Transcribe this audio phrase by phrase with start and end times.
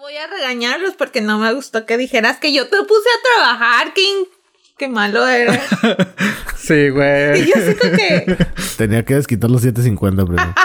[0.00, 3.92] voy a regañarlos porque no me gustó que dijeras que yo te puse a trabajar,
[3.92, 4.24] King.
[4.78, 5.60] Qué malo eres.
[6.56, 7.42] sí, güey.
[7.42, 8.46] Y yo siento que.
[8.78, 10.54] Tenía que desquitar los 750 primero.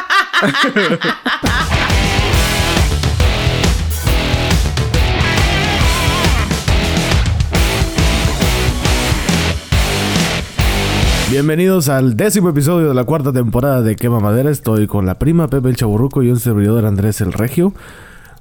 [11.30, 14.50] Bienvenidos al décimo episodio de la cuarta temporada de Quema Madera.
[14.50, 17.74] Estoy con la prima Pepe el Chaburruco y un servidor Andrés el Regio.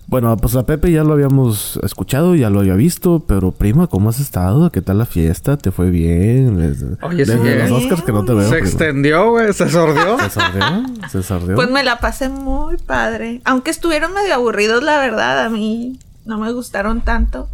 [0.07, 4.11] Bueno, pues a Pepe ya lo habíamos escuchado, ya lo había visto, pero prima, ¿cómo
[4.11, 4.71] has estado?
[4.71, 5.57] ¿Qué tal la fiesta?
[5.57, 6.59] ¿Te fue bien?
[6.59, 7.69] Desde, Oye, desde ¿eh?
[7.69, 8.43] los Oscars que no te veo.
[8.45, 8.67] Se prima.
[8.69, 9.53] extendió, güey.
[9.55, 10.19] Se sordió.
[10.21, 10.63] ¿Se sordió?
[11.11, 11.55] ¿Se sordió?
[11.57, 13.41] Pues me la pasé muy padre.
[13.45, 15.45] Aunque estuvieron medio aburridos, la verdad.
[15.47, 17.49] A mí no me gustaron tanto.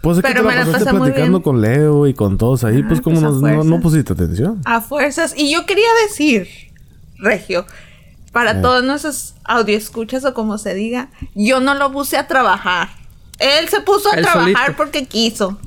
[0.00, 2.38] Pues es que pero te me la la pasaste muy platicando con Leo y con
[2.38, 4.62] todos ahí, Ah, pues como pues no, pusiste atención.
[4.64, 5.34] A fuerzas.
[5.36, 6.48] Y yo quería decir,
[7.18, 7.66] Regio,
[8.32, 12.88] para todos nuestros audioescuchas o como se diga, yo no lo puse a trabajar.
[13.38, 14.76] Él se puso a Él trabajar solito.
[14.76, 15.58] porque quiso.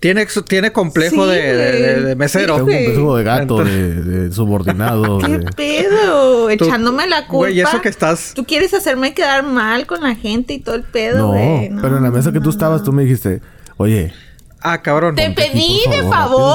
[0.00, 2.56] Tiene, tiene complejo Sí, de, de- de- de mesero.
[2.56, 5.18] Es un peso de gato, Entonces- de, de subordinado.
[5.24, 6.50] ¿Qué de- pedo?
[6.50, 7.36] Echándome la culpa.
[7.46, 10.74] Güey, y eso que estás- Tú quieres hacerme quedar mal con la gente y todo
[10.74, 11.70] el pedo, No, güey.
[11.80, 13.40] pero en la mesa que tú estabas, tú me dijiste,
[13.78, 14.12] oye,
[14.66, 15.14] Ah, cabrón.
[15.14, 16.10] Te aquí, pedí de favor,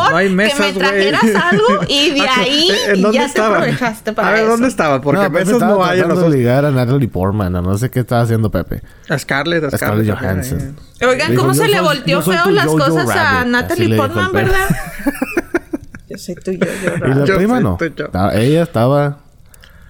[0.07, 3.51] favor No hay que me trajeras algo y de Ah, ahí ¿En dónde ya estaban?
[3.51, 4.49] te aprovechaste para A ver, eso.
[4.49, 5.01] ¿dónde estaban?
[5.01, 7.77] Porque no, mesas estaba no hay en tratando los de ligar a Natalie Portman, no
[7.77, 8.81] sé qué estaba haciendo Pepe.
[9.09, 10.19] A Scarlett, a A Scarlett Scarlett.
[10.49, 10.75] Johansson.
[11.07, 14.31] Oigan, Dijo, ¿cómo "Yo se le volteó feo las cosas a Rabbit", así Natalie Portman,
[14.33, 14.69] verdad?
[16.09, 16.57] Yo soy tu yo,
[17.05, 17.77] Y la Yo prima no.
[17.79, 19.19] Estaba- ella estaba,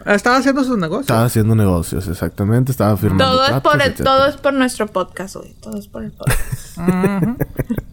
[0.05, 1.03] Estaba haciendo sus negocios.
[1.03, 2.73] estaba haciendo negocios, exactamente.
[2.73, 5.53] Estaba firmando Todo es, por el- todo es por nuestro podcast, güey.
[5.61, 6.77] Todo es por el podcast.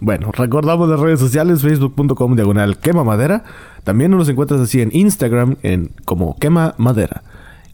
[0.00, 3.44] Bueno, recordamos las redes sociales, facebook.com diagonal quema madera.
[3.84, 7.22] También nos encuentras así en Instagram en como quema madera.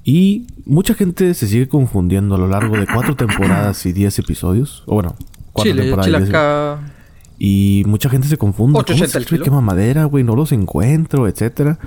[0.04, 4.82] Y mucha gente se sigue confundiendo a lo largo de cuatro temporadas y diez episodios.
[4.86, 5.16] O bueno,
[5.52, 6.94] cuatro Chile, temporadas y diez chilaca.
[7.38, 8.78] Y mucha gente se confunde.
[8.78, 10.22] 8.80 ¿Cómo se quema madera, güey?
[10.24, 11.78] No los encuentro, etcétera.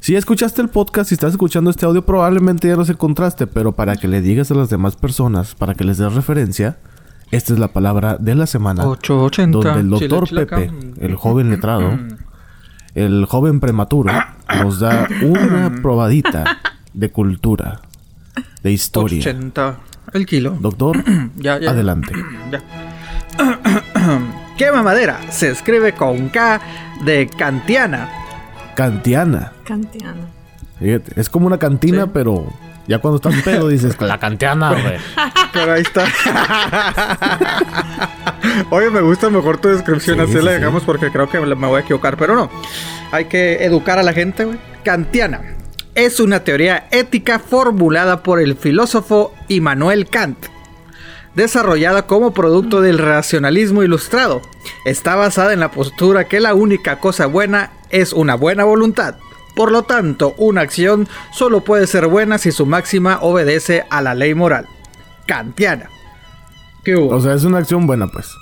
[0.00, 3.46] Si ya escuchaste el podcast, si estás escuchando este audio, probablemente ya los encontraste.
[3.46, 6.78] Pero para que le digas a las demás personas, para que les des referencia,
[7.30, 8.86] esta es la palabra de la semana.
[8.86, 9.58] 880.
[9.58, 10.28] Donde el doctor.
[10.28, 10.70] Pepe,
[11.00, 11.98] el joven letrado,
[12.94, 14.12] el joven prematuro,
[14.62, 16.58] nos da una probadita
[16.92, 17.80] de cultura,
[18.62, 19.18] de historia.
[19.20, 19.76] 80.
[20.12, 20.56] El kilo.
[20.60, 21.02] Doctor,
[21.36, 21.70] Ya, ya.
[21.70, 22.12] adelante.
[22.52, 22.62] Ya.
[24.56, 25.18] Quema madera.
[25.30, 26.60] Se escribe con K
[27.04, 28.08] de Kantiana.
[28.76, 29.52] Kantiana.
[29.64, 30.22] Kantiano.
[30.78, 32.10] Fíjate, es como una cantina, Sí.
[32.14, 32.46] pero
[32.86, 34.98] ya cuando estás pedo dices, la cantiana, güey.
[35.52, 36.04] Pero ahí está.
[38.70, 40.18] Oye, me gusta mejor tu descripción.
[40.18, 40.58] Sí, Así sí, la sí.
[40.58, 42.16] dejamos porque creo que me voy a equivocar.
[42.16, 42.50] Pero no.
[43.10, 44.58] Hay que educar a la gente, güey.
[44.84, 45.40] Kantiana.
[45.94, 50.46] Es una teoría ética formulada por el filósofo Immanuel Kant.
[51.34, 54.42] Desarrollada como producto del racionalismo ilustrado.
[54.84, 59.16] Está basada en la postura que la única cosa buena es una buena voluntad.
[59.54, 64.14] Por lo tanto, una acción solo puede ser buena si su máxima obedece a la
[64.14, 64.66] ley moral.
[65.26, 65.88] Kantiana.
[66.84, 67.14] ¿Qué hubo?
[67.14, 68.34] O sea, es una acción buena, pues.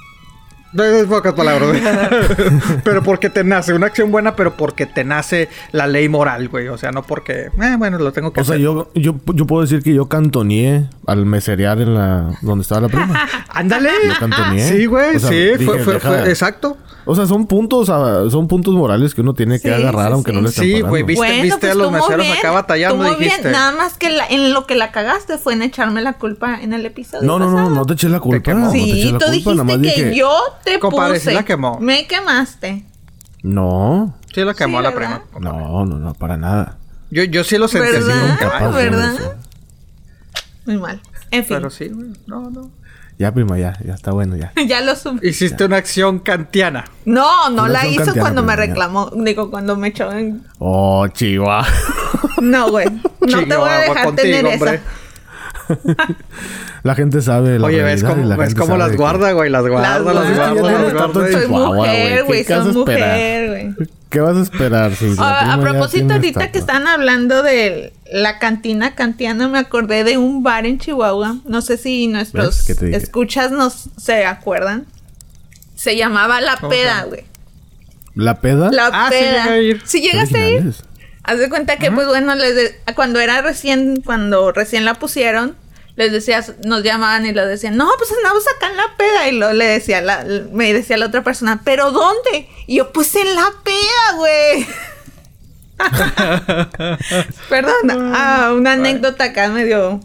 [0.73, 1.83] No es pocas palabras, güey.
[2.85, 6.69] pero porque te nace una acción buena, pero porque te nace la ley moral, güey.
[6.69, 8.65] O sea, no porque, eh, bueno, lo tengo que O sea, hacer.
[8.65, 12.31] yo, yo, yo puedo decir que yo cantoneé al meserear en la...
[12.41, 13.29] donde estaba la prima.
[13.51, 13.91] Ándale.
[14.09, 14.69] Yo cantoneé.
[14.69, 16.77] Sí, güey, O sea, sí, dije, fue, fue, fue- exacto.
[17.05, 20.13] O sea, son puntos, ah, son puntos morales que uno tiene que Sí, agarrar sí,
[20.13, 20.37] aunque sí.
[20.37, 22.97] no le estén Sí, güey, ¿Viste- viste a los tú muy meseros bien, acá batallando,
[22.97, 23.31] tú muy bien.
[23.31, 23.51] dijiste?
[23.51, 26.73] Nada más que la- en lo que la cagaste fue en echarme la culpa en
[26.73, 27.27] el episodio.
[27.27, 27.71] No, no, no, pasado.
[27.75, 28.41] no te eché la culpa.
[28.45, 28.67] quemó.
[28.67, 30.31] no te eché Sí, la tú culpa, dijiste nada más que dije- yo
[30.65, 31.79] te Compadre, sí la quemó.
[31.81, 32.85] Me quemaste.
[33.43, 35.23] No, Sí, lo quemó Sí, la prima.
[35.41, 36.79] no, no, no, para nada.
[37.11, 37.91] Yo, yo sí lo sentí.
[37.93, 38.39] ¿Verdad?
[38.39, 39.15] Capaz ¿verdad?
[39.15, 39.35] eso.
[40.65, 41.01] Muy mal.
[41.31, 41.57] En fin.
[41.57, 42.13] Pero sí, güey.
[42.27, 42.71] No, no.
[43.19, 44.53] Ya, prima, ya, ya está bueno, ya.
[44.67, 45.29] ya lo subí.
[45.29, 46.85] Hiciste una acción kantiana.
[47.05, 48.57] No, no Una la hizo kantiana, cuando me ya.
[48.57, 49.11] reclamó.
[49.15, 50.45] Digo, cuando me echó en...
[50.59, 51.67] Oh, chihuahua.
[52.41, 52.87] No, güey.
[53.21, 54.81] No te voy a dejar contigo, tener hombre.
[55.69, 56.07] esa.
[56.83, 59.51] La gente sabe la Oye, ¿ves cómo, la ves cómo las guarda, güey?
[59.51, 60.73] Las guarda, las guarda.
[60.83, 61.33] las guarda.
[61.33, 62.27] Soy mujer, güey.
[62.27, 62.45] güey.
[62.45, 63.09] ¿Qué vas a Soy esperar?
[63.11, 63.89] mujer, güey.
[64.11, 64.95] ¿Qué vas a esperar?
[64.97, 66.53] Si a propósito, ahorita estatua?
[66.53, 71.37] que están hablando de la cantina kantiana, me acordé de un bar en Chihuahua.
[71.47, 74.85] No sé si nuestros escuchas nos se acuerdan.
[75.77, 77.25] Se llamaba La ¿Cómo Peda, güey.
[78.15, 78.71] ¿La peda?
[78.73, 79.45] La Ah, sí Peda.
[79.45, 79.83] llegué a ir.
[79.85, 80.75] ¿Sí llegaste a ir?
[81.25, 85.57] Haz de cuenta que, pues bueno, les de- cuando era recién, cuando recién la pusieron,
[85.97, 89.29] les decías, nos llamaban y lo decían, no, pues andamos acá en la peda.
[89.29, 92.49] Y luego le decía, la, me decía la otra persona, ¿pero dónde?
[92.67, 94.67] Y yo, pues en la peda, güey.
[97.49, 100.01] Perdón, ah, una anécdota acá medio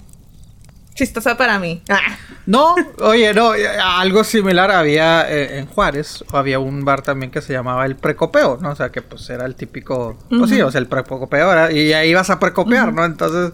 [0.97, 1.83] Chistosa para mí.
[1.89, 2.17] Ah.
[2.47, 7.41] No, oye, no, eh, algo similar había eh, en Juárez, había un bar también que
[7.41, 8.71] se llamaba el Precopeo, ¿no?
[8.71, 11.94] O sea, que pues era el típico, pues sí, o sea, el Precopeo era, y
[11.94, 13.03] ahí ibas a precopear, ¿no?
[13.05, 13.51] Entonces,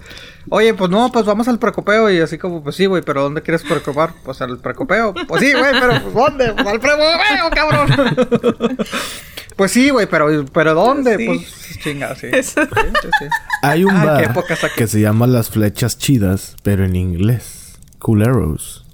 [0.49, 3.41] oye, pues no, pues vamos al Precopeo y así como, pues sí, güey, pero ¿dónde
[3.41, 4.13] quieres precopar?
[4.23, 5.13] Pues al Precopeo.
[5.27, 6.53] Pues sí, güey, pero pues, ¿dónde?
[6.53, 8.67] Pues al Precopeo, cabrón.
[9.55, 11.17] pues sí, güey, pero, pero ¿dónde?
[11.17, 11.25] Sí.
[11.25, 12.27] Pues chinga, sí.
[13.61, 14.45] Hay un Ah, bar
[14.75, 17.77] que se llama Las Flechas Chidas, pero en inglés.
[17.99, 18.85] Culeros.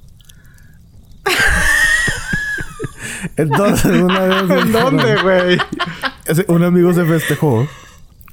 [3.37, 4.63] Entonces, una vez...
[4.63, 5.57] ¿En dónde, güey?
[6.47, 7.67] Un amigo se festejó.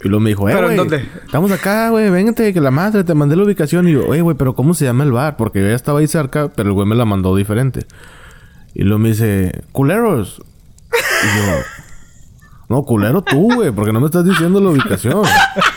[0.03, 1.09] Y luego me dijo, eh, ¿Pero en dónde?
[1.25, 3.89] Estamos acá, güey, véngate, que la madre, te mandé la ubicación.
[3.89, 5.37] Y yo, oye, güey, pero ¿cómo se llama el bar?
[5.37, 7.87] Porque yo ya estaba ahí cerca, pero el güey me la mandó diferente.
[8.75, 10.43] Y luego me dice, culeros.
[10.93, 11.57] Y yo,
[12.69, 15.23] no, culero tú, güey, porque no me estás diciendo la ubicación.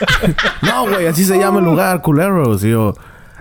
[0.64, 2.64] no, güey, así se llama el lugar, culeros.
[2.64, 2.96] Y yo,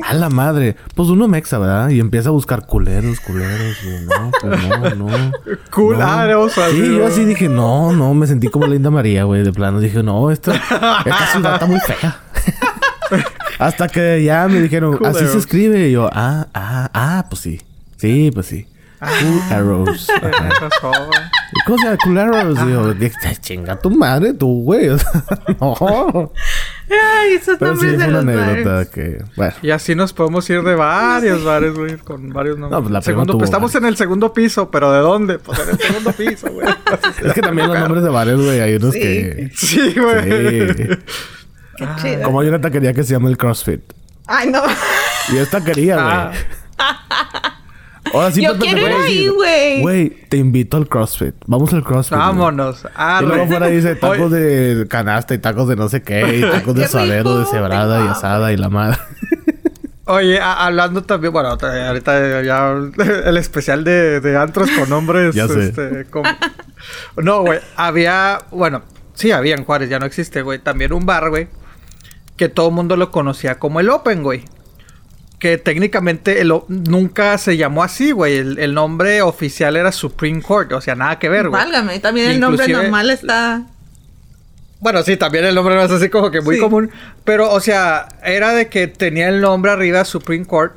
[0.04, 1.88] a la madre, pues uno mexa, ¿verdad?
[1.88, 3.76] Y empieza a buscar culeros, culeros.
[3.82, 6.04] Y yo, no, pues no, no.
[6.04, 9.42] Ah, no, sea, Sí, yo así dije, no, no, me sentí como Linda María, güey,
[9.42, 9.80] de plano.
[9.80, 12.20] Dije, no, esta, esta ciudad está muy fea.
[13.58, 15.32] Hasta que ya me dijeron, así Culeros.
[15.32, 15.88] se escribe.
[15.88, 17.60] Y yo, ah, ah, ah, pues sí.
[17.96, 18.67] Sí, pues sí.
[19.00, 20.06] Cool Arrows.
[20.20, 20.32] Güey.
[21.52, 21.96] ¿Y ¿Cómo se llama?
[22.02, 22.58] Cool Arrows.
[22.68, 24.88] Yo, dije, chinga tu madre, tú, güey.
[24.88, 25.12] O sea,
[25.60, 26.32] no.
[26.90, 28.88] Ay, esos Pero sí, de una los anécdota bares.
[28.90, 29.54] que, bueno.
[29.62, 32.76] Y así nos podemos ir de varios bares, güey, con varios nombres.
[32.76, 35.38] No, pues la segundo, tuvo pues estamos en el segundo piso, pero ¿de dónde?
[35.38, 36.66] Pues en el segundo piso, güey.
[37.24, 39.00] Es que también los nombres de bares, güey, hay unos Sí.
[39.00, 39.50] que...
[39.54, 40.74] Sí, güey.
[40.74, 40.88] Sí.
[41.76, 42.22] Qué chido.
[42.24, 43.80] Como hay una taquería que se llama el CrossFit.
[44.26, 44.62] Ay, no.
[45.32, 46.14] Y es taquería, güey.
[46.78, 47.47] Ah.
[48.14, 49.80] Ahora sí, Yo Pepe, quiero ir ahí, güey.
[49.82, 51.34] Güey, te invito al CrossFit.
[51.46, 52.16] Vamos al CrossFit.
[52.18, 52.86] Vámonos.
[52.94, 53.56] Ah, Y luego güey.
[53.56, 57.38] afuera dice tacos de canasta y tacos de no sé qué, y tacos de suadero,
[57.38, 58.98] de cebrada y asada y la madre.
[60.06, 62.70] Oye, hablando también, bueno, ahorita ya
[63.26, 65.34] el especial de, de antros con nombres.
[65.34, 65.66] Ya sé.
[65.68, 66.24] Este, con-
[67.16, 68.82] No, güey, había, bueno,
[69.12, 70.60] sí había en Juárez, ya no existe, güey.
[70.60, 71.48] También un bar, güey,
[72.38, 74.44] que todo el mundo lo conocía como el Open, güey.
[75.38, 78.36] Que técnicamente el nunca se llamó así, güey.
[78.38, 81.62] El, el nombre oficial era Supreme Court, o sea, nada que ver, güey.
[81.62, 83.62] Válgame, también el nombre normal está.
[84.80, 86.60] Bueno, sí, también el nombre no es así como que muy Sí.
[86.60, 86.90] común.
[87.24, 90.74] Pero, o sea, era de que tenía el nombre arriba Supreme Court.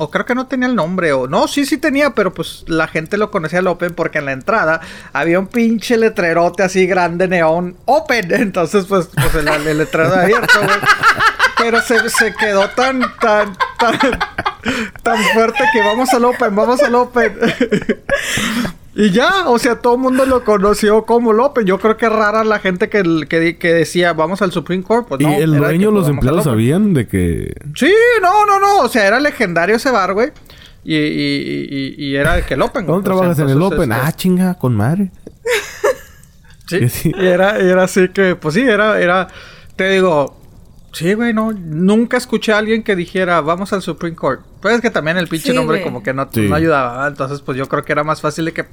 [0.00, 1.12] O creo que no tenía el nombre.
[1.12, 4.26] O no, sí, sí tenía, pero pues la gente lo conocía al Open porque en
[4.26, 4.80] la entrada
[5.12, 8.30] había un pinche letrerote así grande neón Open.
[8.32, 10.76] Entonces, pues, pues el, el letrero abierto, güey.
[11.58, 13.98] Pero se, se quedó tan, tan, tan,
[15.02, 17.36] tan fuerte que vamos al Open, vamos al Open.
[18.94, 21.64] Y ya, o sea, todo el mundo lo conoció como López.
[21.64, 25.06] Yo creo que es rara la gente que, que, que decía, vamos al Supreme Court.
[25.06, 27.54] Pues y el dueño, los empleados sabían de que...
[27.76, 28.78] Sí, no, no, no.
[28.80, 30.32] O sea, era legendario ese bar, güey.
[30.82, 32.86] Y, y, y, y era de que el Open.
[32.86, 33.92] ¿Dónde sea, trabajas en el Open?
[33.92, 35.10] este, Ah, chinga, con madre.
[36.66, 36.86] Sí.
[36.88, 37.12] Sí.
[37.16, 39.28] Y era, y era así que, pues sí, era, era,
[39.76, 40.37] te digo,
[40.98, 44.40] sí, güey, no, nunca escuché a alguien que dijera, vamos al Supreme Court.
[44.60, 45.84] Pues es que también el pinche Sí, nombre güey.
[45.84, 46.48] como que no, Sí.
[46.48, 47.06] no ayudaba.
[47.06, 48.66] Entonces, pues yo creo que era más fácil de que,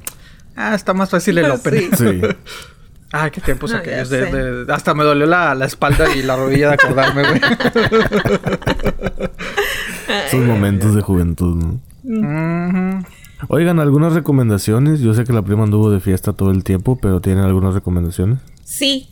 [0.55, 1.89] ah, está más fácil el Open.
[1.97, 1.99] Sí.
[2.21, 2.21] Sí.
[3.11, 4.09] Ay, qué tiempos No, aquellos.
[4.09, 7.39] de- hasta me dolió la, la espalda y la rodilla de acordarme, güey.
[10.27, 11.63] Esos momentos de juventud,
[12.03, 13.03] ¿no?
[13.47, 14.99] Oigan, ¿algunas recomendaciones?
[15.01, 18.39] Yo sé que la prima anduvo de fiesta todo el tiempo, pero ¿tienen algunas recomendaciones?
[18.63, 19.09] Sí.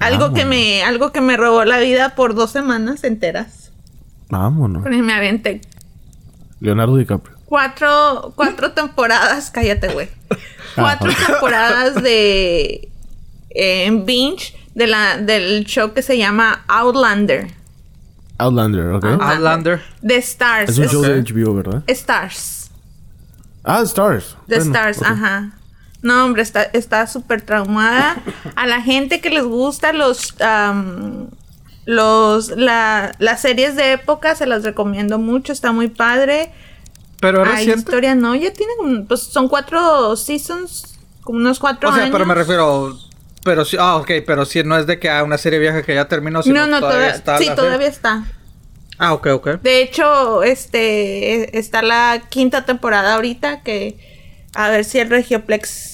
[0.00, 3.70] Algo que me, algo que me robó la vida por dos semanas enteras.
[4.28, 4.82] Vámonos.
[4.84, 5.60] Me aventé
[6.60, 7.36] Leonardo DiCaprio.
[7.46, 10.08] cuatro, cuatro temporadas, cállate, güey.
[10.76, 12.88] Cuatro Ah, temporadas de
[13.50, 17.48] eh, en binge de la, del show que se llama Outlander.
[18.38, 19.04] Outlander, ¿ok?
[19.20, 19.32] Ah.
[19.32, 19.82] Outlander.
[20.06, 20.70] The Stars.
[20.70, 21.20] es un Es- show de.
[21.22, 21.82] HBO, ¿verdad?
[21.88, 22.70] Stars.
[23.64, 24.36] Ah, Stars.
[24.46, 25.50] The Bueno, Stars, ajá.
[26.02, 28.16] No, hombre, está está súper traumada.
[28.56, 31.28] A la gente que les gusta los am,
[31.84, 36.52] los la, las series de época se las recomiendo mucho, está muy padre.
[37.20, 37.80] Pero es Hay reciente.
[37.80, 42.12] historia, no, ya tienen, pues son cuatro seasons, como unos cuatro O sea, años.
[42.12, 42.98] pero me refiero.
[43.44, 45.94] Pero sí, ah, ok, pero sí, no es de que a una serie vieja que
[45.94, 47.38] ya terminó, sino No, no, todavía toda- está.
[47.38, 47.86] sí, todavía serie.
[47.88, 48.24] está.
[48.98, 49.48] Ah, ok, ok.
[49.62, 53.98] De hecho, este e- está la quinta temporada ahorita que
[54.54, 55.89] a ver si el Regioplex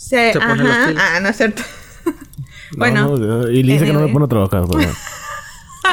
[0.00, 0.94] se, pone pilas.
[0.98, 1.62] ah, no es cierto.
[2.72, 4.12] No, bueno, no, y le dice que no me anyway.
[4.12, 4.94] pone a trabajar, ¿verdad?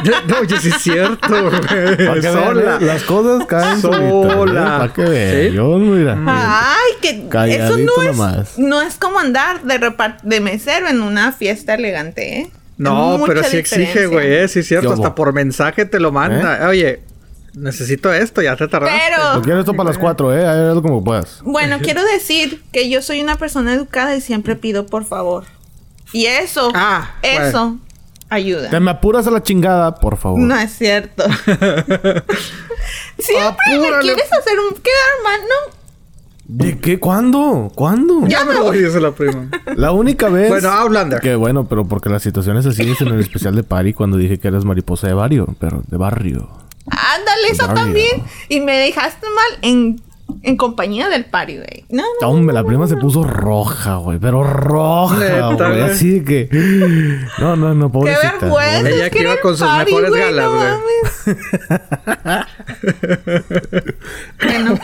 [0.28, 2.22] no, oye, sí es cierto, Para güey.
[2.22, 2.78] que vean, Sola.
[2.80, 2.86] ¿eh?
[2.86, 4.34] Las cosas caen solitas.
[4.34, 4.78] Sola.
[4.78, 5.50] Para que vean.
[5.50, 5.56] ¿Sí?
[5.56, 6.18] Yo, mira.
[6.28, 8.60] Ay, que eso no es, nomás.
[8.60, 9.80] no es como andar de
[10.22, 12.52] de mesero en una fiesta elegante, ¿eh?
[12.78, 14.90] No, pero sí exige, güey, eh, sí es cierto.
[14.90, 16.60] ¿Qué Hasta por mensaje te lo manda.
[16.60, 16.68] ¿Eh?
[16.68, 17.00] Oye,
[17.58, 18.98] necesito esto, ya te tardaste.
[19.18, 20.46] Lo Pero, quieres esto para las cuatro, ¿eh?
[20.46, 21.42] Hazlo como puedas.
[21.44, 25.44] bueno, quiero decir que yo soy una persona educada y siempre pido por favor.
[26.14, 27.78] Y eso, Ah, eso
[28.30, 28.70] ayuda.
[28.70, 30.40] Te me apuras a la chingada, por favor.
[30.40, 31.24] No es cierto.
[33.20, 34.02] Siempre me Apúrale.
[34.02, 35.78] quieres hacer un quedar mal, ¿no?
[36.46, 37.00] ¿De qué?
[37.00, 37.70] ¿Cuándo?
[37.76, 38.26] ¿Cuándo?
[38.28, 39.50] Ya me voy, dice la prima.
[39.76, 40.48] La única vez...
[40.50, 41.20] Bueno, Outlander.
[41.20, 44.16] Que bueno, pero porque la situación es así, es en el especial de Pari cuando
[44.18, 46.50] dije que eras mariposa de barrio, pero de barrio.
[46.89, 48.24] Ándale, eso también.
[48.50, 50.01] Y me dejaste mal en,
[50.44, 51.86] en compañía del pari, güey.
[51.89, 52.29] No, no.
[52.29, 55.82] Hombre, la prima se puso roja, güey, pero roja, güey.
[55.82, 56.50] Así de que.
[57.39, 58.32] No, no, no, Qué pobrecita.
[58.41, 58.79] vergüenza.
[58.79, 60.67] pobre- Ella que iba con el sus pari, mejores güey, galas, no güey.
[60.67, 62.48] mames.
[64.44, 64.79] bueno,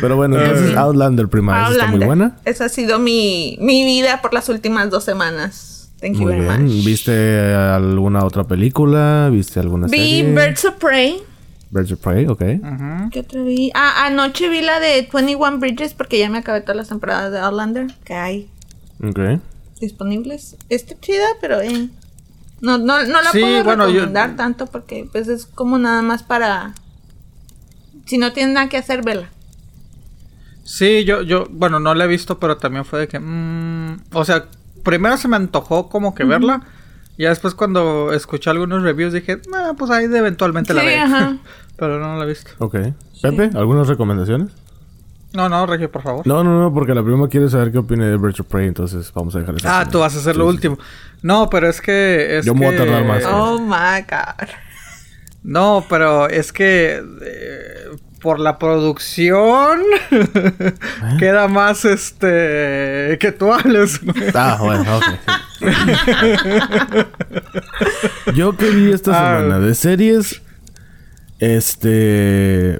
[0.00, 2.06] Pero bueno, entonces Outlander, prima, esa está muy Outlander.
[2.06, 2.36] buena.
[2.44, 5.68] Esa ha sido mi, mi vida por las últimas dos semanas.
[6.02, 6.64] Thank you Muy very bien.
[6.64, 6.84] much.
[6.84, 9.28] ¿Viste alguna otra película?
[9.30, 10.34] ¿Viste alguna Vi serie?
[10.34, 11.22] Birds of Prey.
[11.70, 12.42] Birds of Prey, ok.
[13.12, 13.70] ¿Qué otra vi?
[13.74, 17.38] Ah, anoche vi la de 21 Bridges porque ya me acabé todas las temporadas de
[17.38, 18.50] Outlander que hay
[19.02, 19.40] Ok.
[19.80, 20.56] disponibles.
[20.68, 21.88] Está chida, pero eh,
[22.60, 26.02] no, no, no la Sí, puedo bueno, yo- recomendar tanto porque pues es como nada
[26.02, 26.74] más para...
[28.06, 29.30] Si no tienes nada que hacer, vela.
[30.64, 34.24] Sí, yo, yo, bueno, no la he visto, pero también fue de que, mm, o
[34.24, 34.46] sea,
[34.82, 36.62] primero se me antojó como que verla.
[37.16, 40.88] Y ya después cuando escuché algunos reviews dije, ah, pues ahí de eventualmente la Sí,
[40.94, 41.36] ajá.
[41.76, 42.50] pero no la he visto.
[42.58, 42.76] Ok.
[43.20, 44.52] Pepe, ¿algunas recomendaciones?
[45.34, 46.26] No, no, Regio, por favor.
[46.26, 49.10] No, no, no, porque la prima quiere saber qué opina de Birds of Prey, entonces
[49.14, 49.66] vamos a dejar eso.
[49.70, 50.78] ah, tú vas a hacer lo Sí, último.
[51.22, 52.38] No, pero es que...
[52.38, 53.24] Es Yo me voy a que- tardar más.
[53.24, 54.48] Oh my god.
[55.42, 60.72] No, pero es que eh, por la producción ¿Eh?
[61.18, 64.00] queda más este que tú hables.
[64.02, 64.24] güey.
[64.34, 65.04] Ah, bueno, ok.
[65.58, 65.66] sí.
[68.34, 69.38] Yo que vi esta Ah.
[69.40, 70.40] semana de series,
[71.38, 72.78] este,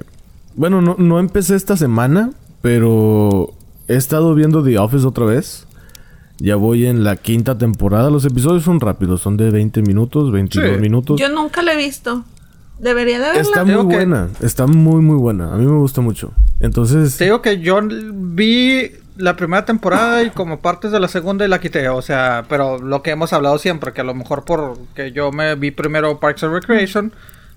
[0.55, 2.31] bueno, no, no empecé esta semana,
[2.61, 3.53] pero
[3.87, 5.67] he estado viendo The Office otra vez.
[6.39, 8.09] Ya voy en la quinta temporada.
[8.09, 10.81] Los episodios son rápidos, son de 20 minutos, 22 Sí.
[10.81, 11.19] minutos.
[11.19, 12.25] Yo nunca la he visto.
[12.83, 13.41] Debería de verla.
[13.41, 15.53] Está muy que- buena, está muy muy buena.
[15.53, 16.31] A mí me gusta mucho.
[16.59, 21.45] Entonces, Te digo que yo vi la primera temporada y como partes de la segunda
[21.45, 24.43] y la quité, o sea, pero lo que hemos hablado siempre, que a lo mejor
[24.45, 27.13] porque yo me vi primero Parks and Recreation,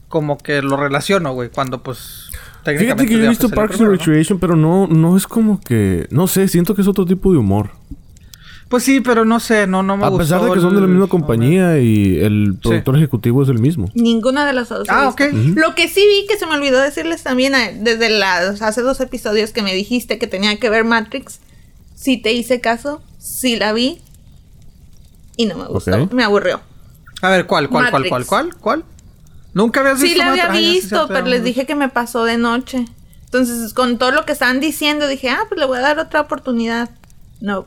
[0.08, 2.30] como que lo relaciono, güey, cuando pues
[2.64, 3.90] fíjate que yo he visto Parks and.
[3.90, 7.38] Recreation, pero no no es como que, no sé, siento que es otro tipo de
[7.38, 7.70] humor.
[8.68, 10.24] Pues sí, pero no sé, no, no me A gustó.
[10.24, 13.60] pesar de que son de la el- misma compañía y el productor ejecutivo es el
[13.60, 13.90] mismo.
[13.94, 14.88] Ninguna de las dos.
[14.90, 15.24] Ah, visto.
[15.24, 15.56] ok.
[15.56, 18.98] Lo que sí vi que se me olvidó decirles también eh, desde las hace dos
[19.00, 21.38] episodios que me dijiste que tenía que ver Matrix.
[21.94, 24.00] Sí te hice caso, sí la vi
[25.36, 26.60] y no me gustó, me aburrió.
[27.22, 28.26] A ver, ¿cuál, cuál, cuál, Matrix.
[28.26, 28.84] cuál, cuál, cuál?
[29.54, 30.58] Nunca habías Sí visto la había Matrix?
[30.58, 31.30] Ah, ya, sí, visto, cierto, pero ya.
[31.30, 32.84] les dije que me pasó de noche.
[33.26, 36.20] Entonces, con todo lo que estaban diciendo, dije, ah, pues le voy a dar otra
[36.22, 36.90] oportunidad.
[37.40, 37.64] No.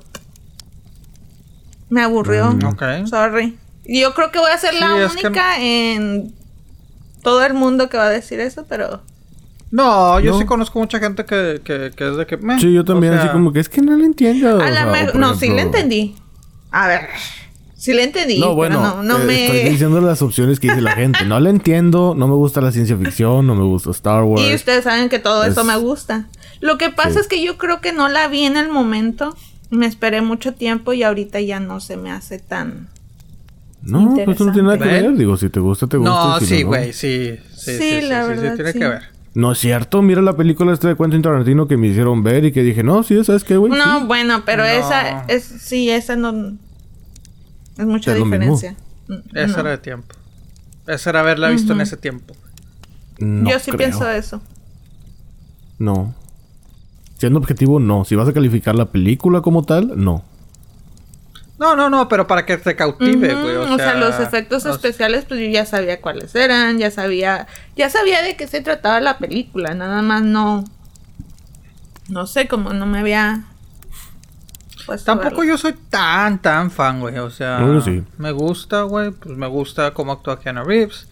[1.89, 2.51] Me aburrió.
[2.51, 2.65] Mm.
[2.65, 2.83] Ok.
[3.07, 3.57] Sorry.
[3.85, 6.33] Y Yo creo que voy a ser Sí, la que- única en
[7.23, 9.01] todo el mundo que va a decir eso, pero
[9.71, 10.39] No, yo No.
[10.39, 12.37] sí conozco mucha gente que, que, que es de que...
[12.37, 14.49] meh, Sí, yo también, o sea, así como que es que no lo entiendo.
[14.49, 16.15] a o la sea, me- o no, sí le entendí.
[16.71, 17.01] A ver,
[17.75, 18.39] sí le entendí.
[18.39, 19.45] No, pero bueno, no, no eh, me...
[19.45, 21.23] estoy diciendo las opciones que dice la gente.
[21.25, 24.41] No la entiendo, no me gusta la ciencia ficción, no me gusta Star Wars.
[24.43, 26.27] Y ustedes saben que todo eso Es- me gusta.
[26.61, 27.19] Lo que pasa Sí.
[27.19, 29.35] es que yo creo que no la vi en el momento.
[29.71, 32.87] Me esperé mucho tiempo y ahorita ya no se me hace tan...
[33.81, 35.15] No, pues eso no tiene nada que ver.
[35.15, 36.11] Digo, si te gusta, te gusta.
[36.11, 37.37] No, si sí, güey, sí.
[37.53, 38.79] Sí, sí, Sí, sí, la sí, sí, verdad, tiene sí.
[38.79, 39.03] que ver.
[39.35, 40.01] No es cierto.
[40.01, 43.03] Mira la película esta de Quentin Tarantino que me hicieron ver y que dije, no,
[43.03, 43.71] sí, ¿sabes qué, güey?
[43.71, 44.05] No, Sí.
[44.07, 44.69] bueno, pero No.
[44.69, 45.43] esa es...
[45.43, 46.57] Sí, esa no...
[47.77, 48.75] Es mucha Es diferencia.
[49.33, 49.59] Esa no.
[49.61, 50.13] era de tiempo.
[50.87, 52.35] Esa era haberla visto en ese tiempo.
[53.19, 53.77] No yo sí creo.
[53.77, 54.41] pienso eso.
[55.77, 56.13] No.
[57.19, 58.05] Siendo objetivo, no.
[58.05, 60.23] Si vas a calificar la película como tal, no.
[61.59, 63.55] No, no, no, pero para que te cautive, güey.
[63.57, 68.21] o, sea, los efectos especiales, pues yo ya sabía cuáles eran, ya sabía, ya sabía
[68.23, 70.63] de qué se trataba la película, nada más no,
[72.07, 73.43] no sé, como no me había
[74.97, 77.17] Tampoco yo soy tan, tan fan, güey.
[77.19, 78.03] O sea, No, yo sí.
[78.17, 79.11] me gusta, güey.
[79.11, 81.07] Pues me gusta cómo actúa Keanu Reeves.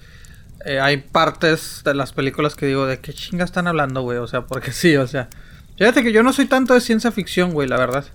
[0.65, 4.17] Eh, hay partes de las películas que digo, ¿de qué chinga están hablando, güey?
[4.17, 5.29] O sea, porque sí, o sea.
[5.77, 8.05] Fíjate que yo no soy tanto de ciencia ficción, güey, la verdad.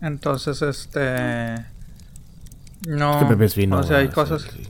[0.00, 1.64] Entonces, este.
[2.86, 3.12] No.
[3.12, 3.78] Es que Pepe es fino.
[3.78, 4.42] O sea, hay güey, cosas.
[4.42, 4.68] sí, sí.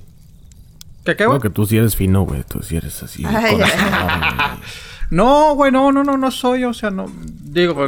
[1.05, 1.41] ¿Qué, qué, No, güey?
[1.43, 2.43] que tú sí eres fino, güey.
[2.45, 3.25] Tú sí eres así.
[3.27, 3.59] Ay,
[5.11, 7.07] No, güey, no, no, no, no soy, o sea, no.
[7.43, 7.87] Digo,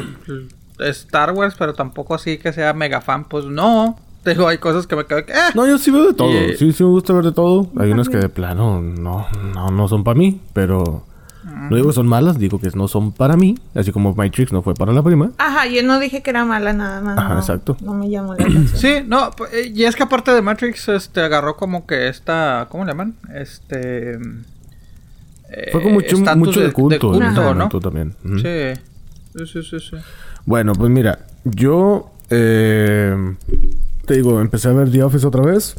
[0.79, 3.99] Star Wars, pero tampoco así que sea mega fan, pues no.
[4.25, 5.33] Digo, hay cosas que me quedo que...
[5.33, 5.37] eh.
[5.55, 6.31] No, yo sí veo de todo.
[6.31, 7.71] Y- Sí, sí me gusta ver de todo.
[7.79, 11.07] Hay unas que de plano no, no, no son para mí, pero...
[11.45, 13.57] No digo que son malas, digo que no son para mí.
[13.75, 15.33] Así como Matrix no fue para la prima.
[15.39, 17.19] Ajá, yo no dije que era mala nada más.
[17.19, 17.77] Ajá, no, exacto.
[17.81, 18.77] No me llamó la atención.
[18.79, 22.85] Sí, no, eh, y es que aparte de Matrix, este, agarró como que esta, ¿cómo
[22.85, 23.15] le llaman?
[23.35, 24.15] Este...
[24.15, 27.43] eh, Fue como mucho, estatus mucho de culto, en ese ¿no?
[27.43, 28.15] momento también.
[28.23, 29.97] Sí, sí, sí, sí.
[30.45, 33.37] Bueno, pues mira, yo eh,
[34.07, 35.77] te digo, empecé a ver The Office otra vez.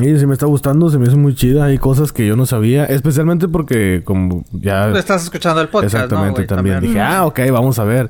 [0.00, 1.64] Y se me está gustando, se me hace muy chida.
[1.66, 4.90] Hay cosas que yo no sabía, especialmente porque como ya...
[4.96, 6.80] Estás escuchando el podcast, exactamente, ¿no, también.
[6.80, 8.08] Dije, ah, ok, vamos a ver.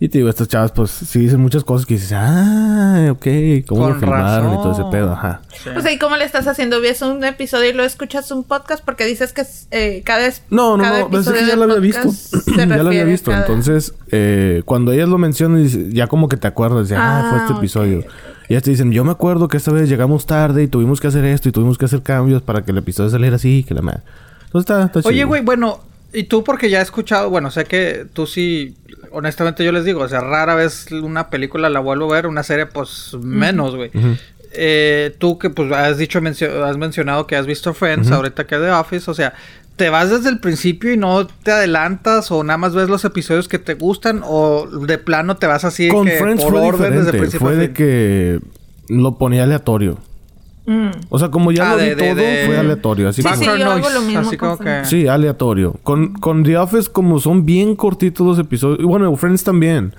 [0.00, 3.24] Y te digo, estas chavas pues sí dicen muchas cosas que dices, ah, ok,
[3.68, 5.42] cómo lo filmaron y todo ese pedo, ajá.
[5.62, 5.70] Sí.
[5.76, 6.80] O sea, ¿y cómo le estás haciendo?
[6.80, 8.84] ¿Ves un episodio y lo escuchas un podcast?
[8.84, 10.42] Porque dices que eh, cada vez.
[10.50, 12.08] No, no, cada no, pues es que ya lo había visto.
[12.56, 13.30] ya lo había visto.
[13.30, 17.38] cada- Entonces, eh, cuando ellas lo mencionan, ya como que te acuerdas de, ah, fue
[17.38, 18.04] este Ah, episodio.
[18.52, 21.06] Y ellas te dicen, yo me acuerdo que esta vez llegamos tarde y tuvimos que
[21.06, 23.80] hacer esto y tuvimos que hacer cambios para que el episodio saliera así, que la
[23.80, 24.00] madre.
[24.44, 25.80] Entonces está, está Oye, güey, bueno,
[26.12, 28.76] y tú porque ya he escuchado, bueno, sé que tú sí,
[29.10, 32.42] honestamente yo les digo, o sea, rara vez una película la vuelvo a ver, una
[32.42, 33.90] serie pues menos, güey.
[33.94, 34.16] Ujú.
[34.52, 38.58] Eh, tú que pues has dicho, mencio- has mencionado que has visto Friends, ahorita que
[38.58, 39.32] The Office, o sea,
[39.76, 43.48] ¿te vas desde el principio y no te adelantas o nada más ves los episodios
[43.48, 46.80] que te gustan o de plano te vas así Con que Friends por fue orden
[46.92, 47.18] desde el diferente.
[47.20, 48.40] principio Fue de que
[48.88, 49.98] lo ponía aleatorio.
[50.66, 50.90] Mm.
[51.08, 53.08] O sea, como ya Ah, lo vi de- de- todo, de- fue aleatorio.
[53.08, 54.84] Así Sí, como- sí, Background yo hago noise, lo mismo así como que...
[54.84, 55.74] Sí, aleatorio.
[55.82, 58.78] Con, con The Office, como son bien cortitos los episodios.
[58.80, 59.92] Y bueno, Friends también.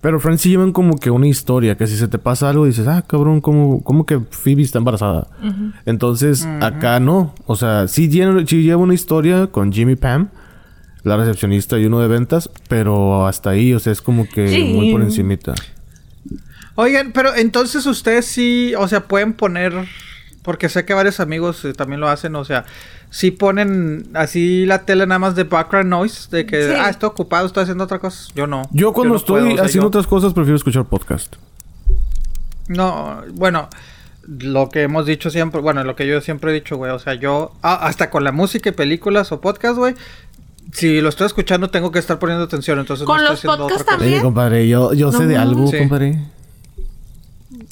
[0.00, 1.76] Pero Friends sí llevan como que una historia.
[1.76, 5.28] Que si se te pasa algo, dices, ah, cabrón, ¿cómo, cómo que Phoebe está embarazada?
[5.84, 7.34] Entonces, acá no.
[7.46, 10.28] O sea, sí lleva, sí lleva una historia con Jimmy Pam,
[11.02, 12.48] la recepcionista y uno de ventas.
[12.68, 14.64] Pero hasta ahí, o sea, es como que Sí.
[14.74, 15.54] muy por encimita.
[16.76, 19.74] Oigan, pero entonces ustedes sí, o sea, pueden poner,
[20.42, 22.64] porque sé que varios amigos eh, también lo hacen, o sea,
[23.10, 26.74] sí ponen así la tele nada más de background noise, de que, Sí.
[26.78, 28.30] ah, estoy ocupado, estoy haciendo otra cosa.
[28.34, 28.62] Yo no.
[28.72, 31.36] Yo cuando no estoy puedo, haciendo yo- otras cosas, prefiero escuchar podcast.
[32.68, 33.68] No, bueno,
[34.28, 37.14] lo que hemos dicho siempre, bueno, lo que yo siempre he dicho, güey, o sea,
[37.14, 39.94] yo, ah, hasta con la música y películas o podcast, güey,
[40.72, 43.56] si lo estoy escuchando tengo que estar poniendo atención, entonces Con no estoy los haciendo
[43.64, 43.98] podcasts otra cosa.
[43.98, 44.14] ¿También?
[44.14, 45.78] Oye, compadre, yo, yo sé de algo, Sí.
[45.78, 46.18] compadre.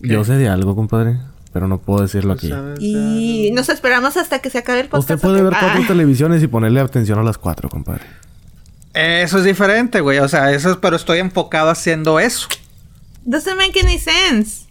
[0.01, 1.19] Yo sé de algo, compadre.
[1.59, 2.51] Pero no puedo decirlo aquí.
[2.51, 2.79] ¿Sabes?
[2.81, 5.11] Y nos esperamos hasta que se acabe el podcast.
[5.11, 5.89] Usted puede ¿o ver cuatro Ah.
[5.89, 8.05] televisiones y ponerle atención a las cuatro, compadre.
[8.95, 12.47] Eso es diferente, güey, o sea, eso es, pero estoy enfocado haciendo eso.
[13.25, 14.67] Doesn't make any sense.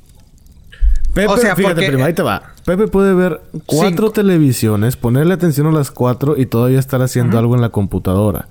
[1.14, 2.54] Pepe, O sea, fíjate, porque- prima, ahí te va.
[2.64, 4.12] Pepe puede ver cuatro Cinco.
[4.12, 8.48] televisiones, ponerle atención a las cuatro y todavía estar haciendo algo en la computadora.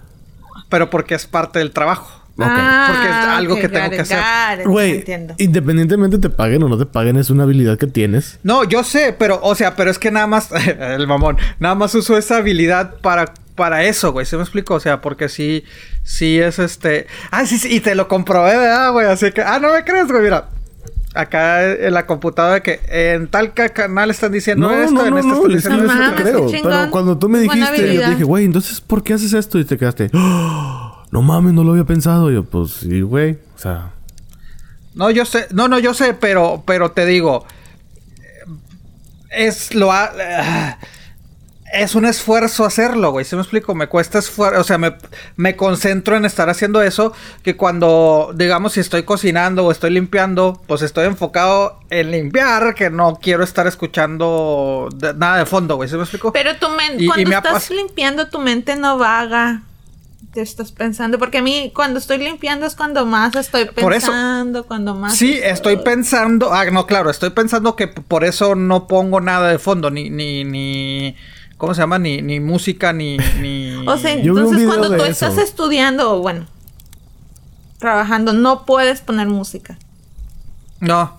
[0.69, 2.26] pero porque es parte del trabajo.
[2.37, 4.69] Porque es algo ok, que tengo got que it, hacer.
[4.69, 5.05] Güey,
[5.39, 8.39] independientemente te paguen o no te paguen, es una habilidad que tienes.
[8.43, 11.95] No, yo sé, pero, o sea, pero es que nada más, el mamón, nada más
[11.95, 14.75] uso esa habilidad para, para eso, güey, ¿se me explico?
[14.75, 15.65] O sea, porque sí,
[16.03, 19.07] sí es este, ah, sí, sí, y te lo comprobé, ¿verdad, güey?
[19.07, 20.49] Así que, ah, no me crees, güey, mira.
[21.15, 25.49] Acá en la computadora que en tal ca- canal están diciendo esto, en este están
[25.49, 26.47] diciendo no no te esto.
[26.47, 26.63] creo.
[26.63, 29.59] Pero cuando tú me dijiste, yo dije, güey, entonces, ¿por qué haces esto?
[29.59, 30.83] Y te quedaste, "Oh,
[31.17, 32.31] no mames, no lo había pensado.
[32.31, 33.39] Y yo, pues sí, güey.
[33.55, 33.93] O sea,
[34.95, 37.47] No, yo sé, no, no, yo sé, pero, pero te digo,
[39.31, 40.79] es lo ha- ah,
[41.73, 43.25] es un esfuerzo hacerlo, güey.
[43.25, 43.75] ¿Sí me explico?
[43.75, 44.95] Me cuesta esfuerzo, o sea, me,
[45.37, 50.63] me concentro en estar haciendo eso, que cuando, digamos, si estoy cocinando o estoy limpiando,
[50.67, 55.89] pues estoy enfocado en limpiar, que no quiero estar escuchando de- nada de fondo, güey.
[55.89, 56.33] ¿Sí me explico?
[56.33, 59.63] Pero tu mente, y cuando me estás limpiando, tu mente no vaga.
[60.33, 61.19] Te estás pensando.
[61.19, 65.17] Porque a mí, cuando estoy limpiando, es cuando más estoy Por eso- pensando, cuando más.
[65.17, 66.53] Sí, estoy pensando.
[66.53, 70.45] Ah, no, claro, estoy pensando que por eso no pongo nada de fondo, ni, ni,
[70.45, 71.17] ni.
[71.57, 71.99] ¿Cómo se llama?
[71.99, 73.17] Ni, ni música, ni.
[73.41, 73.77] ni...
[73.87, 75.05] O sea, entonces cuando tú eso.
[75.05, 76.47] estás estudiando, o bueno,
[77.79, 79.79] trabajando, no puedes poner música.
[80.81, 81.19] No.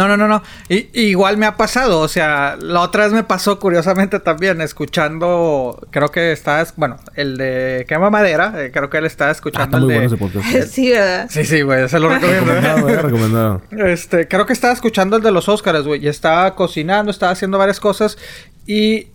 [0.00, 0.42] No, no, no, no.
[0.70, 5.78] I- igual me ha pasado, o sea, la otra vez me pasó curiosamente también, escuchando,
[5.90, 9.32] creo que estaba, es- bueno, el de Quema Madera, eh, creo que él estaba ah,
[9.32, 10.00] escuchando está el muy de...
[10.00, 10.68] bueno ese podcast.
[10.72, 11.26] sí, ¿verdad?
[11.30, 12.52] Sí, sí, güey, se lo recomiendo.
[12.52, 12.60] ¿eh?
[12.60, 13.62] Recomendado, eh, recomendado.
[13.70, 16.02] Este, creo que estaba escuchando el de los Oscars, güey.
[16.02, 18.16] Y estaba cocinando, estaba haciendo varias cosas.
[18.66, 19.08] Y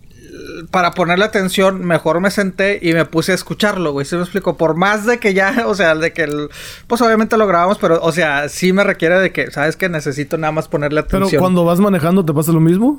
[0.70, 4.04] para ponerle atención, mejor me senté y me puse a escucharlo, güey.
[4.06, 4.56] ¿Se me explico?
[4.56, 6.48] Por más de que ya, o sea, de que el.
[6.86, 9.76] Pues obviamente lo grabamos, pero, o sea, sí me requiere de que, ¿sabes?
[9.76, 11.40] Que necesito nada más ponerle Pero atención.
[11.40, 12.96] cuando vas manejando, ¿te pasa lo mismo?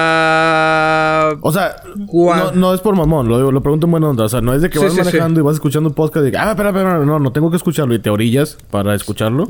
[0.00, 1.30] Ah.
[1.42, 4.24] O sea, no, no es por mamón, lo, lo pregunto en buena onda.
[4.24, 5.04] O sea, no es de que Sí, vas sí, sí.
[5.04, 7.56] manejando y vas escuchando un podcast y digas, ah, espera, espera, no, no tengo que
[7.56, 9.46] escucharlo y te orillas para escucharlo.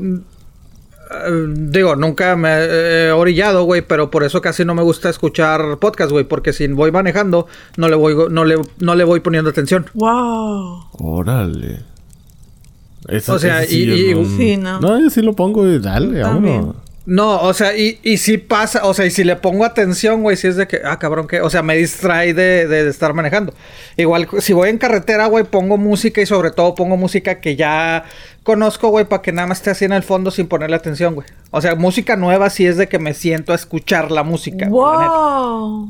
[1.27, 2.49] Eh, digo, nunca me
[3.07, 6.67] he orillado, güey, pero por eso casi no me gusta escuchar podcast, güey, porque si
[6.67, 7.47] voy manejando,
[7.77, 9.85] no le voy, no le, no le voy poniendo atención.
[9.93, 10.85] Wow.
[10.99, 11.79] Órale.
[13.07, 14.25] Eso- O sea, sí, y- no...
[14.37, 14.79] Sí, ¿no?
[14.79, 16.75] No, yo sí lo pongo y dale, vámonos.
[17.05, 20.37] No, o sea, y, y si pasa, o sea, y si le pongo atención, güey,
[20.37, 23.13] si es de que, ah, cabrón, que, o sea, me distrae de, de, de estar
[23.15, 23.55] manejando.
[23.97, 28.05] Igual, si voy en carretera, güey, pongo música y sobre todo pongo música que ya
[28.43, 31.27] conozco, güey, para que nada más esté así en el fondo sin ponerle atención, güey.
[31.49, 34.69] O sea, música nueva si es de que me siento a escuchar la música.
[34.69, 35.89] Wow.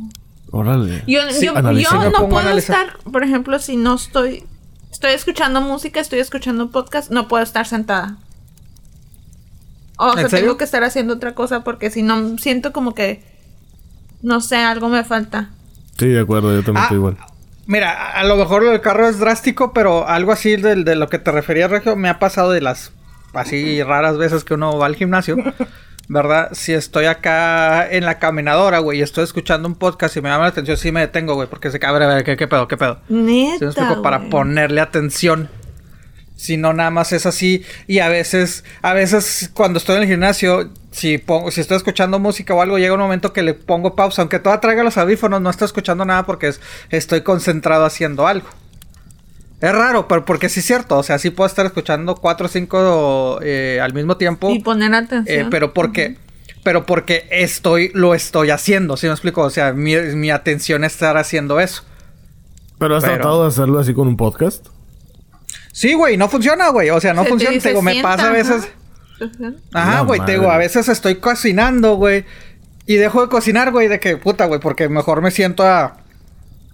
[0.51, 1.03] Órale.
[1.07, 4.45] Yo, Sí, yo, yo no puedo estar, por ejemplo, si no estoy,
[4.91, 8.17] estoy escuchando música, estoy escuchando podcast, no puedo estar sentada.
[10.09, 13.23] O sea, tengo que estar haciendo otra cosa porque si no siento como que,
[14.21, 15.49] no sé, algo me falta.
[15.97, 17.17] Sí, de acuerdo, yo también Ah, estoy igual.
[17.67, 21.07] Mira, a lo mejor lo del carro es drástico, pero algo así del- de, lo
[21.09, 22.91] que te refería, Regio, me ha pasado de las
[23.33, 25.37] así raras veces que uno va al gimnasio,
[26.09, 26.49] ¿verdad?
[26.53, 30.45] Si estoy acá en la caminadora, güey, y estoy escuchando un podcast y me llama
[30.45, 32.75] la atención, sí me detengo, güey, porque se cabre, a ver, ¿qué, qué pedo, qué
[32.77, 32.97] pedo?
[33.07, 33.57] Neta.
[33.59, 34.01] ¿Sí me explico?
[34.01, 35.47] Para ponerle atención.
[36.41, 37.63] Si no, nada más es así.
[37.85, 42.17] Y a veces, a veces cuando estoy en el gimnasio, si pongo, si estoy escuchando
[42.17, 44.23] música o algo, llega un momento que le pongo pausa.
[44.23, 48.47] Aunque todavía traiga los audífonos, no estoy escuchando nada porque es- estoy concentrado haciendo algo.
[49.61, 50.97] Es raro, pero porque sí es cierto.
[50.97, 54.49] O sea, sí puedo estar escuchando cuatro o cinco eh, al mismo tiempo.
[54.49, 55.45] Y poner atención.
[55.45, 56.17] eh, pero porque,
[56.63, 58.97] pero porque estoy, lo estoy haciendo.
[58.97, 59.43] ¿Sí me explico?
[59.43, 61.83] O sea, mi, mi atención es estar haciendo eso.
[62.79, 64.65] ¿Pero has pero- tratado de hacerlo así con un podcast?
[65.71, 66.89] Sí, güey, no funciona, güey.
[66.89, 67.59] O sea, no Se funciona.
[67.59, 68.69] Te digo, me "Sienta", pasa a veces.
[69.73, 70.01] ajá.
[70.01, 72.25] Güey, te digo, a veces estoy cocinando, güey.
[72.87, 75.97] Y dejo de cocinar, güey, de que puta, güey, porque mejor me siento a,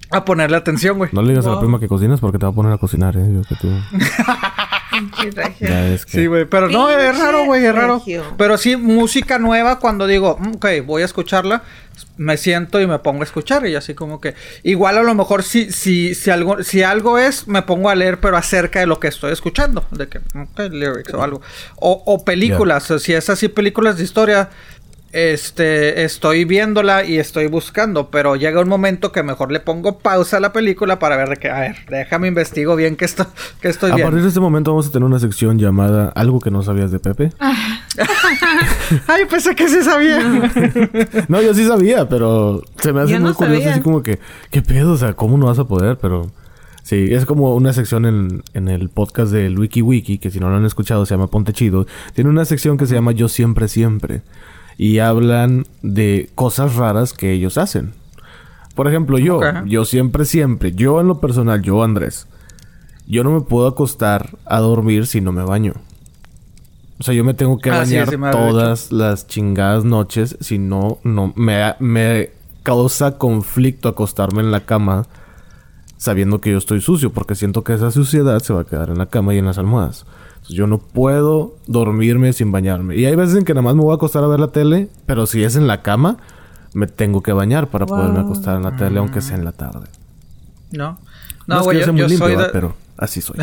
[0.09, 1.09] a ponerle atención, güey.
[1.13, 3.15] No le digas a la prima que cocinas porque te va a poner a cocinar,
[3.17, 3.27] eh.
[3.33, 3.67] Yo que tú...
[5.93, 6.11] Es que...
[6.11, 8.01] Sí, güey, pero no, es raro, güey, es raro.
[8.37, 11.63] Pero sí, música nueva, cuando digo, "Mm, ok, voy a escucharla,
[12.17, 13.65] me siento y me pongo a escuchar.
[13.67, 17.47] Y así como que, igual a lo mejor si, si, si, algo, si algo es,
[17.47, 19.85] me pongo a leer, pero acerca de lo que estoy escuchando.
[19.91, 21.41] De que, ok, lyrics o algo.
[21.77, 24.49] O, o películas, o si es así, películas de historia.
[25.19, 30.37] Este, estoy viéndola y estoy buscando, pero llega un momento que mejor le pongo pausa
[30.37, 33.25] a la película para ver de que, a ver, déjame investigo bien que esto,
[33.61, 34.11] que estoy A viendo.
[34.11, 36.99] partir de este momento vamos a tener una sección llamada Algo que no sabías de
[36.99, 37.31] Pepe.
[39.07, 40.19] Ay, pensé que sí sabía.
[41.29, 43.71] No, yo sí sabía, pero se me hace Yo muy no curioso sabía.
[43.73, 44.19] así como que,
[44.51, 44.91] ¿qué pedo?
[44.93, 45.97] O sea, ¿cómo no vas a poder?
[45.99, 46.29] Pero
[46.83, 50.49] sí, es como una sección en, en el podcast del Wiki Wiki, que si no
[50.51, 51.87] lo han escuchado se llama Ponte Chido.
[52.13, 54.21] Tiene una sección que se llama Yo Siempre Siempre.
[54.77, 57.93] Y hablan de cosas raras que ellos hacen.
[58.75, 62.27] Por ejemplo, yo, yo siempre, siempre, yo en lo personal, yo Andrés,
[63.07, 65.73] yo no me puedo acostar a dormir si no me baño.
[66.99, 70.37] O sea, yo me tengo que Ah, bañar sí todas las chingadas noches.
[70.41, 72.31] Si no, no me, me
[72.63, 75.07] causa conflicto acostarme en la cama
[75.97, 78.97] sabiendo que yo estoy sucio, porque siento que esa suciedad se va a quedar en
[78.99, 80.05] la cama y en las almohadas.
[80.47, 82.95] Entonces, yo no puedo dormirme sin bañarme.
[82.95, 84.89] Y hay veces en que nada más me voy a acostar a ver la tele,
[85.05, 86.17] pero si es en la cama,
[86.73, 89.87] me tengo que bañar para poderme acostar en la tele, aunque sea en la tarde.
[90.71, 90.99] No.
[91.47, 92.43] No, No, es güey, que yo sea muy yo limpio, soy ¿va?
[92.43, 93.37] de, pero así soy.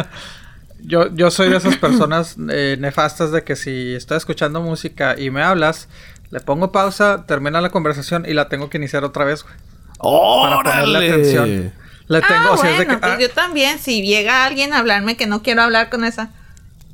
[0.82, 5.30] yo, yo soy de esas personas eh, nefastas de que si estoy escuchando música y
[5.30, 5.88] me hablas,
[6.30, 9.54] le pongo pausa, termina la conversación y la tengo que iniciar otra vez, güey.
[9.98, 11.72] Para ponerle.
[12.08, 13.78] Le tengo, ah, o sea, es de bueno, que, pues ah, yo también.
[13.78, 16.30] Si llega alguien a hablarme que no quiero hablar con esa.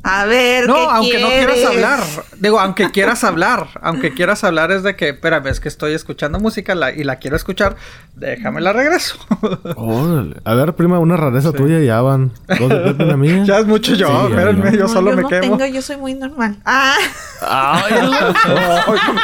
[0.06, 1.66] A ver, No, ¿qué aunque no quieras quieres?
[1.66, 2.00] hablar.
[2.38, 3.68] Digo, aunque quieras hablar.
[3.80, 7.16] Aunque quieras hablar es de que, espérame, es que estoy escuchando música la- y la
[7.16, 7.76] quiero escuchar.
[8.14, 9.16] Déjame la regreso.
[9.76, 10.36] Órale.
[10.44, 12.32] A ver, prima, una rareza tuya ya van.
[12.58, 13.44] Dos de Pepe y la mía.
[13.46, 14.08] ya es mucho yo.
[14.08, 14.76] Sí, espérenme, ya.
[14.76, 15.56] yo No, solo yo me no quemo.
[15.56, 16.58] tengo, yo soy muy normal.
[16.66, 16.98] Ah,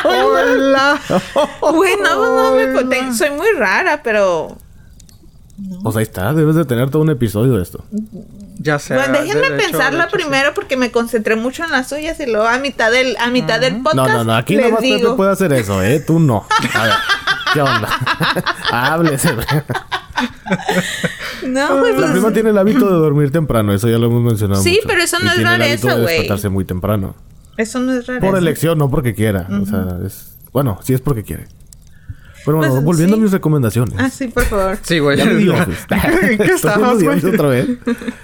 [0.04, 0.98] Hola.
[1.60, 4.56] güey, no, no, me soy muy rara, pero...
[5.82, 7.84] Pues ahí está, debes de tener todo un episodio de esto.
[8.58, 8.94] Ya sé.
[8.94, 10.22] Bueno, déjenme de- de hecho- pensarla de hecho, sí.
[10.22, 13.58] primero porque me concentré mucho en las suyas y luego a mitad del, a mitad
[13.60, 16.00] del podcast No, no, no, aquí nada más Pepe puede hacer eso, ¿eh?
[16.00, 16.44] Tú no.
[16.74, 16.92] A ver,
[17.54, 17.88] ¿qué onda?
[18.70, 19.30] Háblese.
[21.46, 24.22] No, güey, La pues, prima tiene el hábito de dormir temprano, eso ya lo hemos
[24.22, 24.62] mencionado.
[24.62, 24.88] Sí, mucho.
[24.88, 26.14] pero eso Y no es tiene el hábito rareza, de güey.
[26.16, 27.14] despertarse muy temprano.
[27.56, 28.20] eso no es raro.
[28.20, 29.46] Por elección, no porque quiera.
[29.62, 30.34] O sea, es.
[30.52, 31.46] Bueno, sí es porque quiere.
[32.44, 33.20] Pero bueno, Pues, volviendo sí.
[33.20, 33.94] a mis recomendaciones.
[33.98, 34.78] Ah, sí, por favor.
[34.82, 35.16] Sí, güey.
[35.16, 35.86] Ya Office.
[36.32, 37.24] ¿En qué The güey?
[37.34, 37.68] Otra vez.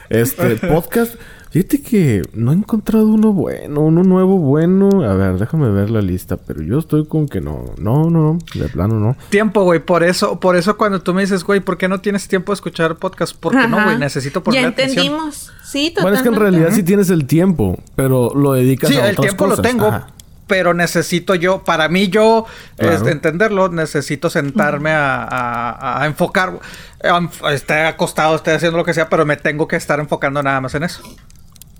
[0.08, 1.14] Este, podcast.
[1.50, 5.02] Fíjate que no he encontrado uno bueno, uno nuevo bueno.
[5.08, 7.64] A ver, déjame ver la lista, pero yo estoy con que no.
[7.78, 9.16] No, no, no, de plano no.
[9.30, 9.80] Tiempo, güey.
[9.80, 12.56] Por eso, por eso cuando tú me dices, güey, ¿por qué no tienes tiempo de
[12.56, 13.34] escuchar podcast?
[13.38, 15.06] Porque no, güey, necesito poner Ya atención.
[15.06, 15.50] entendimos.
[15.64, 16.02] Sí, totalmente.
[16.02, 19.12] Bueno, es que en realidad sí tienes el tiempo, pero lo dedicas Sí, a el
[19.12, 19.58] otras tiempo cosas.
[19.58, 20.08] lo tengo, Ajá.
[20.46, 22.94] Pero necesito yo, para mí yo, Claro.
[22.94, 26.58] este, entenderlo, necesito sentarme a, a- a enfocar.
[27.02, 27.10] eh,
[27.52, 30.74] Esté acostado, esté haciendo lo que sea, pero me tengo que estar enfocando nada más
[30.74, 31.02] en eso.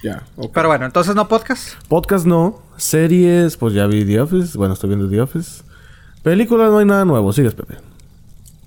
[0.02, 0.52] Ya, ok.
[0.54, 1.74] Pero bueno, entonces no podcast.
[1.88, 2.62] Podcast no.
[2.76, 4.56] Series, pues ya vi The Office.
[4.58, 5.62] Bueno, estoy viendo The Office.
[6.22, 7.32] Películas no hay nada nuevo.
[7.32, 7.76] Sigues, Pepe.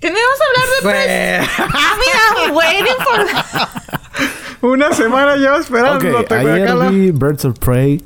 [0.00, 1.94] ¿Qué no íbamos a hablar de Güey, Ah,
[2.46, 3.04] mira, waiting
[4.60, 4.70] for...
[4.72, 5.96] una semana llevo esperando.
[5.96, 8.02] Ok, tengo acá ayer vi Birds of Prey.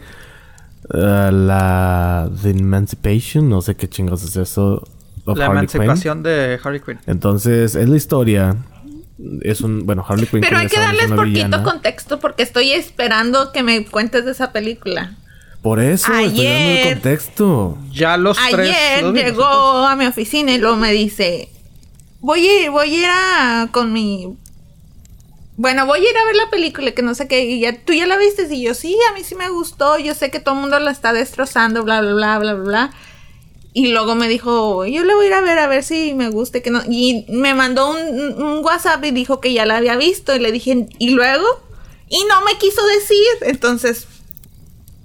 [0.93, 2.29] Eh, la...
[2.43, 3.49] The Emancipation.
[3.49, 4.87] No sé qué chingos es eso.
[5.27, 5.83] La Harley Quinn.
[5.83, 6.99] emancipación de Harley Quinn.
[7.07, 8.57] Entonces, es la historia.
[9.43, 9.87] Es un...
[9.87, 10.41] Bueno, Harley Quinn...
[10.43, 11.63] Pero hay que darles poquito villana.
[11.63, 15.15] contexto porque estoy esperando que me cuentes de esa película.
[15.63, 17.79] Por eso, estoy dando el Ayer- contexto.
[17.91, 18.69] Ya los tres.
[18.69, 21.49] Ayer los vimos, llegó a mi oficina y luego me dice,
[22.21, 24.37] voy a ir, voy a ir a, con mi...
[25.57, 27.93] Bueno, voy a ir a ver la película, que no sé qué, y ya, tú
[27.93, 30.57] ya la viste, y yo, sí, a mí sí me gustó, yo sé que todo
[30.57, 32.91] el mundo la está destrozando, bla, bla, bla, bla, bla.
[33.73, 36.29] Y luego me dijo, yo le voy a ir a ver a ver si me
[36.31, 36.81] gusta, que no.
[36.89, 40.51] Y me mandó un, un WhatsApp y dijo que ya la había visto, y le
[40.53, 41.45] dije, ¿y luego?
[42.09, 44.09] Y no me quiso decir, entonces...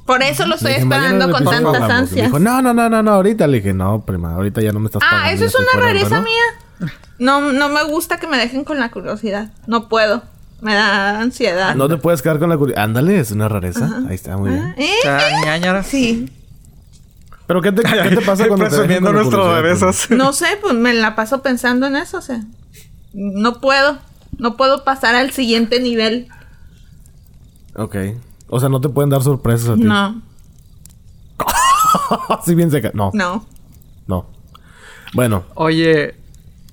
[0.05, 1.87] Por eso lo estoy Le dije, "Mañana esperando con tantas hablamos".
[1.87, 2.25] Y me ansias.
[2.27, 4.87] Dijo, no, no, no, no, no, ahorita le dije, no, prima, ahorita ya no me
[4.87, 5.29] estás pagando.
[5.29, 6.23] Ah, eso es una rareza reloj".
[6.23, 6.91] mía.
[7.19, 9.51] No, no me gusta que me dejen con la curiosidad.
[9.67, 10.23] No puedo.
[10.61, 11.75] Me da ansiedad.
[11.75, 12.83] No te puedes quedar con la curiosidad.
[12.83, 13.89] Ándale, es una rareza.
[14.07, 14.75] Ahí está, muy bien.
[14.77, 14.89] ¿Eh?
[15.05, 15.83] Ah.
[15.83, 16.29] Sí.
[17.47, 20.11] Pero ¿qué te, qué te pasa cuando Presumiendo nuestros rarezas.
[20.11, 22.41] No sé, pues me la paso pensando en eso, o sea.
[23.13, 23.97] No puedo.
[24.37, 26.27] No puedo pasar al siguiente nivel.
[27.75, 27.95] Ok.
[28.49, 29.83] O sea, no te pueden dar sorpresas a ti.
[29.83, 30.21] No,
[32.29, 32.91] Así bien seca.
[32.93, 33.45] No, no.
[34.07, 34.27] no.
[35.13, 35.43] Bueno.
[35.55, 36.15] Oye.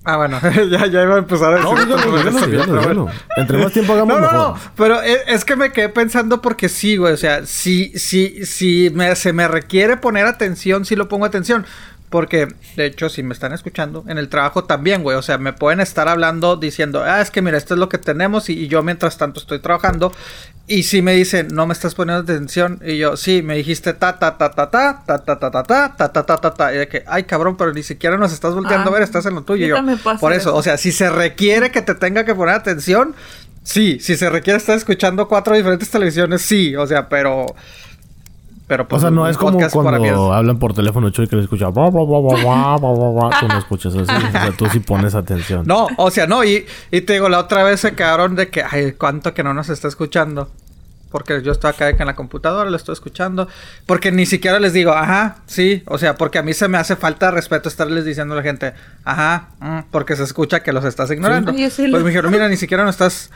[0.09, 0.39] Ah, bueno,
[0.71, 1.65] ya, ya iba a empezar a decir.
[1.65, 2.81] No, dígalo, dígalo, bueno.
[2.81, 3.11] dígalo.
[3.37, 4.49] Entre más tiempo hagamos, No, no, mejor.
[4.57, 8.47] no, pero es, es que me quedé pensando porque sí, güey, o sea, si, si,
[8.47, 11.67] si me, se me requiere poner atención, sí lo pongo atención.
[12.09, 15.53] Porque, de hecho, si me están escuchando, en el trabajo también, güey, o sea, me
[15.53, 18.69] pueden estar hablando diciendo, ah, es que mira, esto es lo que tenemos y, y
[18.69, 20.13] yo mientras tanto estoy trabajando.
[20.69, 24.19] Y si me dicen, no me estás poniendo atención, y yo, sí, me dijiste ta,
[24.19, 26.79] ta, ta, ta, ta, ta, ta, ta, ta, ta, ta, ta, ta, ta, ta, y
[26.79, 29.37] de que, ay, cabrón, pero ni siquiera nos estás volteando a ver, Ah, estás en
[29.37, 29.69] lo tuyo.
[29.69, 29.77] Yo,
[30.19, 30.57] por eso.
[30.57, 33.15] o sea, si se requiere que te tenga que poner atención,
[33.63, 33.99] sí.
[34.01, 36.75] Si se requiere estar escuchando cuatro diferentes televisiones, sí.
[36.75, 37.47] O sea, pero.
[38.67, 39.01] Pero O pues.
[39.03, 41.69] sea, no es como mí es- cuando hablan por teléfono chuy que le escucha.
[41.69, 43.31] "Bua, bua, bua, bua, bua, bua, bua, bua".
[43.41, 44.11] Tú no escuchas así.
[44.27, 45.65] O sea, tú sí pones atención.
[45.67, 46.43] No, o sea, no.
[46.45, 49.55] Y, y te digo, la otra vez se quedaron de que, ay, cuánto que no
[49.55, 50.51] nos está escuchando.
[51.13, 53.47] Porque yo estoy acá en la computadora, lo estoy escuchando.
[53.87, 55.85] Porque ni siquiera les digo, ajá, sí.
[55.87, 58.43] O sea, porque a mí se me hace falta de respeto estarles diciendo a la
[58.43, 58.75] gente,
[59.05, 61.53] ajá, mm, porque se escucha que los estás ignorando.
[61.53, 61.87] Sí.
[61.89, 63.31] Pues me dijeron, mira, ni siquiera nos estás.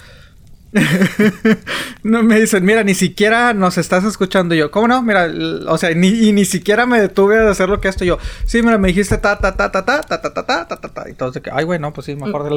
[2.03, 4.55] No me dicen, mira, ni siquiera nos estás escuchando.
[4.55, 5.03] Y yo, ¿cómo no?
[5.03, 5.29] Mira,
[5.69, 8.05] o sea, ni, y ni siquiera me detuve a hacer lo que esto.
[8.05, 10.77] Yo, sí, mira, me dijiste ta, ta, ta, ta, ta, ta, ta, ta, ta, ta,
[10.81, 11.11] ta, ta.
[11.11, 12.51] Y todos de que, ay, güey, no, pues sí, mejor,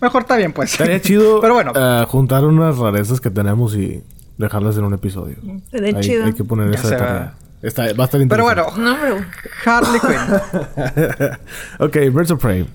[0.00, 0.72] mejor está bien, pues.
[0.72, 4.02] Estaría chido Pero bueno, eh, juntar unas rarezas que tenemos y
[4.38, 5.36] dejarlas en un episodio.
[5.66, 6.24] Estaría Hay, chido.
[6.24, 7.34] hay que poner Ya esa de tarea.
[7.62, 8.62] Está, va a estar pero interesante.
[8.62, 9.24] bueno, No, pero...
[9.64, 11.30] Harley Quinn.
[11.78, 12.66] ok, Birds of Prey.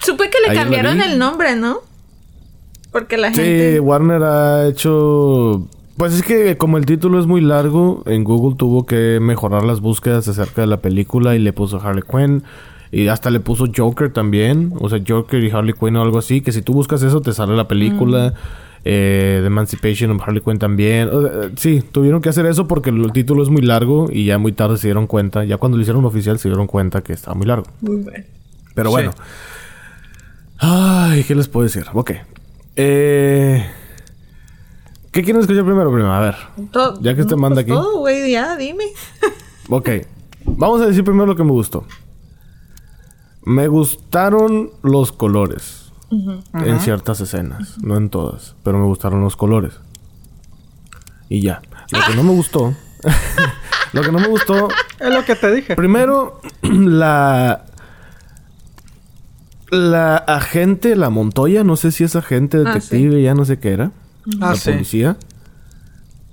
[0.00, 1.80] Supe que le cambiaron el nombre, ¿no?
[2.92, 3.80] Porque la Sí, gente...
[3.80, 5.66] Warner ha hecho...
[5.96, 9.80] Pues es que como el título es muy largo, en Google tuvo que mejorar las
[9.80, 12.42] búsquedas acerca de la película y le puso Harley Quinn.
[12.90, 14.72] Y hasta le puso Joker también.
[14.80, 16.40] O sea, Joker y Harley Quinn o algo así.
[16.40, 18.32] Que si tú buscas eso te sale la película.
[18.82, 21.10] Eh, The Emancipation of Harley Quinn también.
[21.12, 24.38] O sea, sí, tuvieron que hacer eso porque el título es muy largo y ya
[24.38, 25.44] muy tarde se dieron cuenta.
[25.44, 27.66] Ya cuando lo hicieron oficial se dieron cuenta que estaba muy largo.
[27.82, 28.24] Muy bueno.
[28.74, 28.92] Pero Sí.
[28.92, 29.10] bueno.
[30.58, 31.84] Ay, ¿qué les puedo decir?
[31.92, 32.12] Ok.
[32.82, 33.70] Eh...
[35.12, 36.16] ¿Qué quieren escuchar primero, prima?
[36.16, 36.36] A ver.
[36.70, 37.72] Todo- Ya que te manda pues aquí.
[37.72, 38.84] Todo, güey, ya, dime.
[39.68, 39.88] Ok.
[40.46, 41.84] Vamos a decir primero lo que me gustó.
[43.42, 45.92] Me gustaron los colores.
[46.54, 47.78] En ciertas escenas.
[47.78, 48.56] No en todas.
[48.64, 49.74] Pero me gustaron los colores.
[51.28, 51.62] Y ya.
[51.92, 52.74] Lo que no me gustó...
[53.92, 54.68] lo que no me gustó...
[54.98, 55.76] Es lo que te dije.
[55.76, 57.64] Primero, la...
[59.70, 63.70] La agente, la Montoya, no sé si es agente, Ah, detective, ya no sé qué
[63.72, 63.92] era.
[64.40, 64.70] Ah, la sí.
[64.72, 65.16] policía.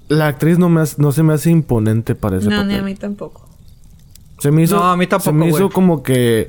[0.09, 2.81] La actriz no, me hace- no se me hace imponente para ese No, ni a
[2.81, 3.47] mí tampoco.
[4.39, 6.47] Se me hizo, No, a mí tampoco, se me hizo como que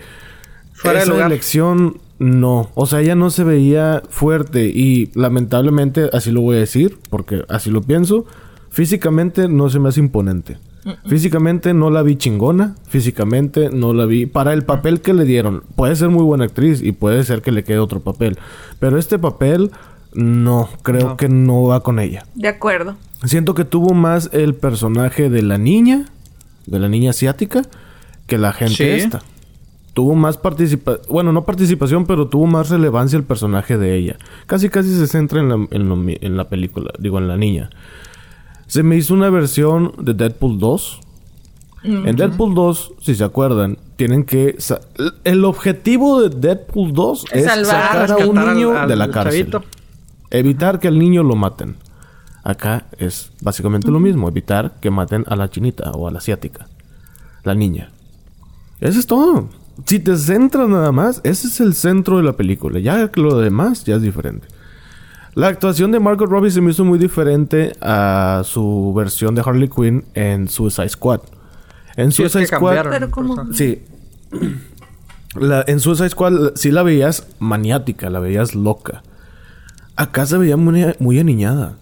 [0.73, 2.71] Fuera de esa elección no.
[2.75, 7.45] O sea, ella no se veía fuerte y lamentablemente, así lo voy a decir, porque
[7.49, 8.27] así lo pienso,
[8.71, 10.59] físicamente no se me hace imponente.
[11.07, 15.63] Físicamente no la vi chingona, físicamente no la vi para el papel que le dieron.
[15.77, 18.39] Puede ser muy buena actriz y puede ser que le quede otro papel,
[18.79, 19.71] pero este papel
[20.15, 21.17] no, creo No.
[21.17, 22.25] que no va con ella.
[22.35, 22.97] De acuerdo.
[23.25, 26.07] Siento que tuvo más el personaje de la niña,
[26.67, 27.63] de la niña asiática,
[28.27, 28.85] que la gente Sí.
[28.85, 29.23] esta.
[29.95, 34.17] Tuvo más participación, bueno, no participación, pero tuvo más relevancia el personaje de ella.
[34.47, 37.37] Casi, casi se centra en la, en lo mi- en la película, digo, en la
[37.37, 37.69] niña.
[38.69, 41.01] Se me hizo una versión de Deadpool 2.
[41.85, 44.57] En Deadpool 2, si se acuerdan, tienen que...
[45.25, 48.09] El objetivo de Deadpool 2 es Salvar.
[48.09, 49.51] sacar a un al- niño al de la cárcel.
[49.51, 49.65] chavito.
[50.31, 51.77] Evitar que al niño lo maten.
[52.45, 54.29] Acá es básicamente lo mismo.
[54.29, 56.67] Evitar que maten a la chinita o a la asiática.
[57.45, 57.91] La niña.
[58.81, 59.49] Eso es todo.
[59.87, 62.81] Si te centras nada más, ese es el centro de la película.
[62.81, 64.49] Ya lo demás ya es diferente.
[65.39, 69.69] La actuación de Margot Robbie se me hizo muy diferente a su versión de Harley
[69.69, 71.21] Quinn en Suicide Squad.
[71.95, 72.83] En Sí, es Suicide que Squad...
[72.91, 73.57] Pero personas.
[73.57, 73.81] Sí.
[75.37, 79.05] La, en Suicide Squad sí la veías maniática, la veías loca.
[79.95, 81.77] Acá se veía muy, muy aniñada.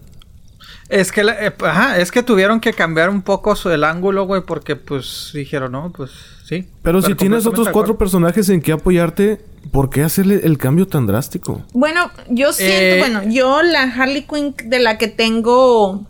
[0.89, 4.25] Es que, la- eh, ajá, es que tuvieron que cambiar un poco su, el ángulo,
[4.25, 6.11] güey, porque pues dijeron, no, pues
[6.47, 6.67] sí.
[6.81, 11.05] Pero si tienes otros cuatro personajes en que apoyarte, ¿por qué hacerle el cambio tan
[11.05, 11.61] drástico?
[11.73, 16.05] Bueno, yo siento, Eh, bueno, yo la Harley Quinn de la que tengo.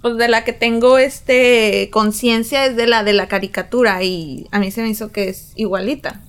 [0.00, 4.60] Pues de la que tengo este conciencia es de la de la caricatura y a
[4.60, 6.20] mí se me hizo que es igualita.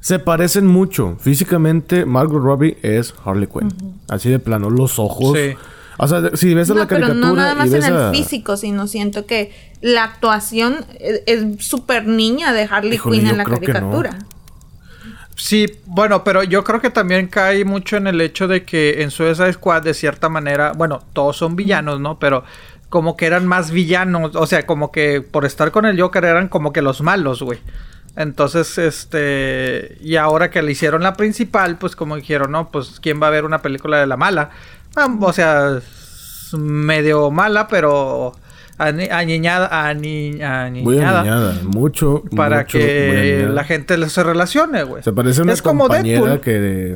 [0.00, 1.16] Se parecen mucho.
[1.18, 3.98] Físicamente, Margot Robbie es Harley Quinn.
[4.08, 5.36] Así de plano, los ojos.
[5.36, 5.56] Sí.
[5.98, 7.96] O sea, si ves a No, la pero caricatura no nada más y en el
[7.96, 8.10] a...
[8.10, 13.44] físico, sino siento que la actuación es- súper niña de Harley Híjole, Quinn en la
[13.44, 14.18] caricatura.
[15.36, 19.10] Sí, bueno, pero yo creo que también cae mucho en el hecho de que en
[19.10, 22.18] Suicide Squad, de cierta manera, bueno, todos son villanos, ¿no?
[22.18, 22.42] Pero
[22.88, 26.48] como que eran más villanos, o sea, como que por estar con el Joker eran
[26.48, 27.58] como que los malos, güey.
[28.16, 33.20] Entonces, este, y ahora que le hicieron la principal, pues como dijeron, no, pues quién
[33.22, 34.50] va a ver una película de la mala.
[34.96, 35.80] Ah, o sea,
[36.56, 38.32] medio mala, pero
[38.78, 40.32] ani- aniñada, ani-
[40.82, 41.54] Muy aniñada aniñada.
[41.64, 43.54] Mucho, para mucho, que aniñada.
[43.54, 45.02] la gente se relacione, güey.
[45.02, 46.40] Se parece a una es como compañera Deadpool.
[46.40, 46.94] que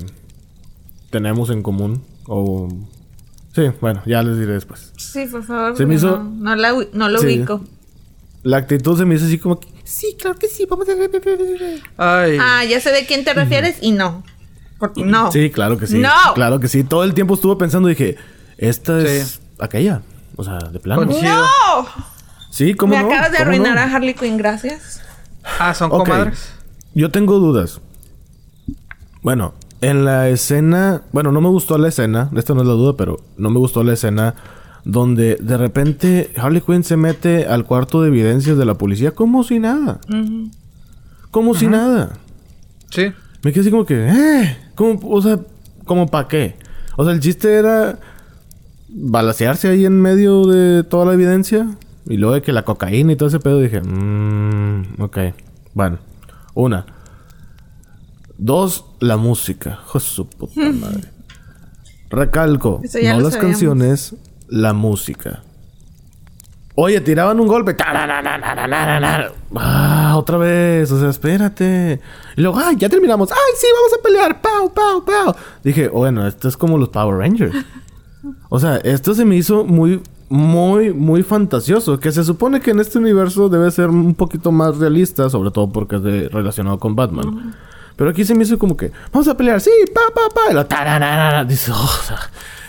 [1.11, 2.03] tenemos en común.
[2.27, 2.69] O...
[3.55, 4.93] Sí, bueno, ya les diré después.
[4.97, 5.77] Sí, por favor.
[5.77, 7.27] Se me hizo- No, no la no lo Sí.
[7.27, 7.65] ubico.
[8.43, 9.69] La actitud se me hizo así como que...
[9.85, 10.93] Sí, claro que sí, vamos a...
[11.99, 14.23] Ay, Ah, ya sé de quién te refieres y no.
[14.81, 15.31] Porque no.
[15.31, 15.99] Sí, claro que sí.
[15.99, 16.09] No.
[16.35, 16.83] Claro que sí.
[16.83, 18.17] Todo el tiempo estuve pensando y dije...
[18.59, 19.41] Esta es Sí.
[19.61, 20.03] aquella.
[20.37, 21.05] O sea, de plano.
[21.05, 21.87] ¡No!
[22.51, 23.07] Sí, ¿cómo Me no?
[23.09, 23.81] acabas de ¿Cómo arruinar no?
[23.81, 25.01] a Harley Quinn, gracias.
[25.61, 26.53] ah, son comadres.
[26.95, 27.81] Yo tengo dudas.
[29.23, 31.03] Bueno, en la escena...
[31.13, 32.29] Bueno, no me gustó la escena.
[32.37, 34.35] Esta no es la duda, pero no me gustó la escena...
[34.83, 39.45] Donde de repente Harley Quinn se mete al cuarto de evidencias de la policía como
[39.45, 40.01] si nada.
[41.31, 42.15] Como si nada.
[42.91, 43.13] Sí.
[43.43, 44.57] Me quedé así como que, ¿eh?
[44.81, 45.39] ¿Cómo, o sea,
[45.85, 46.57] ¿cómo para qué?
[46.97, 47.99] O sea, el chiste era
[48.89, 51.77] balasearse ahí en medio de toda la evidencia.
[52.07, 55.19] Y luego de que la cocaína y todo ese pedo, dije, mmm, ok.
[55.75, 55.99] Bueno,
[56.55, 56.87] una.
[58.39, 59.81] Dos, la música.
[59.85, 61.11] Hijo de su puta madre.
[62.09, 63.37] Recalco, no las sabíamos.
[63.37, 64.15] canciones,
[64.49, 65.43] la música.
[66.77, 67.77] Oye, tiraban un golpe.
[69.57, 70.91] Ah, otra vez.
[70.93, 72.01] O sea, espérate.
[72.37, 73.31] Y luego, ay, ya terminamos.
[73.33, 74.41] Ay, sí, vamos a pelear.
[74.41, 75.35] Pau, pau, pau.
[75.63, 77.55] Dije, bueno, esto es como los Power Rangers.
[78.49, 81.99] O sea, esto se me hizo muy, muy, muy fantasioso.
[81.99, 85.71] Que se supone que en este universo debe ser un poquito más realista, sobre todo
[85.73, 87.55] porque es relacionado con Batman.
[87.97, 90.51] Pero aquí se me hizo como que, vamos a pelear, sí, pa, pa, pa.
[90.51, 91.45] Y lo.
[91.45, 92.19] Dice, oh, o sea,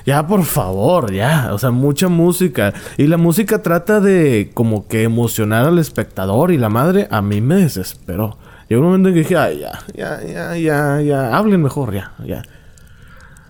[0.05, 1.49] ya, por favor, ya.
[1.53, 2.73] O sea, mucha música.
[2.97, 7.41] Y la música trata de como que emocionar al espectador y la madre a mí
[7.41, 8.37] me desesperó.
[8.69, 12.13] Llegó un momento en que dije, ay, ya, ya, ya, ya, ya, hablen mejor, ya,
[12.25, 12.41] ya.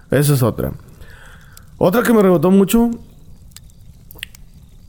[0.09, 0.71] Esa es otra.
[1.77, 2.89] Otra que me rebotó mucho.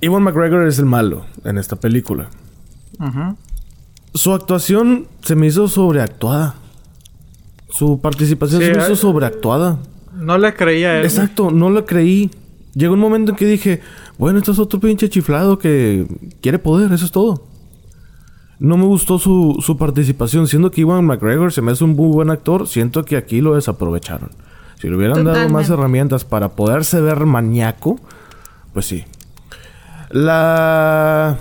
[0.00, 2.28] Ewan McGregor es el malo en esta película.
[2.98, 3.36] Ujú.
[4.14, 6.54] Su actuación se me hizo sobreactuada.
[7.70, 8.96] Su participación Sí, se me hizo eh.
[8.96, 9.78] sobreactuada.
[10.14, 11.04] No le creía a él.
[11.04, 12.30] Exacto, no lo creí.
[12.74, 13.80] Llegó un momento en que dije,
[14.18, 16.06] bueno, esto es otro pinche chiflado que
[16.40, 17.46] quiere poder, eso es todo.
[18.58, 22.08] No me gustó su, su participación, siendo que Iwan McGregor se me hace un muy
[22.08, 24.30] buen actor, siento que aquí lo desaprovecharon.
[24.78, 28.00] Si le hubieran dado más herramientas para poderse ver maníaco,
[28.72, 29.04] pues sí.
[30.10, 31.38] La...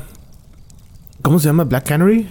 [1.21, 1.63] ¿Cómo se llama?
[1.63, 2.27] Black Canary.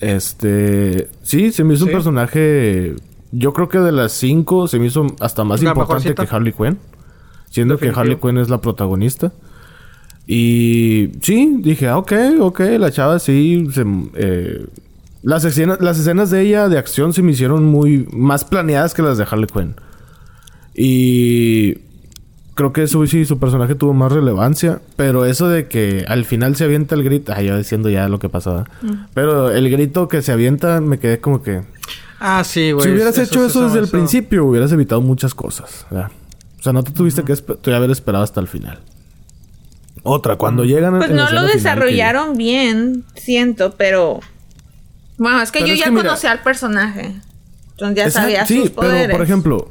[0.00, 2.94] Este, sí, se me hizo un personaje,
[3.38, 6.26] yo creo que de las cinco se me hizo hasta más La importante mejorcita.
[6.26, 6.78] que Harley Quinn,
[7.50, 7.88] siendo que.
[7.94, 9.32] Harley Quinn es la protagonista.
[10.26, 13.84] Y sí, dije, ah, ok, ok, la chava sí, se,
[14.14, 14.66] eh,
[15.22, 19.02] las, escenas, las escenas de ella de acción se me hicieron muy más planeadas que
[19.02, 19.76] las de Harley Quinn.
[20.74, 21.78] Y
[22.56, 24.80] creo que eso sí, su personaje tuvo más relevancia.
[24.96, 27.32] Pero eso de que al final se avienta el grito.
[27.36, 28.64] Ay, yo diciendo ya lo que pasaba.
[29.14, 31.62] Pero el grito que se avienta, me quedé como que.
[32.18, 32.84] Ah, sí, güey.
[32.86, 35.86] si hubieras hecho eso, desde el eso- principio, hubieras evitado muchas cosas.
[35.90, 36.10] ¿verdad?
[36.58, 38.80] O sea, no te tuviste que espe- te haber esperado hasta el final.
[40.02, 40.96] Otra, cuando llegan.
[40.98, 44.20] Pues en no lo que- desarrollaron bien, siento, pero...
[45.18, 47.14] Bueno, es que Pero yo es ya que mira- conocía al personaje.
[47.72, 49.02] Entonces ya Exacto, sabía sí, sus poderes.
[49.06, 49.68] pero por ejemplo,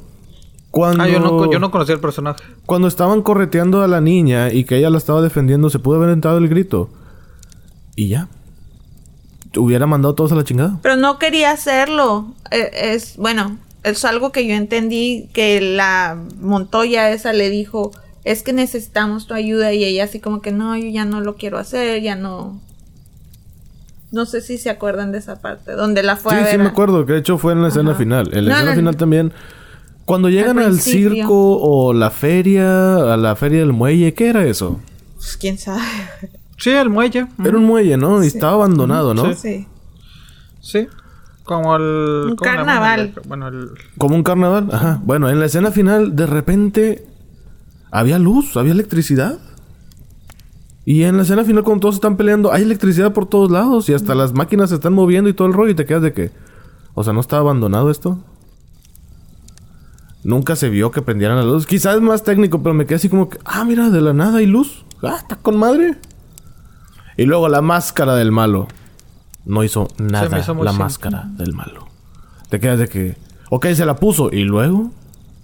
[0.76, 1.04] cuando.
[1.04, 2.44] Ah, yo no, yo no conocía el personaje.
[2.66, 6.10] Cuando estaban correteando a la niña y que ella la estaba defendiendo, se pudo haber
[6.10, 6.90] entrado el grito.
[7.96, 8.28] Y ya.
[9.58, 10.80] Hubiera mandado todos a la chingada.
[10.82, 12.34] Pero no quería hacerlo.
[12.52, 17.92] Eh, Es, bueno, es algo que yo entendí que la Montoya esa le dijo,
[18.26, 21.36] es que necesitamos tu ayuda y ella así como que no, yo ya no lo
[21.36, 22.60] quiero hacer, ya no.
[24.12, 26.52] No sé si se acuerdan de esa parte, donde la fue Sí, a ver.
[26.52, 27.06] sí me a- acuerdo.
[27.06, 28.00] Que de hecho fue en la escena Ajá.
[28.00, 28.30] final.
[28.34, 28.98] En la No, escena no, final no.
[28.98, 29.34] también.
[30.06, 34.80] Cuando llegan al, circo o la feria, a la feria del muelle, ¿qué era eso?
[35.16, 35.82] Pues, quién sabe.
[36.58, 37.28] Sí, el muelle.
[37.44, 38.24] Era un muelle, ¿no?
[38.24, 39.34] Y estaba abandonado, ¿no?
[39.36, 39.68] Sí.
[40.62, 40.88] Sí.
[41.44, 42.30] Como el...
[42.30, 43.14] Un carnaval.
[43.28, 43.72] Bueno, el...
[43.98, 44.70] Como un carnaval.
[44.72, 45.02] Ajá.
[45.04, 47.06] Bueno, en la escena final, de repente,
[47.92, 49.38] había luz, había electricidad.
[50.86, 53.90] Y en la escena final, cuando todos están peleando, hay electricidad por todos lados.
[53.90, 55.72] Y hasta las máquinas se están moviendo y todo el rollo.
[55.72, 56.32] Y te quedas de que.
[56.94, 58.24] O sea, ¿no estaba abandonado esto?
[60.26, 61.68] Nunca se vio que prendieran la luz.
[61.68, 63.38] Quizás es más técnico, pero me quedé así como que.
[63.46, 64.84] Ah, mira, de la nada hay luz.
[65.04, 66.00] Ah, está con madre.
[67.16, 68.68] Y luego la máscara del malo.
[69.46, 70.84] No hizo nada hizo la simple.
[70.84, 71.86] máscara del malo.
[72.50, 73.16] Te quedas de que.
[73.52, 74.32] Ok, se la puso.
[74.32, 74.90] Y luego.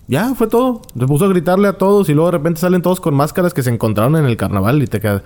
[0.08, 0.82] Ya, fue todo.
[0.98, 2.10] Se puso a gritarle a todos.
[2.10, 4.82] Y luego de repente salen todos con máscaras que se encontraron en el carnaval.
[4.82, 5.22] Y te quedas.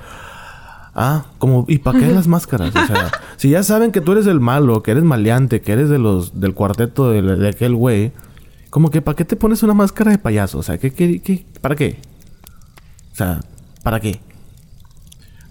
[0.93, 2.75] Ah, como, ¿y para qué las máscaras?
[2.75, 5.87] O sea, si ya saben que tú eres el malo, que eres maleante, que eres
[5.87, 8.11] de los del cuarteto de, de aquel güey,
[8.75, 10.57] como que ¿para qué te pones una máscara de payaso?
[10.59, 11.97] O sea, ¿qué, qué, qué- para qué?
[13.13, 13.39] O sea,
[13.83, 14.19] ¿para qué?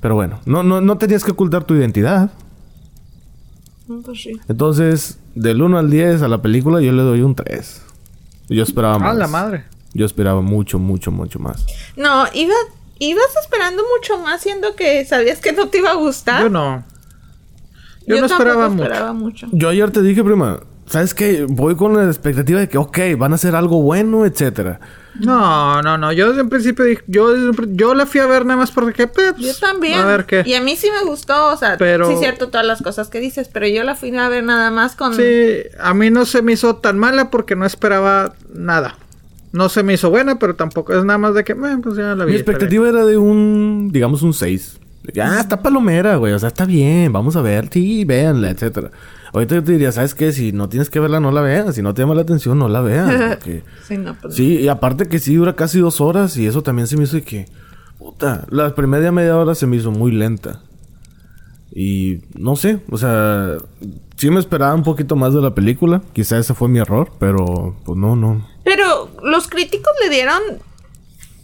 [0.03, 2.31] Pero bueno, no, no, no tenías que ocultar tu identidad.
[4.05, 4.33] Pues sí.
[4.47, 7.81] Entonces, del 1 al 10 a la película yo le doy un 3.
[8.51, 9.13] Yo esperaba más.
[9.13, 9.65] Ah, la madre.
[9.95, 11.65] Yo esperaba mucho, mucho, mucho más.
[11.97, 12.53] No, iba,
[12.99, 16.43] ibas esperando mucho más siendo que sabías que no te iba a gustar.
[16.43, 16.85] Yo no.
[18.07, 18.83] Yo, no tampoco esperaba mucho.
[18.85, 19.47] esperaba mucho.
[19.51, 20.61] Yo ayer te dije, prima,
[20.95, 21.45] ¿sabes qué?
[21.49, 24.81] Voy con la expectativa de que, ok, van a hacer algo bueno, etcétera.
[25.21, 26.13] No, no, no.
[26.13, 27.03] Yo desde el principio dije...
[27.07, 27.35] Yo,
[27.69, 29.07] yo la fui a ver nada más porque...
[29.07, 29.99] pues, Yo también.
[29.99, 30.43] A ver qué.
[30.47, 33.09] Y a mí sí me gustó, o sea, Pero- sí es cierto todas las cosas
[33.09, 35.15] que dices, pero yo la fui a ver nada más con...
[35.15, 38.97] Sí, a mí no se me hizo tan mala porque no esperaba nada.
[39.53, 42.15] No se me hizo buena, pero tampoco es nada más de que, eh, pues ya
[42.17, 42.33] la vi.
[42.33, 44.81] Mi expectativa era de un, digamos, un 6.
[45.21, 46.33] Ah, está palomera, güey.
[46.33, 47.13] O sea, está bien.
[47.13, 47.69] Vamos a ver.
[47.71, 48.91] Sí, véanla, etcétera.
[49.35, 50.33] Ahorita yo te diría, ¿sabes qué?
[50.33, 51.75] Si no tienes que verla, no la veas.
[51.75, 53.13] Si no te llama la atención, no la veas.
[53.37, 53.63] Porque...
[53.87, 56.37] Sí, no, pues, Sí, y aparte que sí dura casi dos horas.
[56.37, 57.47] Y eso también se me hizo de que...
[57.99, 60.61] Puta, la primera media hora se me hizo muy lenta.
[61.75, 63.57] Y no sé, o sea...
[64.17, 66.01] Sí me esperaba un poquito más de la película.
[66.13, 67.77] Quizá ese fue mi error, pero...
[67.85, 68.47] Pues no, no.
[68.63, 70.41] Pero los críticos le dieron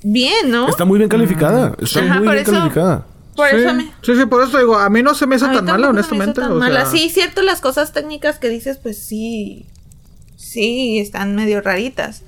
[0.04, 0.68] bien, ¿no?
[0.68, 1.74] Está muy bien calificada.
[1.80, 3.06] Está Ajá, muy bien eso- calificada.
[3.36, 3.84] Por sí, eso me...
[4.02, 6.08] sí, sí, por eso digo, a mí no se me hizo A tan mala, tampoco
[6.08, 6.40] se me hizo honestamente.
[6.40, 6.82] tan o mala.
[6.86, 9.66] sea, Sí, cierto, las cosas técnicas que dices, pues sí.
[10.36, 12.22] Sí, están medio raritas.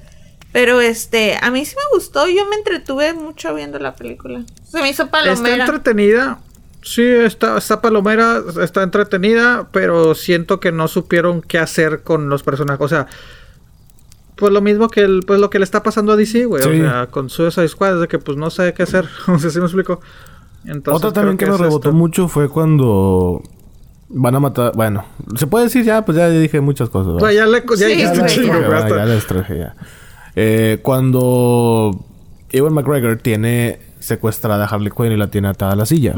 [0.52, 2.28] Pero este, a mí sí me gustó.
[2.28, 4.44] Yo me entretuve mucho viendo la película.
[4.70, 5.64] Se me hizo Está palomera.
[5.64, 6.38] entretenida.
[6.82, 12.42] Sí, está, está palomera, está entretenida, pero siento que no supieron qué hacer con los
[12.42, 12.84] personajes.
[12.84, 13.06] O sea,
[14.36, 16.62] pues lo mismo que el, pues lo que le está pasando a DC, güey.
[16.62, 16.68] Sí.
[16.68, 19.08] O sea, con Suicide Squad, es de que pues no sabe qué hacer.
[19.28, 20.00] O sea, ¿sí me explico?
[20.64, 21.98] Entonces, Otra también que creo me es rebotó esto.
[21.98, 23.42] mucho fue cuando
[24.08, 24.72] van a matar.
[24.74, 25.04] Bueno,
[25.36, 27.20] se puede decir ya, pues ya dije muchas cosas.
[27.34, 28.60] Ya le ya Sí, un güey, chingo, ya.
[28.60, 29.74] Ya, ya, hasta- les traje ya.
[30.36, 32.04] Eh, cuando
[32.50, 36.14] Ewan McGregor tiene secuestrada a Harley Quinn y la tiene atada a la silla.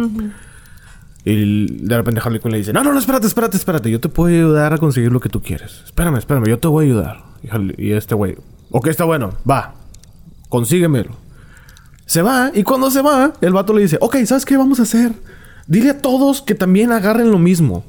[1.24, 3.90] Y de repente Harley Quinn le dice, no, no, no, espérate, espérate, espérate.
[3.90, 5.80] Yo te puedo ayudar a conseguir lo que tú quieres.
[5.84, 7.22] Espérame, espérame, yo te voy a ayudar.
[7.42, 8.36] Y, Harley- y este güey,
[8.70, 9.74] ok, está bueno, va.
[10.50, 11.10] Consíguemelo.
[12.06, 14.82] Se va, y cuando se va, el vato le dice, ok, ¿sabes qué vamos a
[14.82, 15.12] hacer?
[15.66, 17.84] Dile a todos que también agarren lo mismo.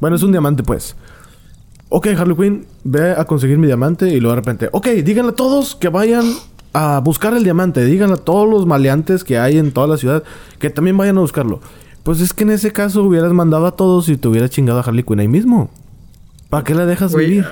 [0.00, 0.96] Bueno, es un diamante, pues.
[1.88, 5.34] Ok, Harley Quinn, ve a conseguir mi diamante y luego de repente, ok, díganle a
[5.34, 6.24] todos que vayan
[6.72, 7.84] a buscar el diamante.
[7.84, 10.22] Díganle a todos los maleantes que hay en toda la ciudad
[10.58, 11.60] que también vayan a buscarlo.
[12.02, 14.82] Pues es que en ese caso hubieras mandado a todos y te hubieras chingado a
[14.82, 15.70] Harley Quinn ahí mismo.
[16.50, 17.46] ¿Para qué la dejas Güey, vivir?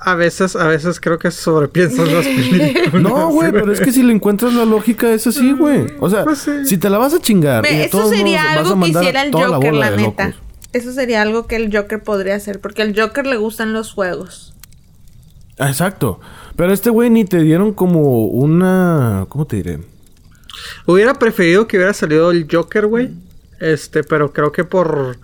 [0.00, 2.94] A veces, a veces creo que sobrepiensas las películas.
[3.02, 5.86] No, güey, pero es que si le encuentras la lógica es así, güey.
[6.00, 6.64] O sea, Pues sí.
[6.64, 8.60] si te la vas a chingar y Ve, de eso todos sería modos vas a
[8.70, 10.26] algo que hiciera el la Joker, bola la, de neta.
[10.28, 10.40] locos.
[10.72, 14.54] Eso sería algo que el Joker podría hacer, porque al Joker le gustan los juegos.
[15.58, 16.20] Ah, Exacto.
[16.54, 19.26] Pero este güey ni te dieron como una...
[19.28, 19.80] ¿Cómo te diré?
[20.86, 23.10] Hubiera preferido que hubiera salido el Joker, güey.
[23.60, 25.18] Este, pero creo que por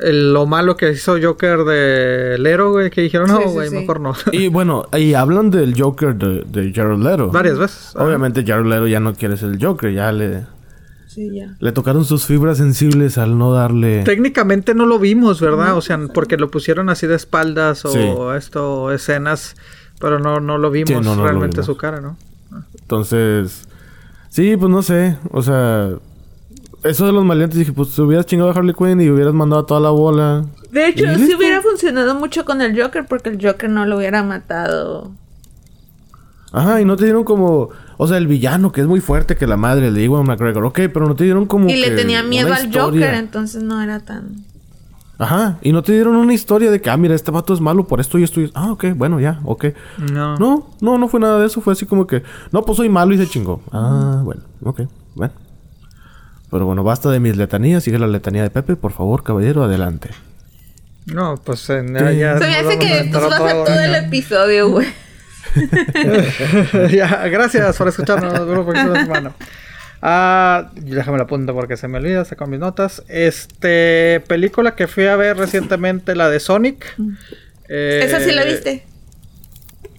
[0.00, 3.68] el- lo malo que hizo Joker de Lero, güey, que dijeron, no, Sí, sí, güey,
[3.68, 3.74] sí.
[3.76, 4.14] mejor no.
[4.32, 7.30] Y bueno, y hablan del Joker de, de Jared Leto.
[7.30, 7.92] Varias veces.
[7.96, 9.92] Obviamente Jared Leto ya no quiere ser el Joker.
[9.92, 10.44] Ya le,
[11.06, 11.54] Sí, ya.
[11.60, 14.02] le tocaron sus fibras sensibles al no darle...
[14.04, 15.76] Técnicamente no lo vimos, ¿verdad?
[15.76, 18.00] O sea, porque lo pusieron así de espaldas o Sí.
[18.36, 19.56] esto, escenas,
[19.98, 21.66] pero no, no lo vimos Sí, no, no lo realmente vimos.
[21.66, 22.16] su cara, ¿no?
[22.80, 23.66] Entonces...
[24.28, 25.16] Sí, pues no sé.
[25.30, 25.90] O sea...
[26.88, 29.64] Eso de los maleantes dije, pues te hubieras chingado a Harley Quinn y hubieras mandado
[29.64, 30.44] toda la bola.
[30.70, 31.36] De hecho, ¿Y sí listo?
[31.38, 35.10] hubiera funcionado mucho con el Joker, porque el Joker no lo hubiera matado.
[36.52, 37.70] Ajá, y no te dieron como...
[37.98, 40.64] O sea, el villano que es muy fuerte que la madre le digo a McGregor.
[40.64, 43.06] Ok, pero no te dieron como Y le tenía miedo una al historia.
[43.06, 44.44] Joker, entonces no era tan...
[45.18, 47.86] Ajá, y no te dieron una historia de que, ah, mira, este vato es malo
[47.86, 48.58] por esto y esto y esto.
[48.58, 49.66] Ah, ok, bueno, ya, ok.
[50.12, 50.36] No.
[50.36, 51.62] No, no, no fue nada de eso.
[51.62, 52.22] Fue así como que,
[52.52, 53.62] no, pues soy malo y se chingó.
[53.72, 54.82] Ah, bueno, ok,
[55.14, 55.32] bueno.
[56.50, 57.84] Pero bueno, basta de mis letanías.
[57.84, 60.10] Sigue la letanía de Pepe, por favor, caballero, adelante.
[61.06, 63.64] No, pues eh, ya, ya Se me hace que entrar esto va a ser todo,
[63.64, 64.88] todo el episodio, güey.
[66.90, 68.32] ya, gracias por escucharnos.
[68.32, 69.32] Próxima semana.
[70.02, 73.02] Ah, déjame la punta porque se me olvida, saco mis notas.
[73.08, 76.94] Este, película que fui a ver recientemente, la de Sonic.
[77.68, 78.84] Eh, ¿Esa sí la viste?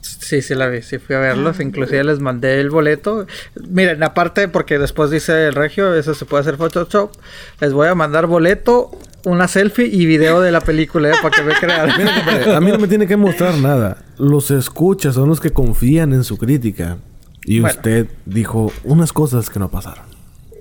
[0.02, 3.28] Sí, sí la vi, sí fui a verlos, inclusive les mandé el boleto.
[3.70, 7.12] Miren, aparte, porque después dice el regio, eso se puede hacer Photoshop,
[7.60, 8.92] les voy a mandar boleto,
[9.26, 11.16] una selfie y video de la película, ¿eh?
[11.22, 11.92] para que me crean.
[11.98, 14.04] Mira, a mí no me tiene que mostrar nada.
[14.18, 16.98] Los escuchas son los que confían en su crítica.
[17.46, 17.76] Y Bueno.
[17.76, 20.06] usted dijo unas cosas que no pasaron.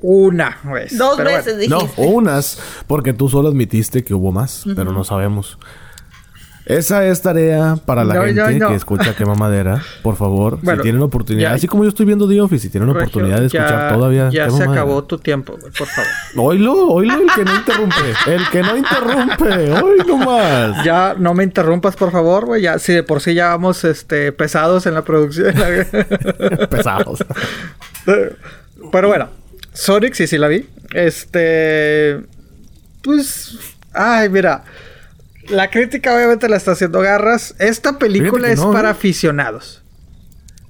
[0.03, 0.97] Una vez.
[0.97, 1.77] Dos pero veces bueno.
[1.77, 2.03] No, dijiste.
[2.07, 5.59] unas, porque tú solo admitiste que hubo más, pero no sabemos.
[6.67, 8.69] Esa es tarea para la No, gente no, no.
[8.71, 9.81] que escucha Quema Madera.
[10.03, 12.71] Por favor, Bueno, si tienen oportunidad, ya- así como yo estoy viendo The Office, si
[12.71, 14.83] tienen Regio, oportunidad de escuchar ya- todavía Ya Quema se Madera.
[14.83, 16.11] acabó tu tiempo, güey, por favor.
[16.37, 17.97] Oílo, oílo, el que no interrumpe.
[18.27, 19.73] El que no interrumpe.
[19.81, 20.85] Hoy nomás.
[20.85, 22.63] Ya no me interrumpas, por favor, güey.
[22.63, 25.55] Ya, si de por sí ya vamos este, pesados en la producción.
[26.69, 27.25] Pesados.
[28.93, 29.29] Pero bueno,
[29.73, 30.69] Sonic sí, sí la vi.
[30.93, 32.21] Este.
[33.03, 33.57] Pues.
[33.93, 34.65] Ay, mira.
[35.49, 37.55] La crítica obviamente la está haciendo garras.
[37.59, 38.93] Esta película es no, para ¿eh?
[38.93, 39.83] aficionados.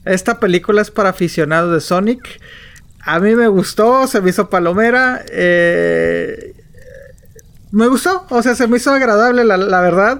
[0.05, 2.41] Esta película es para aficionados de Sonic.
[3.01, 5.25] A mí me gustó, se me hizo palomera.
[5.31, 6.55] eh,
[7.73, 10.19] me gustó, o sea, se me hizo agradable, la, la verdad.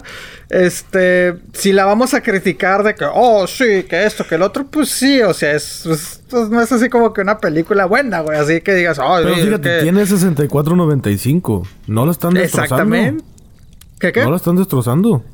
[0.49, 4.67] Este, si la vamos a criticar de que, oh, sí, que esto, que el otro,
[4.67, 8.39] pues sí, o sea, es, pues, no es así como que una película buena, güey,
[8.39, 9.83] así que digas, oh, Pero fíjate, que-".
[9.83, 11.67] tiene 64.95.
[11.87, 12.75] No lo están destrozando.
[12.75, 13.25] Exactamente.
[13.99, 14.23] ¿Qué qué?
[14.23, 15.25] No lo están destrozando.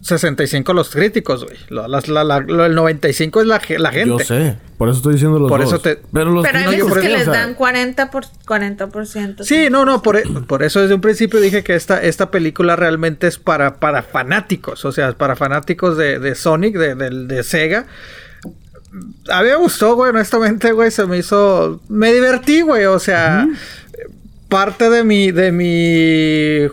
[0.00, 1.56] 65 los críticos, güey.
[1.70, 4.08] La- la- lo- el 95 es la, ge- la gente.
[4.10, 4.56] Yo sé.
[4.78, 5.72] Por eso estoy diciendo los Por dos.
[5.72, 8.10] eso te- Pero los Pero hay veces que eso- les o sea, dan 40%.
[8.10, 12.00] Por, 40% Sí, no, no, por, e- por eso desde un principio dije que esta,
[12.00, 16.94] esta película realmente es para, para fanáticos, o sea, para fanáticos de, de Sonic, de,
[16.94, 17.86] de- de Sega.
[19.30, 21.80] A mí me gustó, güey, honestamente, güey, se me hizo...
[21.88, 23.48] Me divertí, güey, o sea,
[24.48, 26.68] parte de mi, de mi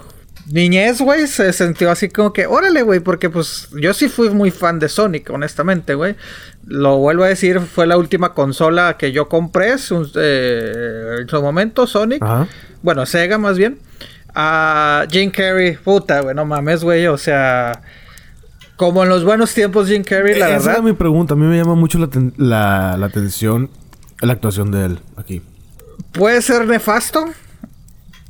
[0.47, 4.51] niñez, güey, se sintió así como que, órale, güey, porque pues yo sí fui muy
[4.51, 6.15] fan de Sonic, honestamente, güey.
[6.65, 9.73] Lo vuelvo a decir, fue la última consola que yo compré
[10.15, 12.21] eh, en su momento, Sonic.
[12.23, 12.47] Ajá.
[12.81, 13.79] Bueno, Sega más bien.
[14.33, 17.81] A Jim Carrey, puta, güey, no mames, güey, o sea...
[18.77, 20.73] Como en los buenos tiempos Jim Carrey, la Esa verdad.
[20.73, 21.33] era mi pregunta.
[21.33, 23.69] A mí me llama mucho la, la atención
[24.19, 25.41] la actuación de él aquí.
[26.11, 27.25] Puede ser nefasto,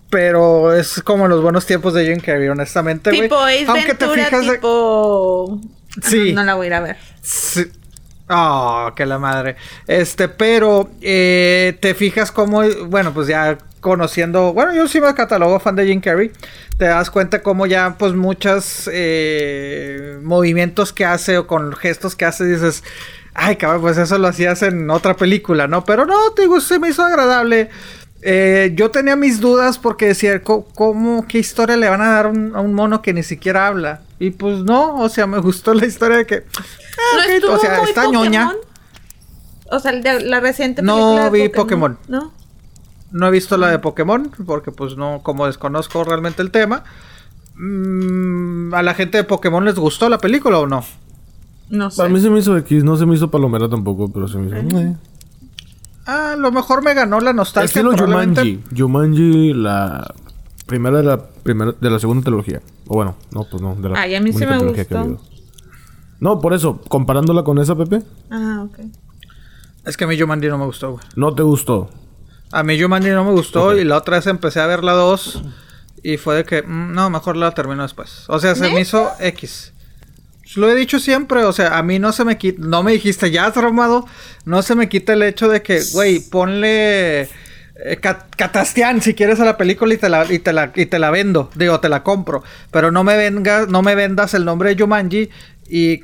[0.10, 3.24] pero es como en los buenos tiempos de Jim Carrey, honestamente, güey.
[3.24, 5.60] Tipo Ace Aunque te Ventura, fijas de- tipo...
[5.62, 6.34] Ah, Sí.
[6.34, 6.98] No, no la voy a ir a ver.
[7.22, 7.66] Sí.
[8.30, 9.56] Oh, que la madre.
[9.88, 15.60] Este, pero eh, te fijas como, bueno, pues ya conociendo, bueno, yo sí me catalogo
[15.60, 16.32] fan de Jim Carrey.
[16.78, 22.26] Te das cuenta como ya, pues muchos eh, movimientos que hace o con gestos que
[22.26, 22.84] hace, dices,
[23.34, 25.86] ay, cabrón, pues eso lo hacías en otra película, ¿no?
[25.86, 27.70] Pero no, te digo, se me hizo agradable.
[28.28, 32.30] Eh, yo tenía mis dudas porque decía, ¿cómo, qué historia le van a dar a
[32.30, 34.02] un- a un mono que ni siquiera habla?
[34.18, 36.44] Y pues no, o sea, me gustó la historia de que...
[36.58, 36.62] ah,
[37.18, 38.24] ¿No ok, estuvo o sea, muy está Pokémon?
[38.26, 38.52] ñoña.
[39.70, 41.98] O sea, el de la reciente No película de vi Pokémon.
[42.08, 42.32] ¿No?
[43.12, 46.84] No he visto la de Pokémon, porque pues no, como desconozco realmente el tema.
[47.56, 50.84] Mm, ¿A la gente de Pokémon les gustó la película o no?
[51.70, 52.04] No sé.
[52.04, 54.48] A mí se me hizo X, no se me hizo palomera tampoco, pero se me
[54.48, 54.80] hizo.
[54.80, 54.96] eh.
[56.06, 57.66] Ah, a lo mejor me ganó la nostalgia.
[57.82, 57.98] Estilo.
[57.98, 58.64] Jumanji.
[58.76, 60.14] Jumanji, la
[60.66, 62.62] primera de la primera de la segunda trilogía.
[62.88, 65.20] O bueno, no, pues no, de la Ay, a mí sí me gustó.
[66.20, 68.80] No, por eso, comparándola con esa, Pepe, Ah, ok.
[69.86, 71.04] Es que a mí Jumanji no me gustó, güey.
[71.16, 71.90] no te gustó.
[72.52, 75.44] A mí Jumanji no me gustó y la otra vez empecé a ver la 2
[76.04, 78.26] y fue de que, mm, no, mejor la termino después.
[78.28, 79.74] O sea, se me hizo X.
[80.56, 83.32] Lo he dicho siempre, o sea, a mí no se me quita, no me dijiste
[83.32, 84.08] ya traumado,
[84.46, 87.28] no se me quita el hecho de que, güey, ponle eh,
[88.00, 91.00] Cat- Catastian si quieres a la película y te la, y te la, y te
[91.00, 94.74] la vendo, digo, te la compro, pero no me vengas, no me vendas el nombre
[94.74, 95.30] de Jumanji
[95.68, 95.98] y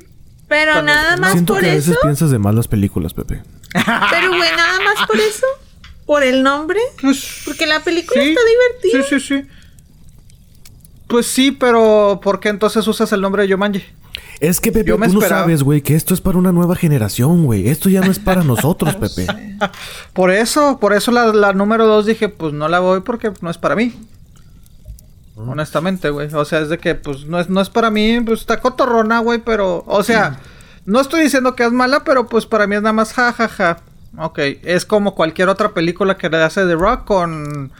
[0.48, 1.90] Pero Cuando- nada más Siento por que a eso.
[1.92, 3.40] veces piensas de más las películas, Pepe.
[4.10, 5.46] Pero, güey, nada más por eso.
[6.04, 6.78] Por el nombre.
[7.00, 9.02] pues Porque la película Sí, está divertida.
[9.08, 9.48] Sí, sí, sí.
[11.08, 13.82] Pues sí, pero ¿por qué entonces usas el nombre de Jumanji?
[14.42, 16.74] Es que, Pepe, Yo me tú no sabes, güey, que esto es para una nueva
[16.74, 17.68] generación, güey.
[17.68, 19.28] Esto ya no es para nosotros, Pepe.
[20.12, 23.50] Por eso, por eso la, la número dos dije, pues no la voy porque no
[23.50, 23.94] es para mí.
[25.36, 26.28] Honestamente, güey.
[26.34, 29.20] O sea, es de que, pues, no es, no es para mí, pues está cotorrona,
[29.20, 30.40] güey, pero, o sea,
[30.86, 33.46] no estoy diciendo que es mala, pero pues para mí es nada más ja, ja,
[33.46, 33.78] ja.
[34.18, 37.70] Ok, es como cualquier otra película que le hace The Rock con,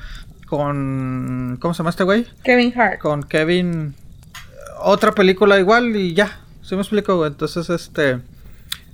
[0.46, 2.24] con, ¿cómo se llama este güey?
[2.44, 3.00] Kevin Hart.
[3.00, 3.96] con Kevin
[4.78, 6.38] otra película igual y ya.
[6.72, 7.28] ¿Sí me explico, güey?
[7.30, 8.18] Entonces, este...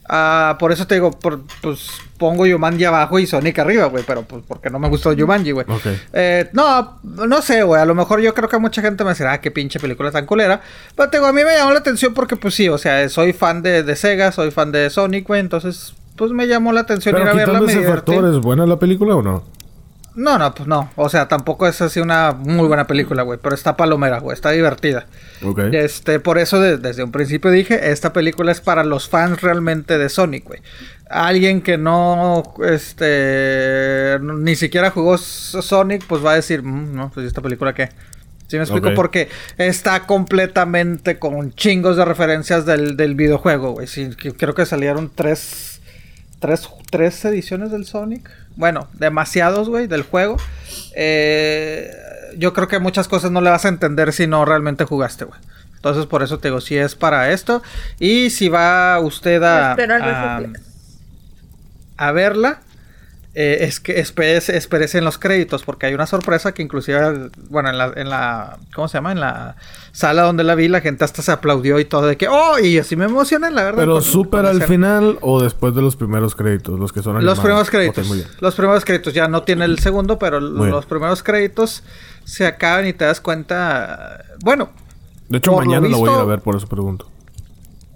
[0.08, 4.02] ah, por eso te digo, por- pues pongo Jumanji abajo y Sonic arriba, güey.
[4.04, 5.64] Pero pues porque no me gustó Jumanji, güey.
[6.12, 7.80] Eh, no, no sé, güey.
[7.80, 10.26] A lo mejor yo creo que mucha gente me dirá, ah, qué pinche película tan
[10.26, 10.60] culera.
[10.96, 13.32] Pero te digo, a mí me llamó la atención porque, pues sí, o sea, soy
[13.32, 15.38] fan de, de Sega, soy fan de Sonic, güey.
[15.38, 17.58] Entonces, pues me llamó la atención ir a verla.
[17.70, 19.44] ese factor, ¿es buena la película o no?
[20.18, 20.90] No, no, pues no.
[20.96, 23.38] O sea, tampoco es así una muy buena película, güey.
[23.40, 24.34] Pero está palomera, güey.
[24.34, 25.06] Está divertida.
[25.44, 25.60] Ok.
[25.72, 29.96] Este, por eso de- desde un principio dije, esta película es para los fans realmente
[29.96, 30.60] de Sonic, güey.
[31.08, 37.26] Alguien que no, este, ni siquiera jugó Sonic, pues va a decir, "Mm, no, pues
[37.26, 37.88] esta película qué.
[38.48, 38.88] ¿Sí me explico?
[38.88, 38.94] Ok.
[38.94, 43.86] Porque está completamente con chingos de referencias del, del videojuego, güey.
[43.86, 44.08] Sí,
[44.38, 45.77] creo que salieron tres,
[46.39, 48.30] tres, tres ediciones del Sonic.
[48.57, 50.36] Bueno, demasiados, güey, del juego.
[50.95, 51.91] Eh,
[52.36, 55.41] yo creo que muchas cosas no le vas a entender si no realmente jugaste, güey.
[55.76, 57.62] Entonces, por eso te digo, si es para esto.
[58.01, 60.43] Y si va usted a, a,
[61.97, 62.61] a verla,
[63.41, 67.68] eh, es que espérese, espérese en los créditos, porque hay una sorpresa que inclusive, bueno,
[67.70, 69.12] en la, en la, ¿cómo se llama?
[69.12, 69.55] En la
[69.93, 72.78] sala donde la vi, la gente hasta se aplaudió y todo de que, oh, y
[72.78, 73.78] así me emocioné, la verdad.
[73.84, 77.39] Pero súper al final o después de los primeros créditos, los que son Los animados?
[77.39, 78.41] primeros Ok, créditos.
[78.41, 79.14] los primeros créditos.
[79.14, 80.70] Ya no tiene el segundo, pero Muy bien.
[80.72, 81.84] los primeros créditos
[82.24, 84.24] se acaban y te das cuenta.
[84.43, 84.70] Bueno,
[85.28, 87.09] De hecho, Por lo mañana la voy a ir a ver, por eso pregunto.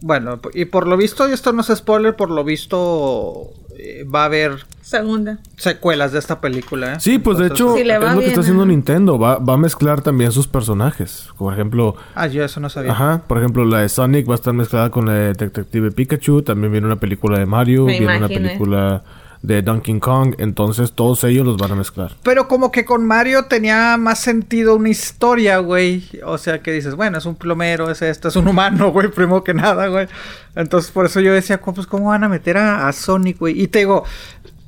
[0.03, 3.51] bueno, y por lo visto, y esto no es spoiler, por lo visto
[4.01, 5.39] eh, va a haber Segunda.
[5.57, 6.95] secuelas de esta película.
[6.95, 6.97] ¿eh?
[7.01, 8.71] Sí, pues de hecho, es lo que está haciendo ajá.
[8.73, 9.19] Nintendo.
[9.19, 11.29] Va, va a mezclar también sus personajes.
[11.39, 12.93] Por ejemplo, Ah, yo eso no sabía.
[12.93, 16.43] ajá, por ejemplo, la de Sonic va a estar mezclada con la de Detective Pikachu.
[16.43, 19.03] También viene una película de Mario, Me viene una película
[19.43, 20.35] de Donkey Kong.
[20.39, 22.13] Entonces, todos ellos los van a mezclar.
[22.23, 26.05] Pero como que con Mario tenía más sentido una historia, güey.
[26.25, 29.43] O sea, que dices, bueno, es un plomero, es esto, es un humano, güey, primero
[29.45, 30.07] que nada, güey.
[30.55, 33.61] Entonces, por eso yo decía, "¿Cómo, pues, ¿cómo van a meter a, a Sonic, güey?
[33.61, 34.05] Y te digo,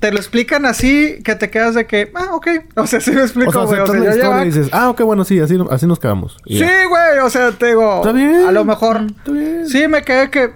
[0.01, 2.47] te lo explican así que te quedas de que, ah, ok.
[2.77, 3.81] O sea, sí me O explico, sea, güey.
[3.81, 5.87] O sea, aceptas la yo historia llevaba- y dices, ah, ok, bueno, sí, así, así
[5.87, 6.37] nos quedamos.
[6.45, 6.87] Y Sí, ya.
[6.89, 8.45] güey, o sea, te digo, Está bien.
[8.47, 9.68] a lo mejor, Está bien.
[9.68, 10.51] sí, me quedé que,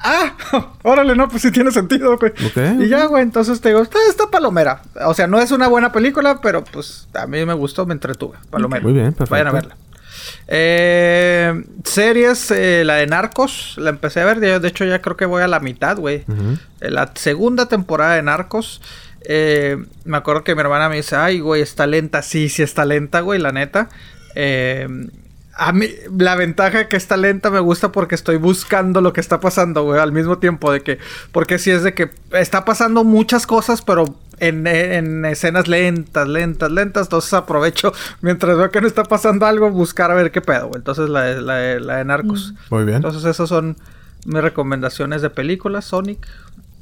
[0.00, 0.34] ah,
[0.82, 2.32] órale, no, pues sí tiene sentido, güey.
[2.32, 2.80] Ok.
[2.80, 4.82] Y ya, güey, entonces te digo, está, está palomera.
[5.06, 8.36] O sea, no es una buena película, pero pues a mí me gustó, me entretuve.
[8.50, 8.82] Palomera.
[8.82, 9.30] Muy bien, perfecto.
[9.30, 9.76] Vayan a verla.
[10.48, 15.16] Eh, series, eh, la de Narcos, la empecé a ver, de, de hecho ya creo
[15.16, 16.24] que voy a la mitad, güey.
[16.80, 18.80] Eh, La segunda temporada de Narcos.
[19.28, 22.22] eh, me acuerdo que mi hermana me dice, ay, güey, está lenta.
[22.22, 23.88] Sí, sí está lenta, güey, la neta.
[24.34, 24.88] Eh,
[25.62, 25.88] a mí,
[26.18, 30.00] la ventaja que está lenta me gusta porque estoy buscando lo que está pasando, güey,
[30.00, 30.98] al mismo tiempo de que,
[31.32, 36.70] porque si es de que está pasando muchas cosas, pero en, en escenas lentas, lentas,
[36.70, 37.92] lentas, entonces aprovecho
[38.22, 40.78] mientras veo que no está pasando algo, buscar a ver qué pedo, güey.
[40.78, 42.54] Entonces la, la, la de Narcos.
[42.70, 42.96] Muy bien.
[42.96, 43.76] Entonces esas son
[44.24, 46.26] mis recomendaciones de películas, Sonic,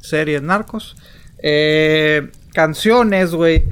[0.00, 0.96] series, Narcos.
[1.42, 3.64] Eh, canciones, güey.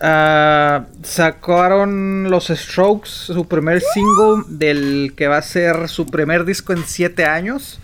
[0.00, 6.72] Ah, sacaron los Strokes, su primer single del que va a ser su primer disco
[6.72, 7.80] en siete años.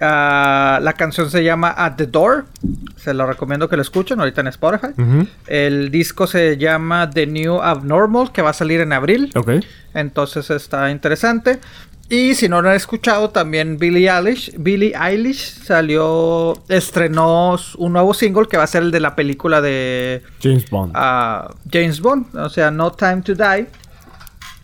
[0.00, 2.46] Ah, la canción se llama At the Door.
[2.96, 4.88] Se lo recomiendo que lo escuchen ahorita en Spotify.
[5.46, 9.30] El disco se llama The New Abnormal, que va a salir en abril.
[9.34, 9.52] Ok.
[9.94, 11.60] Entonces está interesante.
[12.08, 14.52] Y si no lo han escuchado, también Billie Eilish.
[14.56, 19.60] Billie Eilish salió, estrenó un nuevo single que va a ser el de la película
[19.60, 20.92] de James Bond.
[20.94, 23.66] a James Bond, o sea, No Time to Die.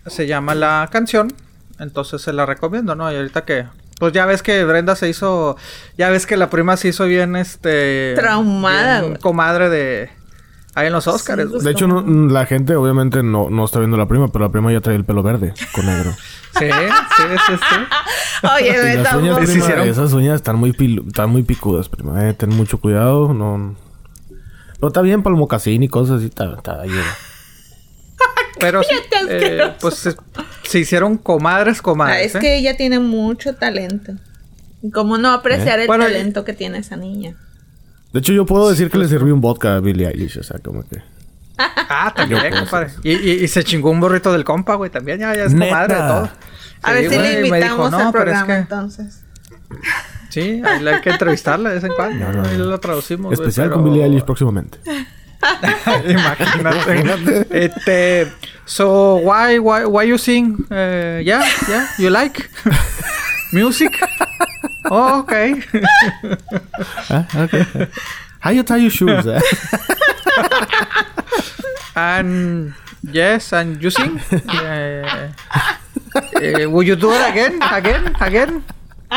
[0.06, 1.32] Se llama la canción,
[1.78, 3.10] entonces se la recomiendo, ¿no?
[3.10, 3.66] Y ahorita que
[3.98, 5.56] pues ya ves que Brenda se hizo,
[5.96, 10.10] ya ves que la prima se hizo bien este Traumada, bien comadre de
[10.74, 11.42] ahí en los Oscars.
[11.42, 11.62] Sí, güey.
[11.64, 14.72] de hecho, no- la gente obviamente no, no está viendo la prima, pero la prima
[14.72, 16.12] ya trae el pelo verde con negro.
[16.58, 18.46] Sí, sí, sí, sí.
[18.56, 20.76] Oye, las uñas, prima, esas uñas están muy,
[21.08, 22.28] están muy picudas, prima.
[22.28, 23.32] Eh, ten mucho cuidado.
[23.32, 26.26] No, no está bien para el mocasín y cosas así.
[26.26, 27.02] Está, está ayuda.
[28.60, 28.82] Pero
[29.30, 30.14] eh, pues se,
[30.64, 32.26] se hicieron comadres, Ah, comadres.
[32.26, 32.38] es ¿eh?
[32.40, 34.12] que ella tiene mucho talento.
[34.82, 37.34] ¿Y ¿Cómo no apreciar el Bueno, talento que tiene esa niña?
[38.12, 40.38] De hecho, yo puedo decir que le serví un vodka a Billie Eilish.
[40.38, 41.02] O sea, como que...
[41.56, 42.90] Ah, también, compadre.
[43.04, 45.20] Y, y- y se chingó un burrito del compa, güey, también.
[45.20, 45.66] Ya, ya es Neta.
[45.70, 46.30] comadre de todo.
[46.82, 49.22] A Sí, ver si le dijo, invitamos "No, al es programa que- entonces.
[50.30, 52.26] Sí, hay que entrevistarla de vez en cuando.
[52.26, 52.64] No, no, Ahí no.
[52.64, 53.32] lo traducimos.
[53.32, 54.78] Especial pero- con Billie Eilish próximamente.
[56.08, 57.46] Imagínate.
[57.50, 58.32] este,
[58.64, 60.54] so why why why you sing?
[60.70, 62.48] Uh, yeah, yeah, you like
[63.52, 63.90] music?
[64.90, 65.62] Oh, okay.
[67.10, 67.64] Okay.
[68.40, 69.26] How you tie your shoes?
[69.26, 69.40] eh?
[71.94, 72.74] and
[73.06, 74.18] yes, and you sing?
[74.48, 75.30] Uh,
[76.16, 78.64] uh, would you do it again, again, again?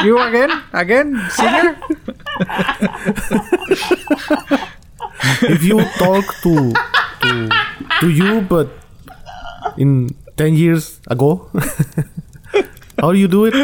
[0.04, 1.78] You again, again, singer?
[5.42, 6.74] If you talk to
[7.24, 7.32] to
[8.04, 8.68] to you, but
[9.80, 11.48] in ten years ago,
[13.02, 13.56] how do you do it?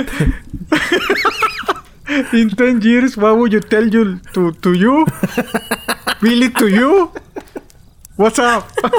[2.33, 5.05] In 10 years, what would you tell you to, to you?
[6.21, 7.11] Really to you?
[8.17, 8.67] What's up?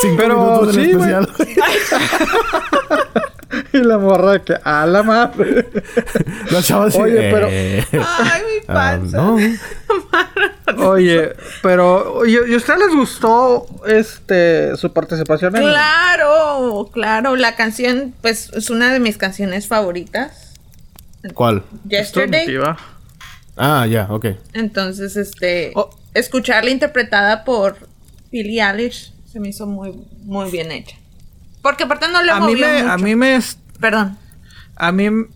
[0.00, 1.28] Cinco Pero minutos sí, especial.
[3.72, 5.68] y la morra que a la madre.
[6.50, 9.16] La chava así, Oye, pero- eh, Ay, mi ah, panza.
[9.18, 9.36] no.
[10.90, 17.36] Oye, pero ¿y, y a ustedes les gustó este su participación en Claro, claro.
[17.36, 20.51] La canción, pues, es una de mis canciones favoritas.
[21.34, 21.62] ¿Cuál?
[21.88, 22.46] Yesterday.
[23.56, 24.26] Ah, ya, ok.
[24.54, 25.90] Entonces, este, Oh.
[26.14, 27.76] escucharla interpretada por
[28.30, 29.92] Billie Eilish se me hizo muy,
[30.24, 30.96] muy bien hecha.
[31.62, 32.92] Porque aparte no le A mí movió me mucho.
[32.92, 33.38] a mí me
[33.80, 34.18] Perdón.
[34.76, 35.08] a mí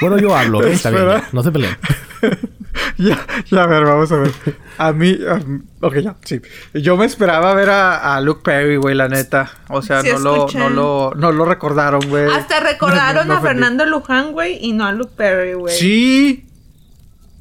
[0.00, 0.66] Bueno, yo hablo, ¿ok?
[0.66, 1.22] Está bien.
[1.32, 1.76] No se peleen.
[2.98, 3.18] ya,
[3.50, 4.32] ya, a ver, vamos a ver.
[4.78, 6.40] A mí, a mí- ok, ya, sí.
[6.74, 9.50] Yo me esperaba ver a, a Luke Perry, güey, la neta.
[9.68, 12.26] O sea, Sí, no, lo, no, lo, no lo recordaron, güey.
[12.32, 13.46] Hasta recordaron a ofendí.
[13.48, 15.74] Fernando Luján, güey, y no a Luke Perry, güey.
[15.76, 16.46] Sí,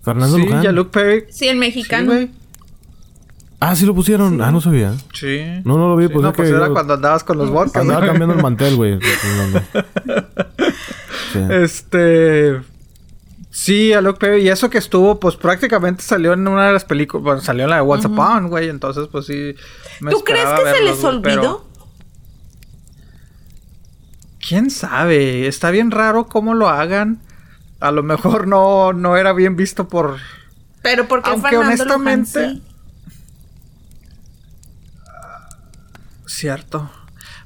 [0.04, 0.62] Fernando sí, Luján.
[0.64, 1.26] ya Luke Perry.
[1.30, 2.06] Sí, el Sí, mexicano.
[2.14, 2.32] güey.
[3.60, 4.40] Ah, sí lo pusieron.
[4.42, 4.94] Ah, no sabía.
[5.14, 5.42] Sí.
[5.66, 7.40] No, no lo vi, Sí, pues no, es pues que era yo- cuando andabas con
[7.40, 7.82] los vodkas.
[7.82, 9.00] Andaba cambiando el mantel, güey.
[11.34, 11.40] Sí.
[11.50, 12.62] Este.
[13.60, 14.44] Sí, a Luke Perry.
[14.44, 17.24] Y eso que estuvo, pues prácticamente salió en una de las películas.
[17.24, 18.70] Bueno, salió en la de What's Upon, güey.
[18.70, 19.56] Entonces, pues sí.
[20.00, 21.68] me ¿Tú crees que se les pero- olvidó?
[24.48, 25.48] ¿Quién sabe?
[25.48, 27.20] Está bien raro cómo lo hagan.
[27.80, 30.18] A lo mejor no, no era bien visto por.
[30.84, 32.64] Pero porque Aunque Fernando honestamente- Luján sí.
[36.28, 36.92] Cierto.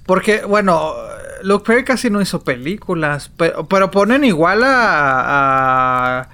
[0.05, 0.93] Porque, bueno,
[1.43, 3.31] Luke Perry casi no hizo películas.
[3.37, 6.19] Pero, pero ponen igual a.
[6.21, 6.29] a-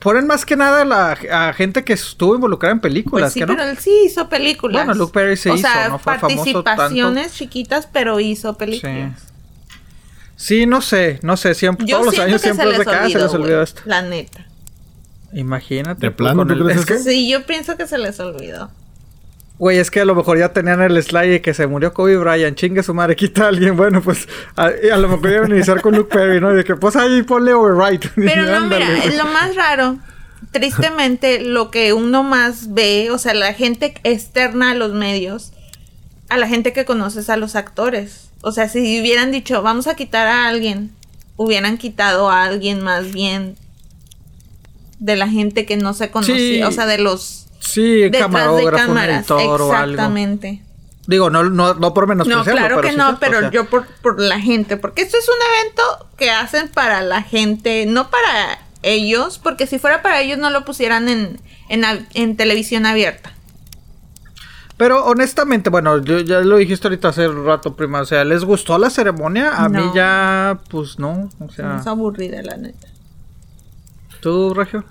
[0.00, 3.40] ponen más que nada a, la, a gente que estuvo involucrada en películas, Pues sí,
[3.40, 3.54] que no?
[3.56, 4.84] pero él sí hizo películas.
[4.84, 9.12] Bueno, Luke Perry se o hizo, sea, no fue famoso participaciones chiquitas, pero hizo películas.
[10.36, 11.54] Sí, no sé, no sé.
[11.54, 13.64] Siempre, Yo todos los años siempre se es de les se olvidó, les olvidó güey,
[13.64, 13.82] esto.
[13.86, 14.46] La neta.
[15.32, 16.00] Imagínate.
[16.00, 17.04] ¿De plano con tú el- crees es que, eso?
[17.04, 18.70] Sí, yo pienso que se les olvidó.
[19.56, 22.16] Güey, es que a lo mejor ya tenían el slide de que se murió Kobe
[22.16, 23.76] Bryant, chingue su madre, quita a alguien.
[23.76, 26.52] Bueno, pues a, a lo mejor iban a iniciar con Luke Perry, ¿no?
[26.52, 28.10] De que pues ahí ponle override.
[28.16, 29.98] Pero Y no, ándale, mira, lo más raro,
[30.50, 35.52] tristemente, lo que uno más ve, o sea, la gente externa a los medios,
[36.28, 38.30] a la gente que conoces a los actores.
[38.42, 40.90] O sea, si hubieran dicho, vamos a quitar a alguien,
[41.36, 43.56] hubieran quitado a alguien más bien
[44.98, 46.62] de la gente que no se conocía, Sí.
[46.64, 49.16] o sea, de los Sí, detrás de camarógrafo, un cámaras.
[49.18, 49.90] editor o algo.
[49.92, 50.62] Exactamente.
[51.06, 53.50] Digo, no, no, no por No, menospreciarlo, claro pero que sí no, pero o sea,
[53.50, 57.84] yo por, por la gente, porque esto es un evento que hacen para la gente,
[57.86, 61.84] no para ellos, porque si fuera para ellos no lo pusieran en, en,
[62.14, 63.32] en televisión abierta.
[64.76, 68.00] Pero honestamente, bueno, yo, ya lo dijiste ahorita hace rato, prima.
[68.00, 69.54] O sea, ¿les gustó la ceremonia?
[69.56, 69.94] A mí No.
[69.94, 71.28] ya, pues no.
[71.38, 72.88] O sea, Es aburrida, la neta.
[74.20, 74.84] ¿tú, Regio?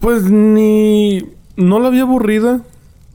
[0.00, 1.22] Pues ni.
[1.56, 2.60] No la vi aburrida.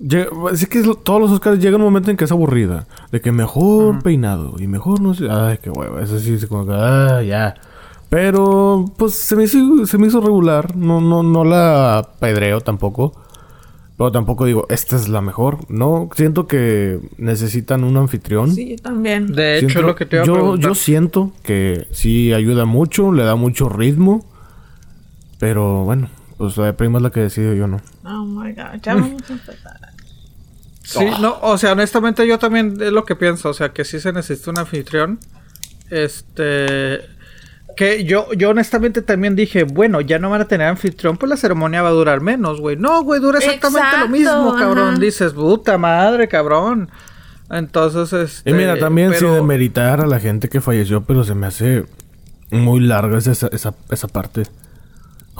[0.01, 2.87] Lle- Es que todos los Oscars llega un momento en que es aburrida.
[3.11, 5.27] De que mejor peinado y mejor no sé.
[5.29, 6.01] Ay, qué hueva.
[6.01, 6.71] Eso sí, es como que.
[6.73, 7.55] Ah, ya.
[8.09, 10.75] Pero, pues se me hizo, se me hizo regular.
[10.75, 13.13] No, no, no la pedreo tampoco.
[13.97, 15.57] Pero tampoco digo, esta es la mejor.
[15.67, 18.51] No, siento que necesitan un anfitrión.
[18.55, 19.27] Sí, yo también.
[19.33, 20.69] De hecho, Siento- es lo que te iba a yo, preguntar.
[20.69, 24.23] yo siento que sí ayuda mucho, le da mucho ritmo.
[25.39, 26.07] Pero bueno,
[26.39, 27.79] pues la prima es la que decide, yo no.
[28.03, 29.79] Oh my god, ya vamos a empezar.
[30.81, 33.99] Sí, no, o sea, honestamente yo también es lo que pienso, o sea, que sí
[33.99, 35.19] se necesita un anfitrión.
[35.91, 37.01] Este
[37.77, 41.37] que yo yo honestamente también dije, bueno, ya no van a tener anfitrión, pues la
[41.37, 42.75] ceremonia va a durar menos, güey.
[42.75, 44.89] No, güey, dura exactamente Exacto, lo mismo, cabrón.
[44.93, 44.99] ajá.
[44.99, 46.89] Dices, puta madre, cabrón.
[47.51, 51.35] Entonces, este Y mira, también pero- sin demeritar a la gente que falleció, pero se
[51.35, 51.85] me hace
[52.51, 54.43] muy larga esa, esa, esa parte.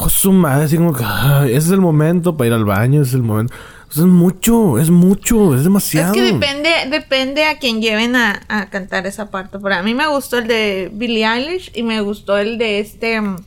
[0.02, 3.02] Oh, su madre, así como que, ay, ese es el momento para ir al baño,
[3.02, 3.54] ese es el momento.
[3.90, 6.14] O sea, es mucho, es mucho, es demasiado.
[6.14, 9.60] Es que depende, depende a quien lleven a, a cantar esa parte.
[9.60, 13.20] Pero a mí me gustó el de Billie Eilish y me gustó el de este,
[13.20, 13.44] mm,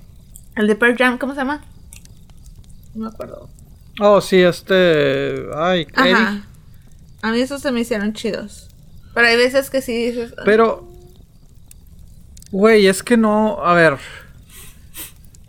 [0.57, 1.65] el de Pearl Jam, ¿cómo se llama?
[2.95, 3.49] No me acuerdo.
[3.99, 6.45] Oh, sí, este, ay, Ajá.
[7.23, 8.69] A mí esos se me hicieron chidos.
[9.15, 10.35] Pero hay veces que sí dices.
[10.45, 10.87] Pero,
[12.51, 13.97] güey, es que no, a ver.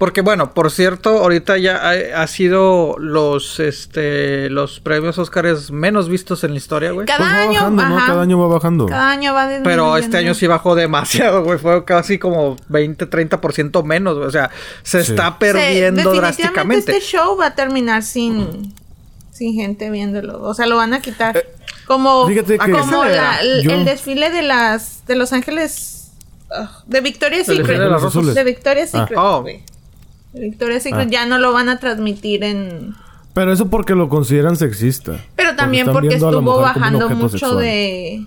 [0.04, 6.10] Porque bueno, por cierto, ahorita ya ha, ha sido los, este, los premios Óscares menos
[6.10, 7.08] vistos en la historia, güey.
[7.08, 7.96] Cada Pues va año, bajando, ¿no?
[8.06, 8.86] Cada año va bajando.
[8.88, 11.58] Cada año va Pero este año sí bajó demasiado, güey.
[11.58, 14.28] Fue casi como 20, 30% menos, güey.
[14.28, 14.50] O sea,
[14.84, 15.12] se Sí.
[15.14, 16.92] está Sí, perdiendo definitivamente drásticamente.
[16.98, 18.74] Este show va a terminar sin,
[19.32, 20.42] sin gente viéndolo.
[20.44, 21.42] O sea, lo van a quitar.
[21.88, 26.12] como Eh, fíjate que- como la- el, Yo- el desfile de las de Los Ángeles
[26.52, 27.80] ah, de Victoria's Secret.
[27.80, 29.00] de Victoria's Ah.
[29.02, 29.18] Secret.
[29.18, 29.46] Oh.
[30.34, 31.12] Victoria's Secret Ah.
[31.12, 32.94] ya no lo van a transmitir en
[33.34, 35.18] Pero eso porque lo consideran sexista.
[35.36, 37.58] pero también porque estuvo bajando mucho sexual.
[37.60, 38.26] de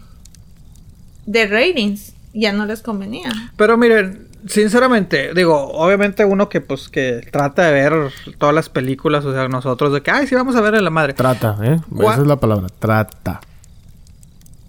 [1.26, 2.12] de ratings.
[2.32, 3.30] Ya no les convenía.
[3.56, 9.24] Pero miren, sinceramente, digo, obviamente uno que pues que trata de ver todas las películas,
[9.24, 11.14] o sea, nosotros de que, ay, sí, vamos a ver a la madre.
[11.14, 11.78] Trata, ¿eh?
[11.90, 13.40] Gua- Esa es la palabra, trata.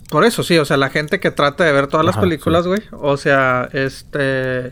[0.10, 2.70] Por eso, sí, o sea, la gente que trata de ver todas las películas, sí.
[2.70, 2.82] güey.
[2.94, 4.72] O sea, este.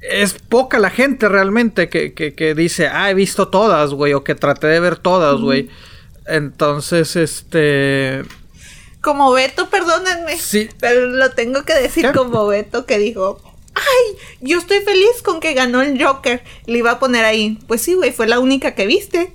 [0.00, 4.24] Es poca la gente realmente que, que, que dice, ah, he visto todas, güey, o
[4.24, 5.68] que traté de ver todas, güey.
[6.26, 8.22] Entonces, este.
[9.00, 10.36] Como Beto, perdónenme.
[10.36, 10.68] Sí.
[10.80, 12.12] Pero lo tengo que decir ¿Qué?
[12.12, 13.40] como Beto que dijo.
[13.74, 16.42] Ay, yo estoy feliz con que ganó el Joker.
[16.66, 17.58] Le iba a poner ahí.
[17.66, 19.32] Pues sí, güey, fue la única que viste.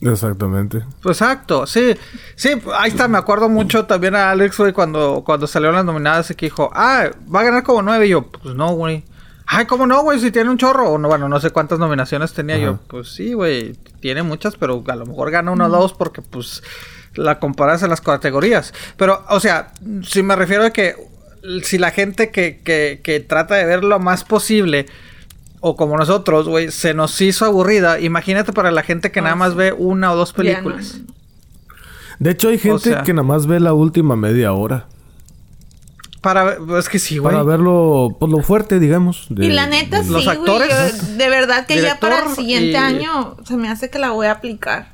[0.00, 0.82] Exactamente.
[1.02, 1.94] Pues exacto, sí.
[2.36, 6.30] Sí, ahí está, me acuerdo mucho también a Alex, güey, cuando, cuando salieron las nominadas
[6.30, 8.06] y que dijo, ah, va a ganar como nueve.
[8.06, 9.02] Y yo, pues no, güey.
[9.46, 10.18] Ay, ¿cómo no, güey?
[10.20, 10.90] Si tiene un chorro.
[10.90, 12.78] O no, bueno, no sé cuántas nominaciones tenía yo.
[12.88, 16.62] Pues sí, güey, tiene muchas, pero a lo mejor gana uno o dos porque, pues,
[17.14, 18.72] la comparas en las categorías.
[18.96, 19.72] Pero, o sea,
[20.02, 20.94] si me refiero a que
[21.62, 24.86] si la gente que, que, que trata de ver lo más posible,
[25.60, 29.34] o como nosotros, güey, se nos hizo aburrida, imagínate para la gente que Ah, nada
[29.36, 31.00] más ve una o dos películas.
[31.06, 31.14] no.
[32.18, 34.86] De hecho, hay gente sea- que nada más ve la última media hora.
[36.24, 37.32] Para ver, es que sí, güey.
[37.32, 39.26] Para verlo, pues lo fuerte, digamos.
[39.28, 40.68] de- Y la neta, de- sí, Los güey, actores,
[41.08, 44.10] yo- de verdad que ya para el siguiente y- año se me hace que la
[44.10, 44.92] voy a aplicar.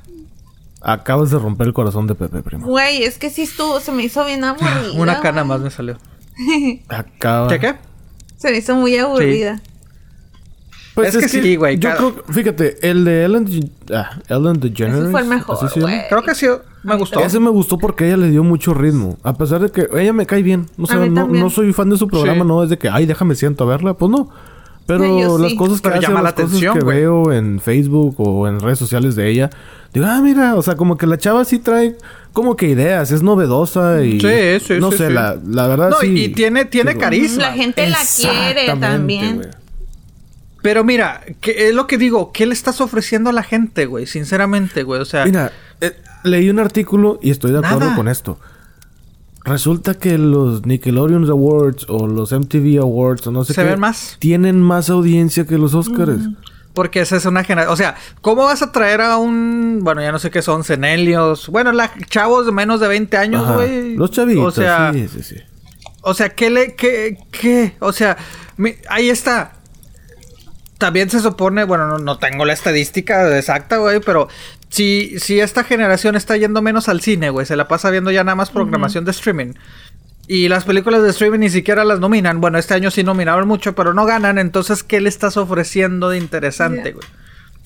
[0.83, 2.65] Acabas de romper el corazón de Pepe, primo.
[2.67, 4.91] Güey, es que sí estuvo, se me hizo bien aburrida.
[4.95, 5.49] Una cana güey.
[5.49, 5.97] más me salió.
[6.89, 7.47] Acaba.
[7.47, 7.75] ¿Qué qué?
[8.37, 9.61] Se me hizo muy aburrida.
[10.95, 15.03] Pues Es que sí, güey, Yo cada- creo, fíjate, el de Ellen, ah, Ellen DeGeneres.
[15.03, 16.07] Ese fue el mejor, güey.
[16.09, 16.47] Creo que sí,
[16.83, 17.19] me gustó.
[17.19, 19.17] Ese me gustó porque ella le dio mucho ritmo.
[19.23, 20.65] A pesar de que ella me cae bien.
[20.79, 22.47] O sea, mí no, no soy fan de su programa, Sí.
[22.47, 23.93] no es de que, ay, déjame siento a verla.
[23.93, 24.29] Pues no.
[24.87, 25.57] Pero las sí.
[25.57, 28.59] cosas que Pero hace, llama la las cosas atención, que veo en Facebook o en
[28.59, 29.49] redes sociales de ella,
[29.93, 31.95] digo, ah, mira, o sea, como que la chava sí trae
[32.33, 34.19] como que ideas, es novedosa y...
[34.19, 35.13] Sí, sí, No sí, sé, sí.
[35.13, 36.07] La, la verdad No, sí.
[36.07, 37.43] y- y tiene- tiene carisma.
[37.43, 39.47] La gente la quiere también.
[40.61, 42.31] Pero mira, ¿qué es lo que digo?
[42.31, 44.05] ¿Qué le estás ofreciendo a la gente, güey?
[44.05, 45.01] Sinceramente, güey.
[45.01, 45.51] O sea, Mira,
[45.81, 47.95] eh, leí un artículo y estoy de acuerdo Nada.
[47.95, 48.37] con esto.
[49.43, 53.79] Resulta que los Nickelodeon Awards o los MTV Awards o no sé Se qué ven
[53.79, 54.17] más.
[54.19, 56.21] tienen más audiencia que los Oscars.
[56.75, 57.73] porque esa es una generación.
[57.73, 59.79] O sea, ¿cómo vas a traer a un.
[59.81, 61.47] Bueno, ya no sé qué son, Cenelios.
[61.47, 63.95] Bueno, la, chavos de menos de 20 años, güey.
[63.95, 65.35] Los chavitos, O sea, sí, sí, sí.
[66.03, 67.73] O sea, ¿qué le, qué, qué?
[67.79, 68.17] O sea,
[68.57, 69.53] mi- ahí está.
[70.81, 74.29] También se supone, bueno, no, no tengo la estadística exacta, güey, pero
[74.69, 78.23] si, si esta generación está yendo menos al cine, güey, se la pasa viendo ya
[78.23, 79.53] nada más programación de streaming.
[80.27, 82.41] Y las películas de streaming ni siquiera las nominan.
[82.41, 84.39] Bueno, este año sí nominaron mucho, pero no ganan.
[84.39, 87.07] Entonces, ¿qué le estás ofreciendo de interesante, güey?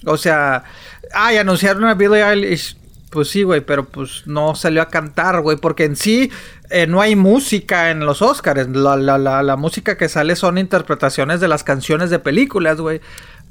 [0.06, 0.66] O sea,
[1.14, 2.76] ay, anunciaron a Billie Eilish.
[3.12, 6.32] Pues sí, güey, pero pues no salió a cantar, güey, porque en sí
[6.70, 8.68] eh, no hay música en los Oscars.
[8.70, 13.00] La, la, la, la música que sale son interpretaciones de las canciones de películas, güey.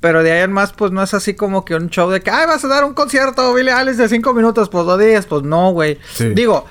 [0.00, 2.30] Pero de ahí en más, pues no es así como que un show de que,
[2.30, 5.44] ay, vas a dar un concierto, Billie Eilish, de cinco minutos, pues lo dices, pues
[5.44, 5.98] no, güey.
[6.12, 6.28] Sí.
[6.34, 6.66] Digo,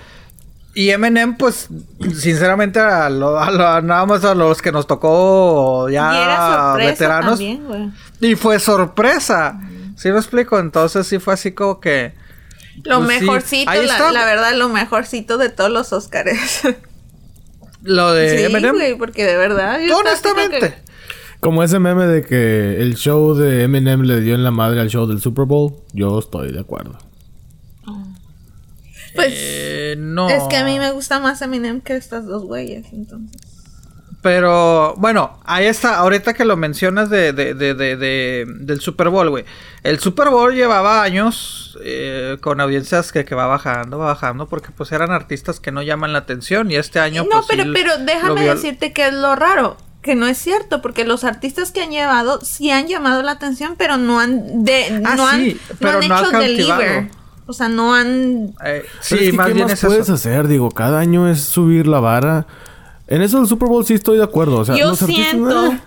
[0.76, 1.70] y Eminem, pues,
[2.16, 6.74] sinceramente, a lo- a lo- nada más a los que nos tocó y era ya
[6.78, 7.40] veteranos.
[7.40, 7.94] también.
[8.22, 9.60] Y fue sorpresa.
[9.96, 10.60] ¿Sí me explico?
[10.60, 12.14] Entonces sí fue así como que...
[12.84, 13.72] Lo Pues mejorcito,
[14.12, 16.62] la, verdad, lo mejorcito de todos los Oscars.
[17.84, 18.98] Lo de sí, Eminem.
[18.98, 19.78] porque de verdad.
[19.94, 20.60] honestamente.
[20.60, 20.74] que-
[21.42, 24.90] Como ese meme de que el show de Eminem le dio en la madre al
[24.90, 26.98] show del Super Bowl, yo estoy de acuerdo.
[29.16, 30.30] Pues eh, no.
[30.30, 33.42] es que a mí me gusta más Eminem que estas dos güeyes, entonces.
[34.24, 39.10] Pero bueno, ahí está, ahorita que lo mencionas de, de, de, de- de- del Super
[39.10, 39.44] Bowl, güey.
[39.84, 44.70] El Super Bowl llevaba años eh, con audiencias que, que va bajando, va bajando, porque
[44.72, 47.24] pues eran artistas que no llaman la atención y este año...
[47.26, 49.76] no, pues, pero, sí pero déjame decirte que es lo raro.
[50.02, 53.76] Que no es cierto, porque los artistas que han llevado sí han llamado la atención,
[53.78, 57.10] pero no han de, Ah, no han, sí, no pero han no ha hecho deliver.
[57.46, 59.88] O sea, no han Eh, Pero sí, es que, más ¿qué bien más es eso.
[59.88, 60.48] puedes hacer?
[60.48, 62.48] Digo, cada año es subir la vara.
[63.08, 64.58] En eso del Super Bowl sí estoy de acuerdo.
[64.60, 65.80] O sea, Yo los artistas, siento eh,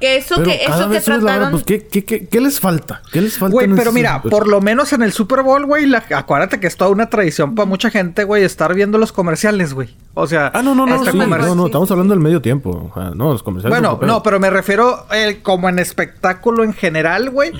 [0.00, 3.02] que eso pero que cada eso que trataron pues, ¿qué, qué, qué, qué les falta?
[3.12, 3.52] ¿Qué les falta?
[3.52, 6.66] Güey, pero ese- mira, por lo menos en el Super Bowl, güey, la- acuérdate que
[6.68, 9.94] es toda una tradición para mucha gente, güey, estar viendo los comerciales, güey.
[10.14, 12.40] O sea, Ah, no, no, no, este sí, comercial- no, no, estamos hablando del medio
[12.40, 12.90] tiempo.
[12.90, 13.78] O sea, no, los comerciales.
[13.78, 17.52] Bueno, no, pero me refiero eh, como en espectáculo en general, güey.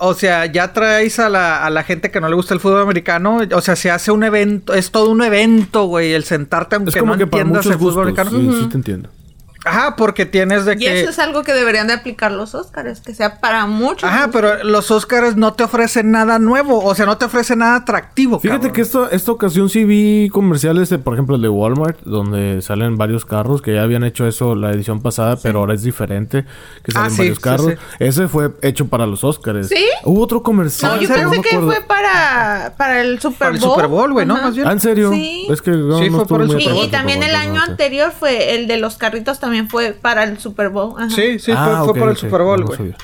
[0.00, 2.82] O sea, ya traes a la, a la gente que no le gusta el fútbol
[2.82, 3.40] americano.
[3.52, 7.00] O sea, se hace un evento, es todo un evento, güey, el sentarte Es aunque
[7.00, 8.30] como no que entiendas el fútbol americano.
[8.30, 9.10] Sí, sí te entiendo.
[9.64, 11.00] Ajá, porque tienes de y que...
[11.00, 14.08] eso es algo que deberían de aplicar los Oscars, que sea para muchos.
[14.08, 16.82] Ajá, pero los Oscars no te ofrecen nada nuevo.
[16.84, 18.72] O sea, no te ofrecen nada atractivo, Fíjate cabrón.
[18.74, 22.96] que esta, esta ocasión sí vi comerciales de, por ejemplo, el de Walmart, donde salen
[22.96, 26.44] varios carros, que ya habían hecho eso la edición pasada, pero ahora es diferente,
[26.84, 27.66] que salen Ah, sí, varios carros.
[27.72, 27.74] sí.
[27.98, 29.68] Ese fue hecho para los Oscars.
[29.68, 29.84] ¿Sí?
[30.04, 30.96] Hubo otro comercial.
[30.96, 31.66] No, yo pensé que acuerdo.
[31.72, 33.56] fue para, para el Super Para Bowl.
[33.56, 34.34] el Super Bowl, güey, ¿no?
[34.40, 34.68] Más bien.
[34.68, 35.10] Ah, ¿en serio?
[35.10, 35.46] Sí.
[35.50, 36.84] Es que no, Sí, no fue por el Super Y, Bowl.
[36.86, 40.68] y también el año anterior fue el de los carritos también fue para el Super
[40.68, 40.94] Bowl.
[40.98, 41.10] Ajá.
[41.10, 42.16] Sí, sí, Ah, fue, fue ok, por el.
[42.16, 42.94] Super Bowl, güey.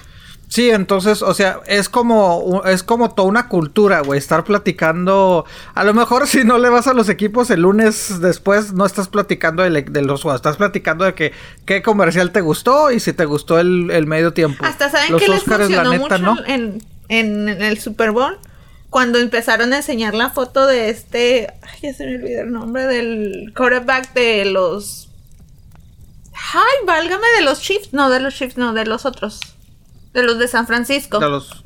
[0.54, 5.44] Sí, entonces, o sea, es como es como toda una cultura, güey, estar platicando.
[5.74, 9.08] A lo mejor si no le vas a los equipos el lunes después no estás
[9.08, 11.32] platicando de, los juegos, estás platicando de que
[11.64, 14.64] qué comercial te gustó y si te gustó el, el medio tiempo.
[14.64, 16.46] Hasta saben los que les Óscares, la funcionó neta, mucho ¿no?
[16.46, 18.38] en, en, en el Super Bowl.
[18.90, 21.52] Cuando empezaron a enseñar la foto de este.
[21.62, 25.08] Ay, ya se me olvidó el nombre del quarterback de los.
[26.34, 27.92] Ay, válgame de los Chiefs.
[27.92, 29.40] No, de los Chiefs, no, de los otros.
[30.12, 31.18] De los de San Francisco.
[31.20, 31.64] De los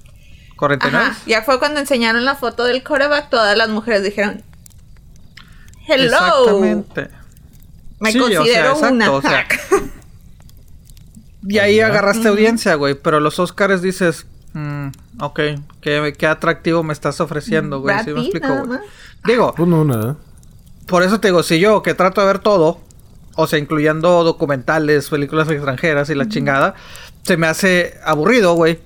[0.56, 1.06] 49.
[1.06, 1.16] Ajá.
[1.26, 3.30] Ya fue cuando enseñaron la foto del quarterback.
[3.30, 4.42] Todas las mujeres dijeron.
[5.86, 6.16] Hello.
[6.16, 7.08] Exactamente.
[8.00, 9.10] Me Sí, o sea, considero exacto, una.
[9.12, 9.46] o sea.
[11.46, 12.94] Y ahí agarraste audiencia, güey.
[12.94, 14.88] Pero los Oscars dices, mm,
[15.20, 15.40] ok,
[15.80, 17.96] ¿qué, qué atractivo me estás ofreciendo, güey.
[18.04, 18.80] ¿Sí me explico, güey?
[19.24, 20.16] Digo, Pues no, nada.
[20.86, 22.80] por eso te digo, si yo que trato de ver todo,
[23.40, 26.74] o sea, incluyendo documentales, películas extranjeras y la chingada,
[27.22, 28.80] se me hace aburrido, güey.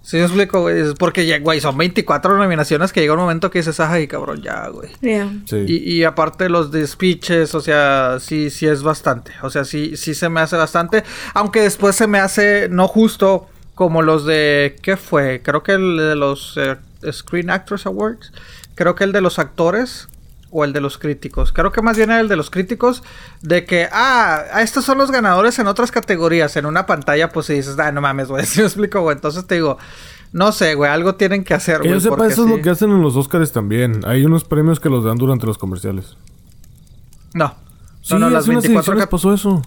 [0.00, 0.80] ¿Sí me explico, güey?
[0.80, 4.40] Es porque, ya, güey, son 24 nominaciones que llega un momento que dices, ay, cabrón,
[4.40, 4.88] ya, güey.
[5.02, 5.30] Yeah.
[5.44, 5.66] Sí.
[5.68, 9.32] Y, y aparte los de speeches, o sea, sí, sí es bastante.
[9.42, 11.04] O sea, sí, sí se me hace bastante.
[11.34, 14.76] Aunque después se me hace no justo como los de.
[14.80, 15.42] ¿Qué fue?
[15.44, 16.78] Creo que el de los eh,
[17.12, 18.32] Screen Actors Awards.
[18.76, 20.08] Creo que el de los actores.
[20.52, 21.52] O el de los críticos.
[21.52, 23.02] Creo que más bien era el de los críticos.
[23.40, 26.56] De que, ah, estos son los ganadores en otras categorías.
[26.56, 28.44] En una pantalla, pues si dices, ah, no mames, güey.
[28.46, 29.14] ¿Sí me explico, güey?
[29.14, 29.78] Entonces te digo,
[30.32, 30.90] no sé, güey.
[30.90, 32.00] Algo tienen que hacer, Que güey.
[32.00, 34.00] yo sepa, eso es lo que hacen en los Oscars también.
[34.06, 36.16] Hay unos premios que los dan durante los comerciales.
[37.32, 37.54] No.
[38.02, 39.62] Sí, no, no, las hace unas 24 ediciones cap- pasó eso.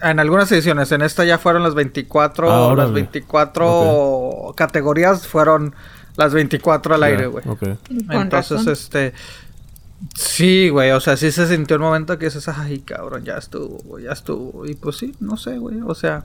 [0.00, 5.74] En algunas ediciones, en esta ya fueron las 24, Ah, las 24 categorías fueron
[6.16, 7.44] las 24 al aire, güey.
[7.48, 7.58] ok.
[7.58, 7.78] Con
[8.22, 8.72] Entonces, razón.
[8.72, 9.12] este
[10.14, 13.98] sí, güey, o sea, sí se sintió el momento que dices, ay, cabrón, ya estuvo,
[13.98, 14.66] ya estuvo.
[14.66, 16.24] Y pues sí, no sé, güey, o sea,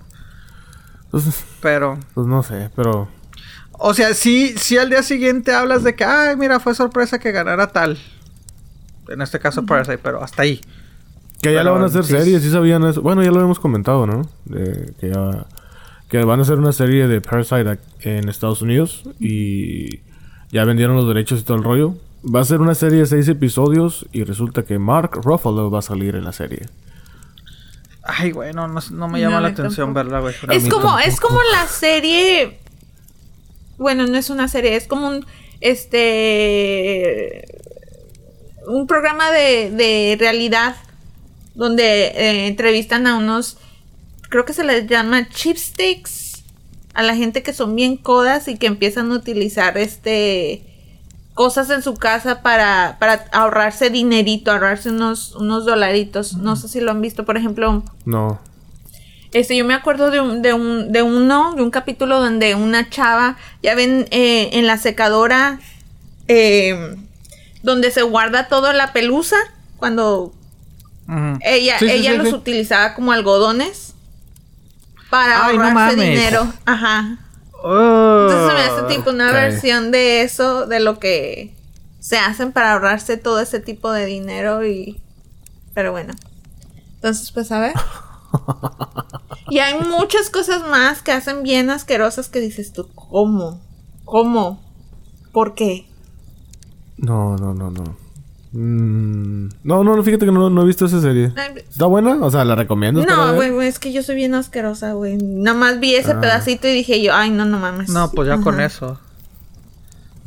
[1.11, 3.07] Pues, pero pues no sé, pero...
[3.71, 7.31] o sea, sí sí al día siguiente hablas de que, ay, mira, fue sorpresa que
[7.31, 7.97] ganara tal.
[9.09, 10.61] En este caso Parasite, pero hasta ahí.
[11.41, 12.13] Que ya la van a hacer sí.
[12.13, 13.01] serie, sí sabían eso.
[13.01, 14.29] Bueno, ya lo habíamos comentado, ¿no?
[14.45, 15.45] De que ya...
[16.09, 19.99] Que van a hacer una serie de Parasite en Estados Unidos y...
[20.51, 21.95] Ya vendieron los derechos y todo el rollo.
[22.23, 25.81] Va a ser una serie de seis episodios y resulta que Mark Ruffalo va a
[25.81, 26.67] salir en la serie.
[28.03, 29.93] Ay, güey, no, no, no me llama No, la atención tampoco.
[29.93, 30.35] verla, güey.
[30.57, 32.59] Es como, es como la serie.
[33.77, 35.25] Bueno, no es una serie, es como un
[35.61, 37.45] este
[38.67, 40.75] un programa de, de realidad
[41.55, 43.57] donde eh, entrevistan a unos
[44.29, 46.43] creo que se les llama chipsticks
[46.93, 50.72] a la gente que son bien codas y que empiezan a utilizar este
[51.33, 56.33] cosas en su casa para, para ahorrarse dinerito, ahorrarse unos, unos dolaritos.
[56.37, 58.39] No sé si lo han visto, por ejemplo, No.
[59.31, 62.89] este, yo me acuerdo de un, de un, de uno, de un capítulo donde una
[62.89, 65.59] chava, ya ven, eh, en la secadora,
[66.27, 66.95] eh,
[67.63, 69.37] donde se guarda toda la pelusa,
[69.77, 70.33] cuando
[71.43, 72.33] ella, Sí, ella sí, los sí.
[72.35, 73.93] utilizaba como algodones
[75.09, 76.09] para Ay, no ahorrarse mames.
[76.09, 76.53] dinero.
[76.65, 77.17] Ajá.
[77.63, 78.27] Oh.
[78.27, 81.55] Entonces se me hace tipo una versión de eso, de lo que
[81.99, 85.01] se hacen para ahorrarse todo ese tipo de dinero y...
[85.73, 86.13] Pero bueno.
[86.95, 87.73] Entonces, pues a ver.
[89.49, 93.61] y hay muchas cosas más que hacen bien asquerosas que dices tú, ¿cómo?
[94.03, 94.61] ¿Cómo?
[95.31, 95.87] ¿Por qué?
[96.97, 98.02] No, no, no, no.
[98.53, 101.33] Mm, no, no, fíjate que no, no he visto esa serie.
[101.35, 102.17] Ay, ¿Está buena?
[102.21, 103.05] O sea, ¿la recomiendas?
[103.07, 105.17] No, güey, es que yo soy bien asquerosa, güey.
[105.17, 106.21] Nada más vi ese Ah.
[106.21, 107.89] pedacito y dije yo, ay, no, no mames.
[107.89, 108.99] No, pues ya con eso.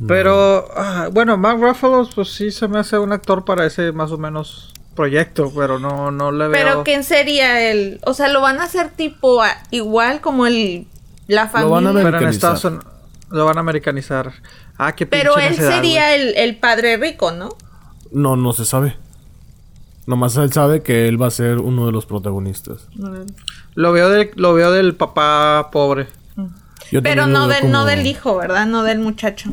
[0.07, 4.11] Pero, ah, bueno, Mark Ruffalo, pues sí se me hace un actor para ese más
[4.11, 6.51] o menos proyecto, pero no, no le veo.
[6.51, 7.99] Pero ¿quién sería el...?
[8.05, 10.85] O sea, lo van a hacer tipo a- igual como el...
[11.27, 11.91] La Lo van a familia.
[11.91, 11.93] ver.
[11.93, 12.33] Pero en americanizar.
[12.55, 12.85] Estados Unidos
[13.29, 14.31] lo van a americanizar.
[14.77, 17.49] Ah, qué Pero él sería el, el padre rico, ¿no?
[18.11, 18.95] No, no se sabe.
[20.05, 22.87] Nomás él sabe que él va a ser uno de los protagonistas.
[23.75, 26.07] Lo veo, del, lo veo del papá pobre.
[26.91, 28.65] Yo Pero no, veo de, como- no del hijo, ¿verdad?
[28.65, 29.51] No del muchacho.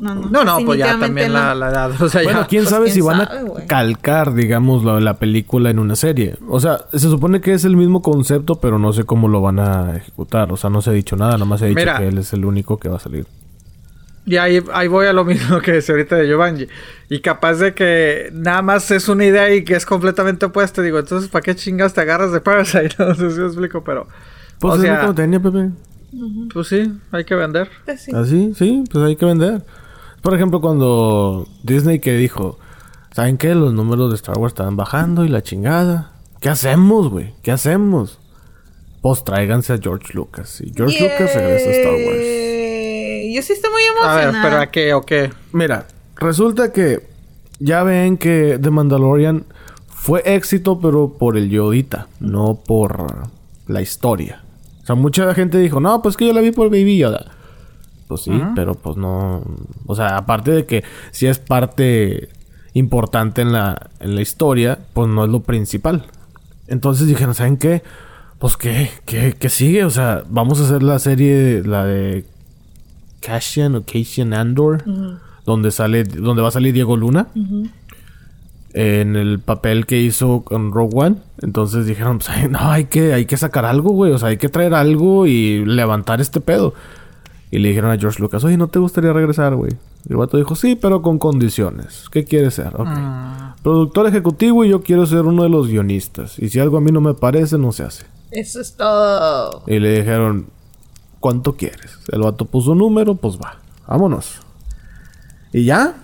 [0.00, 0.28] No, no.
[0.30, 1.38] No, no, pues ya también no.
[1.38, 2.02] la, la edad.
[2.02, 2.46] O sea, Bueno, ya.
[2.46, 5.96] quién Pues, sabe quién si van sabe, a calcar, digamos, la, la película en una
[5.96, 6.36] serie.
[6.48, 9.58] O sea, se supone que es el mismo concepto, pero no sé cómo lo van
[9.60, 10.52] a ejecutar.
[10.52, 11.98] O sea, no se ha dicho nada, nomás se ha dicho Mira.
[11.98, 13.26] que él es el único que va a salir.
[14.28, 16.66] Y ahí, ahí voy a lo mismo que decía ahorita de Giovanni.
[17.08, 20.82] Y capaz de que nada más es una idea y que es completamente opuesta.
[20.82, 22.94] Digo, entonces, ¿para qué chingas te agarras de Parasite?
[22.98, 24.06] No sé si me explico, pero...
[24.58, 25.70] Pues o es sea, lo que tenía, Pepe.
[26.52, 27.70] pues sí, hay que vender.
[27.86, 28.12] Pues sí.
[28.14, 29.64] Así, sí, pues hay que vender.
[30.20, 32.58] Por ejemplo, cuando Disney que dijo,
[33.14, 33.54] ¿saben qué?
[33.54, 36.12] Los números de Star Wars están bajando y la chingada.
[36.40, 37.34] ¿Qué hacemos, güey?
[37.42, 38.18] ¿Qué hacemos?
[39.00, 40.60] Pues tráiganse a George Lucas.
[40.60, 42.47] Y George Lucas regresa a Star Wars.
[43.38, 44.42] Yo sí estoy muy A ver, emocionada.
[44.50, 45.30] pero ¿a qué o qué?
[45.52, 45.86] Mira,
[46.16, 47.06] resulta que
[47.60, 49.44] ya ven que The Mandalorian
[49.88, 53.28] fue éxito, pero por el Yodita, no por
[53.68, 54.42] la historia.
[54.82, 57.26] O sea, mucha gente dijo, no, pues que yo la vi por Baby Yoda.
[58.08, 59.42] Pues sí, pero pues no.
[59.86, 62.30] O sea, aparte de que sí es parte
[62.72, 66.06] importante en la, en la historia, pues no es lo principal.
[66.68, 67.82] Entonces dijeron, ¿saben qué?
[68.38, 69.84] Pues qué, qué, qué sigue?
[69.84, 72.24] O sea, vamos a hacer la serie, la de
[73.20, 74.84] Cassian o Cassian Andor,
[75.44, 77.28] donde sale, donde va a salir Diego Luna.
[78.74, 81.16] En el papel que hizo con Rogue One.
[81.40, 84.12] Entonces dijeron, pues ay, no, hay que, hay que sacar algo, güey.
[84.12, 86.74] O sea, hay que traer algo y levantar este pedo.
[87.50, 89.72] Y le dijeron a George Lucas, oye, ¿no te gustaría regresar, güey?
[90.06, 92.04] Y el vato dijo, sí, pero con condiciones.
[92.10, 92.74] ¿Qué quieres ser?
[92.76, 92.88] Ok.
[93.62, 96.38] Productor ejecutivo y yo quiero ser uno de los guionistas.
[96.38, 98.04] Y si algo a mí no me parece, no se hace.
[98.30, 99.62] Eso es todo.
[99.66, 100.46] Y le dijeron,
[101.20, 101.98] ¿cuánto quieres?
[102.10, 104.40] El vato puso un número, pues va, vámonos.
[105.52, 105.94] Y ya,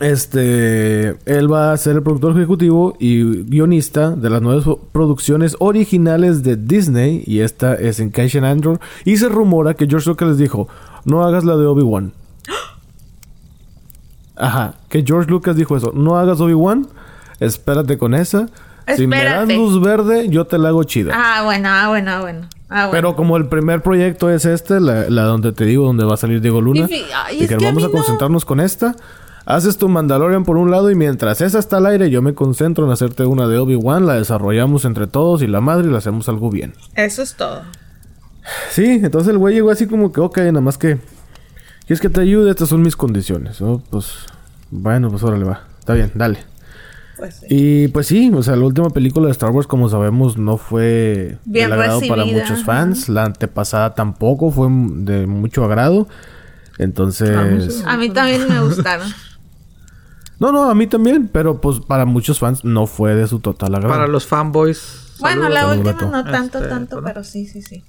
[0.00, 6.42] este, él va a ser el productor ejecutivo y guionista de las nuevas producciones originales
[6.42, 7.22] de Disney.
[7.26, 8.80] Y esta es en Cassian Andor.
[9.04, 10.68] Y se rumora que George Lucas les dijo,
[11.04, 12.12] no hagas la de Obi-Wan.
[14.36, 16.88] Ajá, que George Lucas dijo eso, no hagas Obi-Wan,
[17.38, 18.48] espérate con esa.
[18.96, 19.56] Si me das Espérate.
[19.56, 21.12] luz verde, yo te la hago chida.
[21.14, 22.48] Ah, bueno, ah, bueno, ah, bueno.
[22.72, 22.90] Ah, bueno.
[22.92, 26.16] Pero como el primer proyecto es este, la, la donde te digo, donde va a
[26.16, 28.96] salir Diego Luna, Y es que vamos a no- concentrarnos con esta.
[29.44, 32.84] Haces tu Mandalorian por un lado y mientras esa está al aire, yo me concentro
[32.86, 36.28] en hacerte una de Obi-Wan, la desarrollamos entre todos y la madre y la hacemos
[36.28, 36.74] algo bien.
[36.94, 37.62] Eso es todo.
[38.70, 40.98] Sí, entonces el güey llegó así como que, ok, nada más que...
[41.86, 42.50] ¿Quieres que te ayude?
[42.50, 43.60] Estas son mis condiciones.
[43.60, 43.82] ¿no?
[43.90, 44.12] Pues,
[44.70, 45.62] bueno, pues órale va.
[45.80, 46.38] Está bien, dale.
[47.22, 47.46] Pues sí.
[47.50, 51.38] Y pues sí, o sea, la última película de Star Wars, como sabemos, no fue
[51.44, 52.66] Bien del agrado para recibida, muchos ajá.
[52.66, 53.08] fans.
[53.08, 56.08] La antepasada tampoco fue de mucho agrado.
[56.78, 57.84] Entonces...
[57.86, 59.06] A mí también me gustaron.
[60.40, 63.76] No, no, a mí también, pero pues para muchos fans no fue de su total
[63.76, 63.94] agrado.
[63.94, 65.14] Para los fanboys.
[65.20, 65.54] bueno, saludos.
[65.54, 67.84] la Saludos, última no tanto, Este, tanto, pero sí, sí, sí.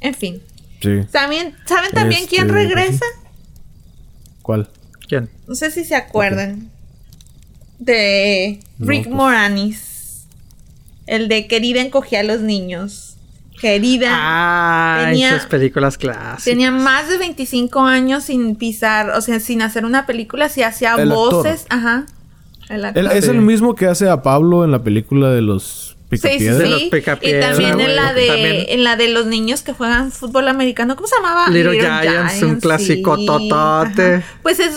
[0.00, 0.40] En fin.
[0.80, 1.00] Sí.
[1.10, 3.04] ¿También, ¿Saben también quién Este, regresa?
[4.42, 4.68] ¿Cuál?
[5.08, 5.28] ¿Quién?
[5.48, 6.70] No sé si se acuerdan.
[7.78, 9.14] De No, Rick pues.
[9.14, 10.26] Moranis.
[11.06, 13.16] El de Querida encogía a los niños.
[13.60, 14.08] Querida.
[14.12, 16.44] Ah, tenía- esas películas clásicas.
[16.44, 20.94] Tenía más de 25 años sin pisar, o sea, sin hacer una película, si hacía
[20.94, 21.34] El actor.
[21.34, 21.66] voces.
[21.68, 22.06] Ajá.
[22.68, 23.12] El actor.
[23.16, 23.30] Es Sí.
[23.30, 26.84] el mismo que hace a Pablo en la película de los Sí, sí, los sí.
[26.86, 30.48] Y Picapiedra, también en la de También- en la de los niños que juegan fútbol
[30.48, 31.50] americano, ¿cómo se llamaba?
[31.50, 33.26] Little Giants, un clásico sí.
[33.26, 34.14] totote.
[34.16, 34.24] Ajá.
[34.42, 34.72] Pues es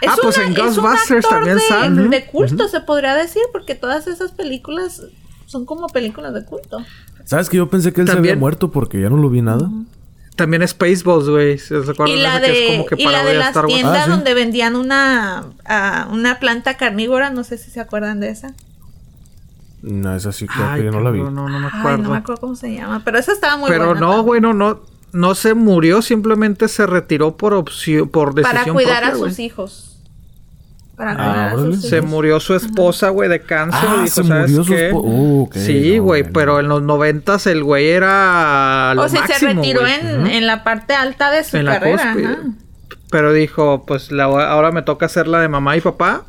[0.00, 2.08] es, Ah, pues una- en es un Ghostbusters actor también de, sale.
[2.08, 5.02] de culto, se podría decir, porque todas esas películas
[5.46, 6.78] son como películas de culto.
[7.24, 9.42] ¿Sabes que yo pensé que él se También- había muerto porque ya no lo vi
[9.42, 9.68] nada?
[10.36, 11.58] También Spaceballs, güey.
[11.58, 13.48] ¿Se acuerdan Y la esa que es de, como que y la de de las
[13.48, 14.10] Star tiendas Ah, sí.
[14.10, 18.52] donde vendían una, ah, una planta carnívora, no sé si se acuerdan de esa.
[19.82, 21.18] No, esa sí creo Ay, que yo no la vi.
[21.18, 22.02] cabrón, no, no me Ay, acuerdo.
[22.02, 24.00] no me acuerdo cómo se llama, pero esa estaba muy Pero buena.
[24.00, 24.26] no, también.
[24.26, 24.80] bueno, no,
[25.16, 29.38] no se murió, simplemente se retiró por opción, por decisión Para cuidar propia, a sus
[29.38, 29.92] hijos.
[30.96, 32.10] Para Ah, cuidar a sus Se hijos.
[32.10, 33.80] murió su esposa, güey, de cáncer.
[33.88, 34.90] Ah, y dijo, se ¿sabes murió su qué?
[34.94, 39.86] uh, sí, güey, pero en los noventas el güey era lo O sea, se retiró
[39.86, 42.12] en, en la parte alta de su En la carrera.
[42.12, 42.38] ajá.
[43.10, 46.24] Pero dijo, pues la, ahora me toca hacer la de mamá y papá.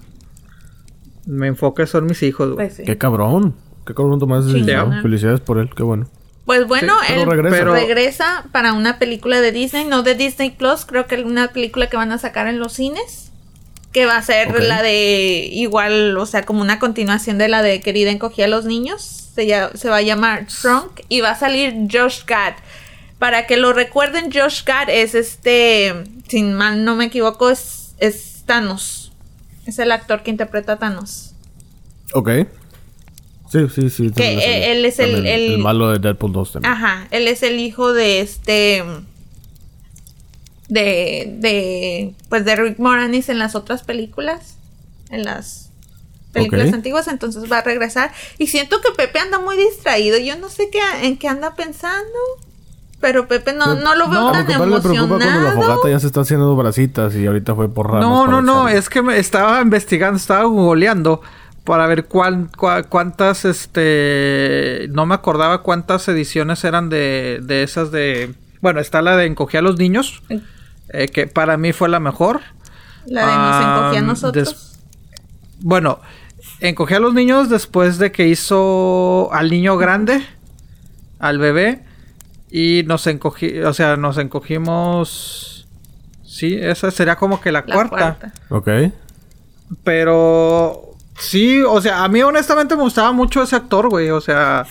[1.26, 2.68] Mi enfoque son mis hijos, güey.
[2.68, 2.84] Pues sí.
[2.84, 3.56] Qué cabrón.
[3.86, 4.66] Qué cabrón decisión.
[4.66, 5.02] Chingona.
[5.02, 6.08] Felicidades por él, qué bueno.
[6.48, 7.56] Pues bueno, Sí, pero él regresa.
[7.58, 11.88] Pero- regresa para una película de Disney, no de Disney Plus, creo que una película
[11.90, 13.26] que van a sacar en los cines.
[13.94, 17.82] Que va a ser la de igual, o sea, como una continuación de la de
[17.82, 19.02] Querida encogía a los niños.
[19.36, 22.54] Se, ya- se va a llamar Trunk y va a salir Josh Gad.
[23.20, 25.94] Para que lo recuerden, Josh Gad es este,
[26.30, 29.12] sin mal no me equivoco, es, es Thanos.
[29.66, 31.34] Es el actor que interpreta a Thanos.
[32.14, 32.30] Ok.
[33.50, 34.12] Sí, sí, sí.
[34.12, 34.66] Que él- salió.
[34.72, 36.74] él es el- el- el malo de Deadpool 2 también.
[36.74, 38.84] Ajá, él es el hijo de este.
[40.70, 41.36] De.
[41.40, 42.14] de.
[42.30, 44.58] Pues de Rick Moranis en las otras películas.
[45.10, 45.70] En las
[46.34, 46.74] películas Ok.
[46.76, 47.08] antiguas.
[47.08, 48.12] Entonces va a regresar.
[48.38, 50.18] Y siento que Pepe anda muy distraído.
[50.18, 52.04] Yo no sé qué, en qué anda pensando.
[53.00, 55.62] Pero Pepe no, no lo veo No, tan más le preocupa cuando la emocionado.
[55.62, 58.02] fogata ya se está haciendo bracitas y ahorita fue por ramas.
[58.02, 58.80] No, no, no, echarle.
[58.80, 61.22] es que me estaba investigando, estaba googleando
[61.68, 67.92] para ver cuán, cua- cuántas, este, no me acordaba cuántas ediciones eran de, de esas
[67.92, 70.24] de, bueno, está la de Encogía a los niños,
[70.90, 72.40] eh, que para mí fue la mejor.
[73.06, 74.80] La de nos encogía a nosotros.
[75.60, 76.00] Bueno,
[76.62, 80.26] Encogía a los niños después de que hizo al niño grande,
[81.20, 81.84] al bebé,
[82.50, 85.68] y nos encogí, o sea, nos encogimos,
[86.24, 87.98] sí, esa sería como que la, La cuarta.
[87.98, 88.34] cuarta.
[88.50, 88.70] Ok.
[89.84, 94.10] Pero sí, o sea, a mí honestamente me gustaba mucho ese actor, güey.
[94.10, 94.66] O sea,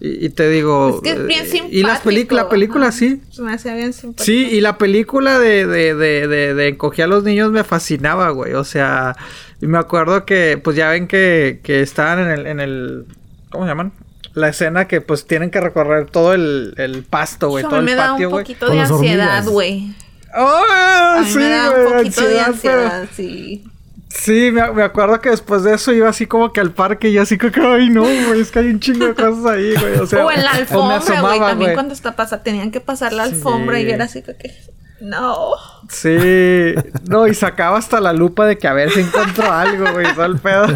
[0.00, 0.96] y, y te digo.
[0.96, 1.76] Es que es bien eh, simpático.
[1.78, 2.96] Y las películas, la película ajá.
[2.96, 3.22] sí.
[3.30, 4.24] Se me hacía bien simpático.
[4.24, 8.30] Sí, y la película de, de, de, de, de Encogí a los niños me fascinaba,
[8.30, 8.54] güey.
[8.54, 9.16] O sea,
[9.60, 13.04] y me acuerdo que, pues ya ven que, que estaban en el, en el.
[13.50, 13.92] ¿Cómo se llaman?
[14.32, 17.64] La escena que pues tienen que recorrer todo el, el pasto, güey.
[17.64, 18.44] Todo a mí el me da patio, un güey.
[18.44, 19.92] poquito de ansiedad, güey.
[20.36, 20.62] ¡Oh!
[20.70, 23.64] A mí Sí, me da güey, un poquito de ansiedad, pero- ansiedad, sí.
[24.12, 27.12] Sí, me, me acuerdo que después de eso iba así como que al parque y
[27.12, 29.74] yo así como que, ay no, güey, es que hay un chingo de cosas ahí,
[29.76, 29.98] güey.
[29.98, 31.38] O, sea, o en la me alfombra, güey.
[31.38, 31.74] También güey.
[31.74, 33.90] cuando está pasa, tenían que pasar la alfombra y Sí.
[33.90, 34.52] era así como que.
[35.00, 35.52] No.
[35.88, 36.74] Sí,
[37.08, 40.26] no, y sacaba hasta la lupa de que a ver si encuentro algo, güey, todo
[40.26, 40.66] el pedo.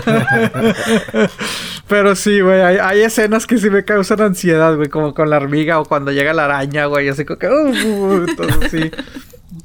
[1.89, 5.37] Pero sí, güey, hay, hay escenas que sí me causan ansiedad, güey, como con la
[5.37, 8.91] hormiga o cuando llega la araña, güey, así como que, uh, uh, entonces sí.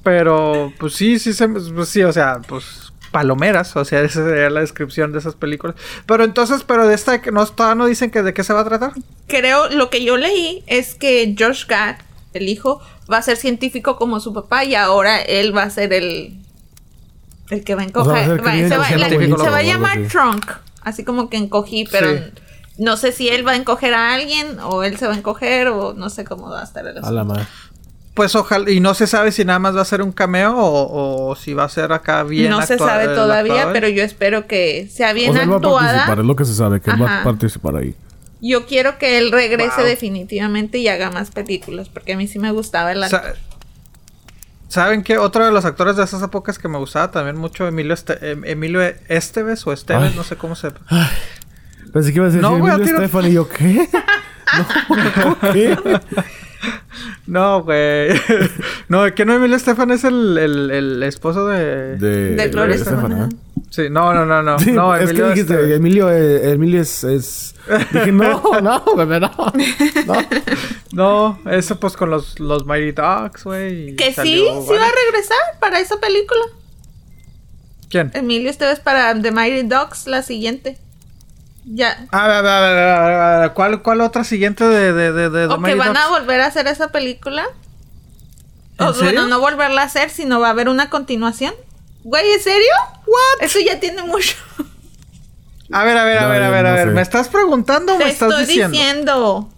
[0.03, 4.49] Pero, pues sí, sí, se, pues, sí, o sea, pues palomeras, o sea, esa sería
[4.49, 5.75] la descripción de esas películas.
[6.05, 8.61] Pero entonces, pero de esta, que no, todavía no dicen que de qué se va
[8.61, 8.93] a tratar.
[9.27, 11.97] Creo, lo que yo leí es que Josh Gad,
[12.33, 12.81] el hijo,
[13.11, 16.37] va a ser científico como su papá y ahora él va a ser el.
[17.49, 18.45] El que va a O sea, va a encoger.
[18.45, 20.07] va- se, va, la- se a llamar.
[20.07, 20.51] Trunk.
[20.83, 22.23] Así como que encogí, pero Sí.
[22.77, 25.67] no sé si él va a encoger a alguien o él se va a encoger
[25.69, 27.25] o no sé cómo va a estar el A la asunto.
[27.25, 27.47] madre.
[28.19, 31.29] Pues ojalá, y no se sabe si nada más va a ser un cameo o,
[31.29, 33.71] o si va a ser acá bien no se sabe todavía, actuado.
[33.71, 35.85] pero yo espero que sea bien o sea, él va a actuada.
[35.87, 37.95] participar, es lo que se sabe, que él va a participar ahí.
[38.41, 39.85] Yo quiero que él regrese Wow.
[39.85, 43.21] definitivamente y haga más películas, porque a mí sí me gustaba el actor.
[43.21, 43.33] Sa-
[44.67, 45.17] ¿Saben qué?
[45.17, 48.43] Otro de los actores de esas épocas que me gustaba también mucho, Emilio, Este- em-
[48.43, 50.13] Emilio Esteves o Esteves, Ay.
[50.17, 50.71] no sé cómo se...
[51.93, 53.87] Pensé que iba a decir No, Emilio Estefan y yo, ¿qué?
[55.25, 55.77] no, ¿qué?
[57.27, 58.09] No, güey.
[58.87, 61.97] no, que no Emilio Estefan es el, el, el esposo de...
[61.97, 63.39] De, De Gloria Estefan, Estefan.
[63.69, 64.57] Sí, no, no, no, no.
[64.59, 65.77] Sí, no, es Emilio que dijiste, Esteves.
[65.77, 67.55] Emilio, eh, Emilio es, es...
[67.91, 69.31] Dije, no, no, bebé, no.
[70.05, 70.15] No.
[70.91, 73.95] No, eso pues con los, los Mighty Dogs, güey.
[73.95, 76.41] Que sí, salió sí va a regresar para esa película.
[77.89, 78.11] ¿Quién?
[78.13, 80.77] Emilio Esteves para The Mighty Dogs, la siguiente.
[81.65, 82.07] Ya.
[82.11, 84.93] A ver, a ver, a ver, a ver, a ver, ¿Cuál, ¿Cuál otra siguiente de,
[84.93, 87.45] de, de, de The O que Mighty van a volver a hacer esa película.
[88.79, 89.11] ¿En O, serio?
[89.11, 91.53] bueno, no volverla a hacer, sino va a haber una continuación.
[92.03, 92.71] Güey, ¿en serio?
[93.05, 93.41] What?
[93.45, 94.35] Eso ya tiene mucho.
[95.71, 96.87] A ver, a ver, a No, ver, a ver, a ver.
[96.87, 96.93] sé.
[96.93, 98.71] ¿Me estás preguntando o me estás estoy diciendo?
[98.71, 99.49] diciendo.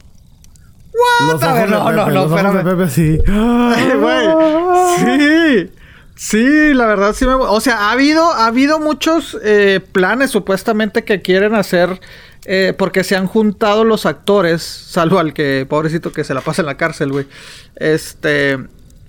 [1.31, 2.77] Los A ver, no, no, no, los ojos de espérame.
[2.77, 3.31] Pepe.
[3.31, 5.67] Ay, güey.
[5.67, 5.71] Sí.
[6.15, 7.33] Sí, la verdad sí me...
[7.33, 11.99] O sea, ha habido, ha habido muchos eh, planes supuestamente que quieren hacer...
[12.45, 16.61] eh, porque se han juntado los actores, salvo al que, pobrecito, que se la pasa
[16.61, 17.27] en la cárcel, güey.
[17.75, 18.57] Este...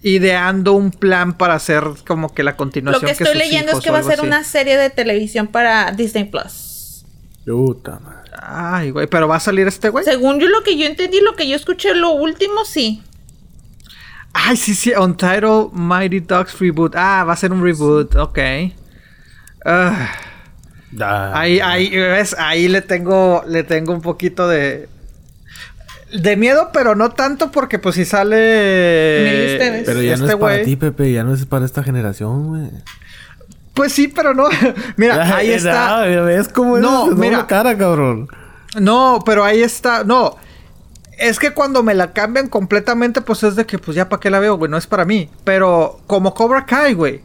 [0.04, 3.78] Ideando un plan para hacer como que la Lo continuación que estoy sus leyendo es
[3.78, 4.26] que va a ser así.
[4.26, 7.04] una serie de televisión para Disney Plus.
[7.46, 8.32] Puta madre.
[8.42, 10.04] Ay, güey, pero va a salir este güey.
[10.04, 13.00] Según yo lo que yo entendí, lo que yo escuché, lo último sí.
[14.34, 16.94] Ay, sí, sí, Untitled Mighty Ducks Reboot.
[16.96, 18.38] Ah, va a ser un reboot, ok.
[19.64, 20.10] Ah,
[21.00, 22.36] Ah, ahí, ahí, ¿ves?
[22.38, 24.88] Ahí le tengo, le tengo un poquito de...
[26.12, 29.56] De miedo, pero no tanto porque pues si sale...
[29.86, 31.12] Pero ya no este es para ti, Pepe.
[31.12, 32.70] Ya no es para esta generación, güey.
[33.72, 34.48] Pues sí, pero no.
[34.98, 36.04] Mira, ahí está.
[36.06, 37.46] No, ¿Ves cómo es No, mira.
[37.46, 38.28] cara, cabrón?
[38.78, 40.04] No, pero ahí está.
[40.04, 40.36] No.
[41.22, 44.28] Es que cuando me la cambian completamente, pues es de que, pues ya para qué
[44.30, 45.30] la veo, güey, no es para mí.
[45.44, 47.20] Pero como Cobra Kai, güey.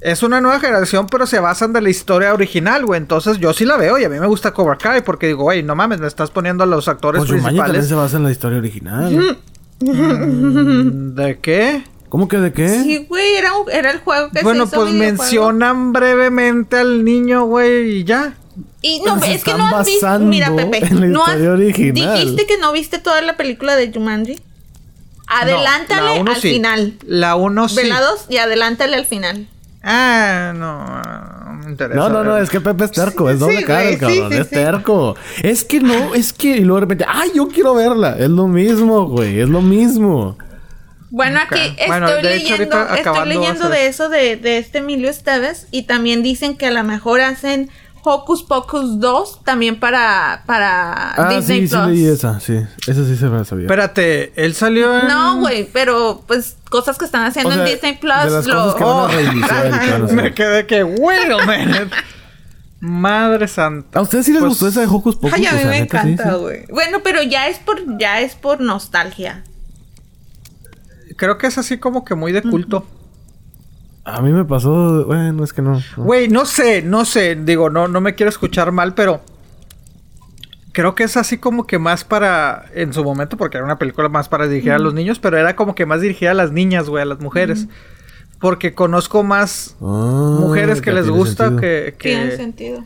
[0.00, 2.98] Es una nueva generación, pero se basan de la historia original, güey.
[3.00, 5.62] Entonces yo sí la veo y a mí me gusta Cobra Kai porque digo, güey,
[5.64, 7.88] no mames, me estás poniendo a los actores Pues Jumanji también principales.
[7.88, 9.36] se basa en la historia original.
[9.80, 11.84] Mm, ¿De qué?
[12.08, 12.68] ¿Cómo que de qué?
[12.68, 15.22] Sí, güey, era, un- era el juego que bueno, se hizo pues videojuego.
[15.22, 18.34] mencionan brevemente al niño, güey, y ya.
[18.82, 20.18] Y no, es que no has visto.
[20.20, 22.18] Mira, Pepe, no has- original.
[22.18, 24.38] dijiste que no viste toda la película de Jumanji.
[25.26, 26.50] Adelántale No, la uno al sí.
[26.54, 26.94] final.
[27.06, 27.76] La 1 sí.
[27.76, 29.46] Velados y adelántale al final.
[29.82, 31.96] Ah, no, no me interesa.
[31.98, 34.34] No, no, no, es que Pepe es terco, es doble Sí, cara, el cabrón, sí,
[34.34, 34.54] sí, es sí.
[34.54, 35.16] terco.
[35.42, 38.16] Es que no, es que, y luego de repente, ¡ay, yo quiero verla!
[38.18, 40.36] Es lo mismo, güey, es lo mismo.
[41.10, 45.08] Bueno, aquí estoy Bueno, de hecho, leyendo, estoy leyendo de eso de, de este Emilio
[45.08, 47.70] Esteves y también dicen que a lo mejor hacen
[48.04, 51.86] Hocus Pocus 2 también para, para Ah, Disney sí, sí Plus.
[51.88, 52.54] leí esa, sí.
[52.86, 53.64] Esa sí se me sabía.
[53.64, 55.08] Espérate, él salió en...
[55.08, 58.32] No, güey, pero pues cosas que están haciendo O sea, en Disney de Plus.
[58.32, 59.08] las lo- cosas que van a Oh.
[59.08, 60.02] reiniciar.
[60.12, 61.90] Me quedé que, wait a minute.
[62.80, 63.98] Madre santa.
[63.98, 65.32] ¿A ustedes sí les Pues- gustó esa de Hocus Pocus?
[65.34, 66.40] Ay, a mí O sea, me neta, sí, encanta, sí.
[66.40, 66.66] güey.
[66.70, 69.42] Bueno, pero ya es por ya es por nostalgia.
[71.16, 72.86] Creo que es así como que muy de culto.
[74.10, 75.80] A mí me pasó, bueno, es que no.
[75.96, 77.34] Güey, no sé, no sé.
[77.36, 79.20] Digo, no, no me quiero escuchar mal, pero...
[80.72, 82.66] Creo que es así como que más para...
[82.74, 85.56] En su momento, porque era una película más para dirigir a los niños, pero era
[85.56, 87.66] como que más dirigida a las niñas, güey, a las mujeres.
[88.40, 91.60] Porque conozco más Ah, mujeres que les gusta sentido.
[91.60, 91.94] que...
[91.98, 92.84] que- Tiene sentido.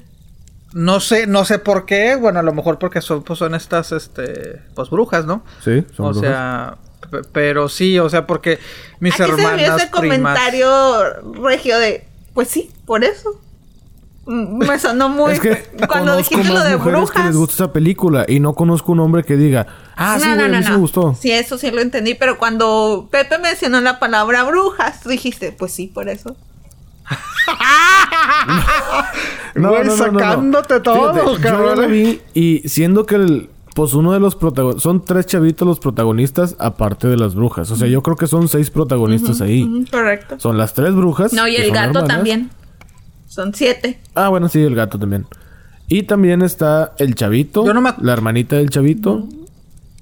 [0.73, 2.17] No sé, no sé por qué.
[2.17, 5.45] Bueno, a lo mejor porque son, pues, son estas, este, pues brujas, ¿no?
[5.63, 6.21] Sí, son o brujas.
[6.31, 6.79] sea,
[7.33, 8.59] pero sí, o sea, porque
[9.01, 9.93] mis Aquí se hermanas, ese primas.
[9.93, 11.03] comentario
[11.43, 13.39] regio de, pues sí, por eso.
[14.25, 17.27] Mm, Me sonó muy es que cuando dijiste lo de mujeres que brujas.
[17.27, 19.67] les gusta esa película y no conozco un hombre que diga,
[19.97, 21.17] ah, sí, güey, a mí sí me gustó.
[21.21, 25.73] Sí, eso sí lo entendí, pero cuando Pepe mencionó la palabra brujas, tú dijiste, pues
[25.73, 26.37] sí, por eso.
[29.55, 34.37] Güey, sacándote todo, Fíjate, yo la vi y siendo que el, pues uno de los
[34.37, 37.71] protagonistas, son tres chavitos los protagonistas aparte de las brujas.
[37.71, 39.87] O sea, yo creo que son seis protagonistas ahí.
[39.91, 40.39] Correcto.
[40.39, 41.33] Son las tres brujas.
[41.33, 42.09] No, y el gato hermanas.
[42.09, 42.51] también.
[43.27, 44.01] Son siete.
[44.15, 45.27] Ah, bueno, sí, el gato también.
[45.89, 49.27] Y también está el chavito, Yo no me la hermanita del chavito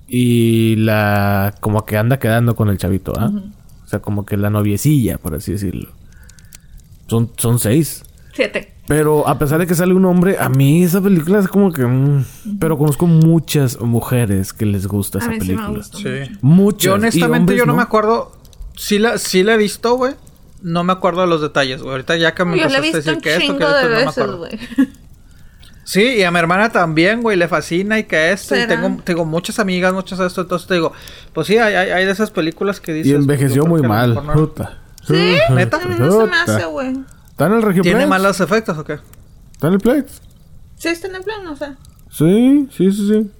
[0.07, 3.31] y la como que anda quedando con el chavito, ¿ah?
[3.85, 5.91] O sea, como que la noviecilla, por así decirlo.
[7.09, 8.05] Son, son seis.
[8.33, 8.73] Siete.
[8.87, 11.85] Pero a pesar de que sale un hombre, a mí esa película es como que...
[11.85, 15.83] mm, pero conozco muchas mujeres que les gusta A esa sí película.
[15.85, 16.37] Sí.
[16.41, 16.83] Muchas.
[16.83, 18.33] Yo honestamente hombres yo no, me acuerdo.
[18.77, 20.15] Sí la, sí la he visto, güey.
[20.63, 21.93] No me acuerdo de los detalles, güey.
[21.93, 24.03] Ahorita ya que me Yo empezaste a visto decir que esto, que esto, no me
[24.03, 24.39] acuerdo.
[24.39, 24.59] güey.
[25.85, 28.57] Sí, y a mi hermana también, güey, le fascina y que esto.
[28.57, 30.43] Y tengo, tengo muchas amigas, muchas de esto.
[30.43, 30.93] Entonces te digo,
[31.33, 33.09] pues sí, hay, hay, hay de esas películas que dices.
[33.11, 34.15] Y pues, envejeció muy mal.
[34.15, 34.79] no- Puta.
[35.05, 35.37] ¿Sí?
[35.53, 35.79] ¿Neta?
[35.79, 36.97] A mí no se me hace, güey.
[37.41, 38.11] ¿Está en el Regio ¿Tiene Plex?
[38.11, 38.99] malos efectos o qué?
[39.53, 40.21] ¿Está en el Plex?
[40.77, 41.75] Sí, está en el plan, o sea.
[42.11, 43.31] Sí, sí, sí, sí.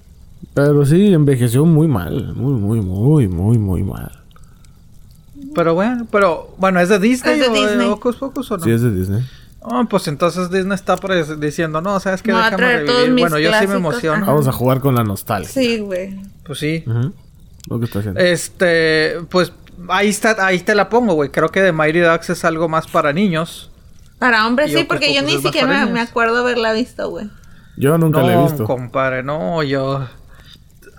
[0.55, 2.33] Pero sí, envejeció muy mal.
[2.33, 4.11] Muy, muy, muy, muy, muy mal.
[5.53, 7.87] Pero bueno, pero bueno, ¿es de Disney Es de o de Disney.
[7.89, 8.63] Hocus Pocus o no?
[8.63, 9.23] Sí, es de Disney.
[9.59, 10.95] Oh, pues entonces Disney está
[11.37, 12.31] diciendo, no, ¿sabes qué?
[12.31, 13.13] A Déjame todos revivir.
[13.13, 14.23] mis Bueno, yo sí me emociono.
[14.23, 14.31] Ajá.
[14.31, 15.47] Vamos a jugar con la nostalgia.
[15.47, 16.19] Sí, güey.
[16.43, 16.83] Pues sí.
[16.87, 17.13] Ujú.
[17.69, 18.19] Lo que está haciendo.
[18.19, 19.53] Este, pues
[19.89, 21.29] ahí está, ahí te la pongo, güey.
[21.29, 23.67] Creo que The Mighty Ducks es algo más para niños.
[24.21, 27.27] Para hombres sí, porque yo Pocus ni siquiera me, acuerdo haberla visto, güey.
[27.75, 28.65] Yo nunca no, la he visto.
[28.65, 30.07] compadre, no, yo...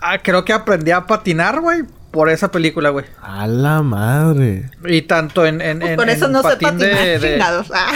[0.01, 3.05] Ah, creo que aprendí a patinar, güey, por esa película, güey.
[3.23, 4.73] A la madre.
[4.85, 5.61] Y tanto en...
[5.61, 7.71] en, Pues en- por eso en no sé patinar, de- de- chingados.
[7.73, 7.93] Ah.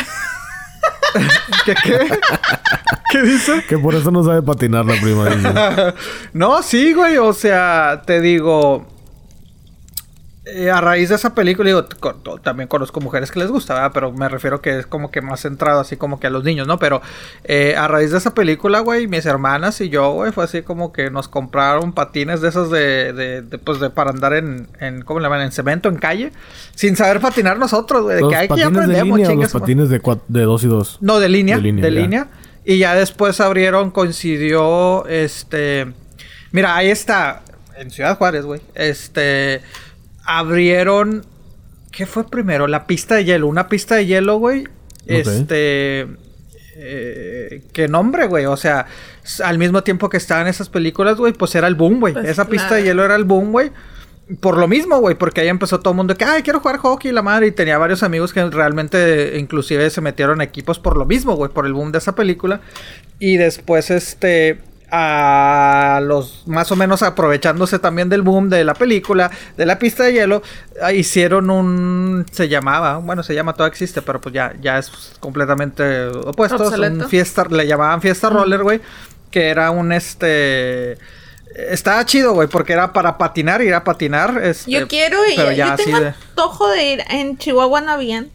[1.65, 1.99] ¿Qué, qué?
[3.11, 3.65] ¿Qué dice?
[3.69, 5.95] Que por eso no sabe patinar la prima.
[6.35, 8.87] no, sí, güey, o sea, te digo...
[10.49, 11.85] eh, a raíz de esa película, digo,
[12.41, 13.91] también conozco mujeres que les gusta, ¿verdad?
[13.93, 16.69] Pero me refiero que es como que más centrado así como que a los niños,
[16.69, 16.79] ¿no?
[16.79, 17.03] Pero
[17.43, 20.93] eh, a raíz de esa película, güey, mis hermanas y yo, güey, fue así como
[20.93, 25.03] que nos compraron patines de esos de, de, de, pues, de para andar en, en,
[25.03, 25.41] ¿cómo le llaman?
[25.41, 26.31] En cemento, en calle,
[26.77, 28.15] sin saber patinar nosotros, güey.
[28.15, 30.99] De ¿Los que hay que de línea los patines de, de dos y dos?
[31.01, 31.57] No, de línea.
[31.57, 32.29] De De línea, línea.
[32.31, 32.47] ya.
[32.65, 35.93] Y ya después abrieron, coincidió, este...
[36.53, 37.43] Mira, ahí está,
[37.77, 38.61] en Ciudad Juárez, güey.
[38.77, 39.61] Este...
[40.27, 41.25] Abrieron...
[41.93, 42.67] ¿Qué fue primero?
[42.67, 43.47] La pista de hielo.
[43.47, 44.65] Una pista de hielo, güey.
[45.07, 46.07] Este...
[46.77, 48.45] eh, ¿Qué nombre, güey?
[48.47, 48.87] O sea,
[49.43, 52.13] al mismo tiempo que estaban esas películas, güey, pues era el boom, güey.
[52.13, 53.73] Pues, Esa pista de hielo era el boom, güey.
[54.41, 57.13] Por lo mismo, güey, porque ahí empezó todo el mundo que, ay, quiero jugar hockey,
[57.13, 61.07] la madre, y tenía varios amigos que realmente, inclusive, se metieron a equipos por lo
[61.07, 62.61] mismo, güey, por el boom de esa película.
[63.21, 64.59] Y después, este,
[64.91, 70.05] a los, más o menos aprovechándose también del boom de la película, de la pista
[70.05, 70.43] de hielo,
[70.81, 75.17] ah, hicieron un, se llamaba, bueno, se llama, todavía existe, pero pues ya, ya es
[75.19, 78.81] completamente opuesto, un fiesta, le llamaban fiesta roller, güey,
[79.31, 80.99] que era un, este...
[81.57, 84.43] Estaba chido, güey, porque era para patinar, ir a patinar.
[84.45, 85.37] Este, Yo quiero ir.
[85.37, 86.09] Pero yo ya tengo de...
[86.09, 87.05] antojo de ir.
[87.09, 88.29] En Chihuahua no habían.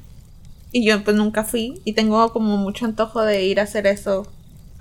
[0.72, 1.80] Y yo pues nunca fui.
[1.86, 4.26] Y tengo como mucho antojo de ir a hacer eso.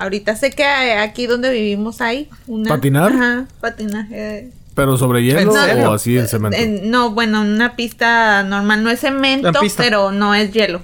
[0.01, 2.71] Ahorita sé que aquí donde vivimos hay una...
[2.71, 3.13] ¿Patinar?
[3.13, 4.51] Ajá, patinaje.
[4.75, 6.57] ¿Pero sobre hielo o así en cemento?
[6.57, 8.83] En- no, bueno, una pista normal.
[8.83, 10.81] No es cemento, pero no es hielo.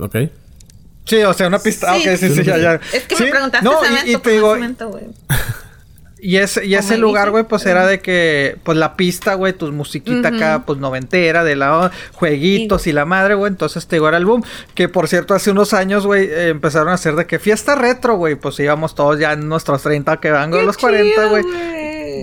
[0.00, 0.16] Ok.
[1.04, 1.94] Sí, o sea, una pista.
[1.98, 2.08] Sí.
[2.08, 2.80] ok, sí, sí, ya, ya.
[2.92, 5.04] Es que Sí, me preguntaste no, y- cemento, y, te no digo, es cemento, güey.
[6.22, 9.72] y ese, y ese lugar, güey, pues era de que, pues la pista, güey, tus
[9.72, 13.50] musiquita acá, pues noventera, de la jueguitos y, la madre, güey.
[13.50, 14.42] Entonces te digo, era el boom.
[14.74, 18.16] Que por cierto, hace unos años, güey, eh, empezaron a hacer de que fiesta retro,
[18.16, 18.34] güey.
[18.34, 21.30] Pues íbamos todos ya en nuestros 30, que van los 40, chido,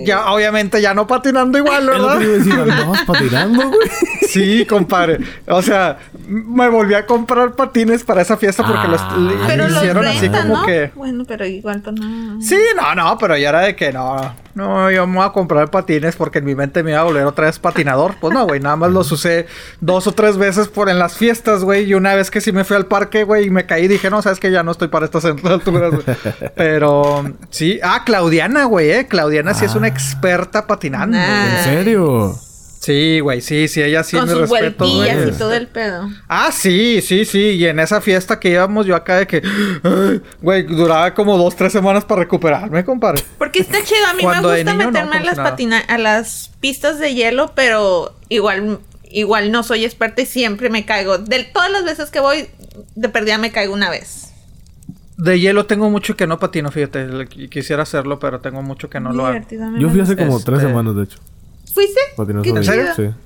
[0.06, 2.18] Ya, obviamente, ya no patinando igual, Es lo ¿verdad?
[2.18, 3.88] que iba a decir, andabas patinando, güey.
[4.28, 5.18] Sí, compadre.
[5.46, 5.96] O sea,
[6.26, 8.88] me volví a comprar patines para esa fiesta porque Ah.
[8.88, 10.66] los le- Pero le los hicieron así rentan, como ¿no?
[10.66, 10.90] que.
[10.94, 12.40] Bueno, pero igual pues no.
[12.42, 15.70] Sí, no, no, pero ya era de que no, no, yo me voy a comprar
[15.70, 18.16] patines porque en mi mente me iba a volver otra vez patinador.
[18.20, 19.46] Pues no, güey, nada más los usé
[19.80, 21.84] dos o tres veces por en las fiestas, güey.
[21.84, 24.20] Y una vez que sí me fui al parque, güey, y me caí, dije, no,
[24.20, 26.04] sabes que ya no estoy para estas alturas, güey.
[26.56, 29.06] Pero sí, ah, Claudiana, güey, eh.
[29.08, 29.90] Claudiana sí es una Ah.
[29.90, 31.58] experta patinando, Nah.
[31.58, 32.34] ¿En serio?
[32.80, 35.28] Sí, güey, sí, sí, ella sí Con me sus respeto, vueltillas güey.
[35.30, 36.08] y todo el pedo.
[36.28, 37.38] Ah, sí, sí, sí.
[37.40, 39.42] Y en esa fiesta que íbamos, yo acá de que,
[39.82, 43.22] ay, güey, duraba como dos, tres semanas para recuperarme, compadre.
[43.36, 45.78] Porque está chido, a mí me Cuando de gusta niño meterme a si las patina
[45.80, 48.78] a las pistas de hielo, pero igual
[49.10, 51.18] igual no soy experta y siempre me caigo.
[51.18, 52.46] De todas las veces que voy
[52.94, 54.32] de perdida me caigo una vez.
[55.16, 57.08] De hielo tengo mucho que no patino, fíjate.
[57.50, 59.40] Quisiera hacerlo, pero tengo mucho que no lo hago.
[59.78, 61.18] Yo me fui hace como tres Este- semanas, de hecho.
[61.72, 62.00] ¿Fuiste?
[62.16, 63.12] Patinar Qué sobre ¿En hielo, chido.
[63.12, 63.16] Sí.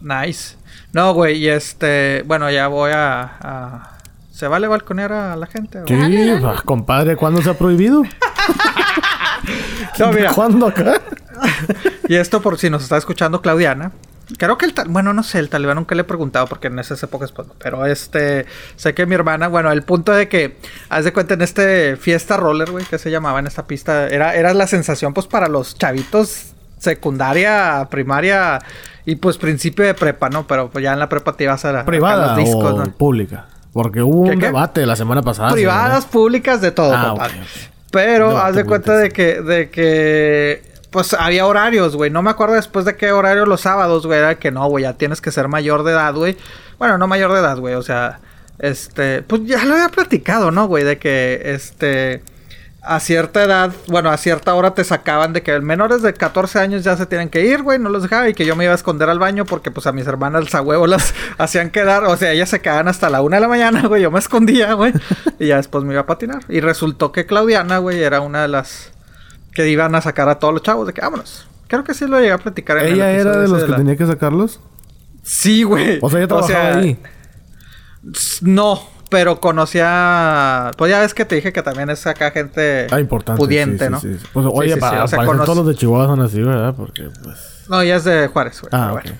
[0.00, 0.56] Nice.
[0.92, 3.98] No, güey, y este, bueno, ya voy a, a-
[4.30, 5.80] ¿Se vale balconear a la gente?
[5.86, 6.30] Sí,
[6.64, 8.02] compadre, ¿cuándo se ha prohibido?
[9.98, 11.00] No, mira, ¿Cuándo acá?
[12.08, 13.92] y esto por si nos está escuchando Claudiana.
[14.36, 16.78] Creo que el tal, bueno, no sé, el talibán nunca le he preguntado porque en
[16.78, 18.44] esas épocas, pues, pero este,
[18.76, 20.58] sé que mi hermana, bueno, el punto de que,
[20.90, 24.34] haz de cuenta en este fiesta roller, güey, que se llamaba en esta pista, era,
[24.34, 28.58] era la sensación, pues, para los chavitos secundaria, primaria
[29.04, 30.46] y pues principio de prepa, ¿no?
[30.46, 32.84] Pero pues ya en la prepa te ibas a, la, a ¿Privada los discos, o
[32.84, 32.90] ¿no?
[32.92, 33.46] pública?
[33.72, 34.46] Porque hubo ¿Qué, un qué?
[34.46, 35.52] debate la semana pasada.
[35.52, 37.22] privadas, públicas, de todo, Ah, ok.
[37.90, 42.10] Pero No, haz de cuenta de que, de que, pues había horarios, güey.
[42.10, 44.18] No me acuerdo después de qué horario los sábados, güey.
[44.18, 46.36] Era que no, güey, ya tienes que ser mayor de edad, güey.
[46.78, 47.74] Bueno, no mayor de edad, güey.
[47.74, 48.20] O sea,
[48.58, 50.84] este, pues ya lo había platicado, ¿no, güey?
[50.84, 52.22] De que, este,
[52.88, 56.84] a cierta edad, bueno, a cierta hora te sacaban de que menores de 14 años
[56.84, 58.76] ya se tienen que ir, güey, no los dejaba y que yo me iba a
[58.76, 62.32] esconder al baño porque pues a mis hermanas a huevo las hacían quedar, o sea,
[62.32, 64.92] ellas se quedaban hasta la una de la mañana, güey, yo me escondía, güey,
[65.38, 66.42] y ya después me iba a patinar.
[66.48, 68.90] Y resultó que Claudiana, güey, era una de las
[69.52, 71.46] que iban a sacar a todos los chavos de que vámonos.
[71.66, 73.70] Creo que sí lo llegué a platicar en el ¿Ella era episodio de los que
[73.70, 74.60] la- tenía que sacarlos?
[75.22, 75.98] Sí, güey.
[76.00, 76.98] O sea, ella trabajaba ahí.
[78.42, 80.70] No, pero conocía.
[80.76, 83.38] Pues ya ves que te dije que también es acá gente Ah, importante.
[83.38, 84.18] pudiente, sí, sí, ¿no?
[84.18, 84.26] sí.
[84.32, 86.42] Pues oye, Sí, sí, sí, para, o sea, conoce- todos los de Chihuahua son así,
[86.42, 86.74] ¿verdad?
[86.76, 87.64] Porque, pues...
[87.68, 88.70] No, ya es de Juárez, güey.
[88.72, 89.02] Ah, pero ok.
[89.04, 89.18] bueno.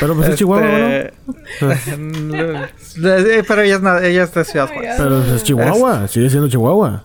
[0.00, 1.72] Pero pues es Chihuahua, ¿no?
[2.98, 4.94] Este, pero ella es, na- ella es de Ciudad Juárez.
[4.98, 7.04] Pero es Chihuahua, sigue siendo Chihuahua.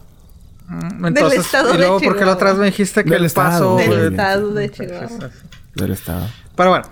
[0.67, 3.25] Mm, Entonces, estado y luego, de porque la otra vez me dijiste que Del el
[3.25, 3.89] estado, paso.
[3.89, 5.29] Del eh, estado de Chihuahua.
[5.75, 6.27] Del estado.
[6.55, 6.85] Pero bueno,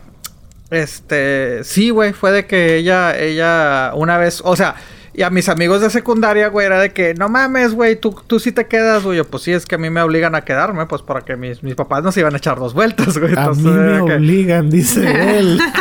[0.70, 4.76] este, sí, güey, fue de que ella, ella, una vez, o sea,
[5.14, 8.40] y a mis amigos de secundaria, güey, era de que, no mames, güey, tú, tú
[8.40, 10.86] sí te quedas, güey, yo, pues sí, es que a mí me obligan a quedarme,
[10.86, 13.34] pues para que mis, mis papás no se iban a echar dos vueltas, güey.
[13.36, 15.60] A Entonces, mí me que- obligan, dice él.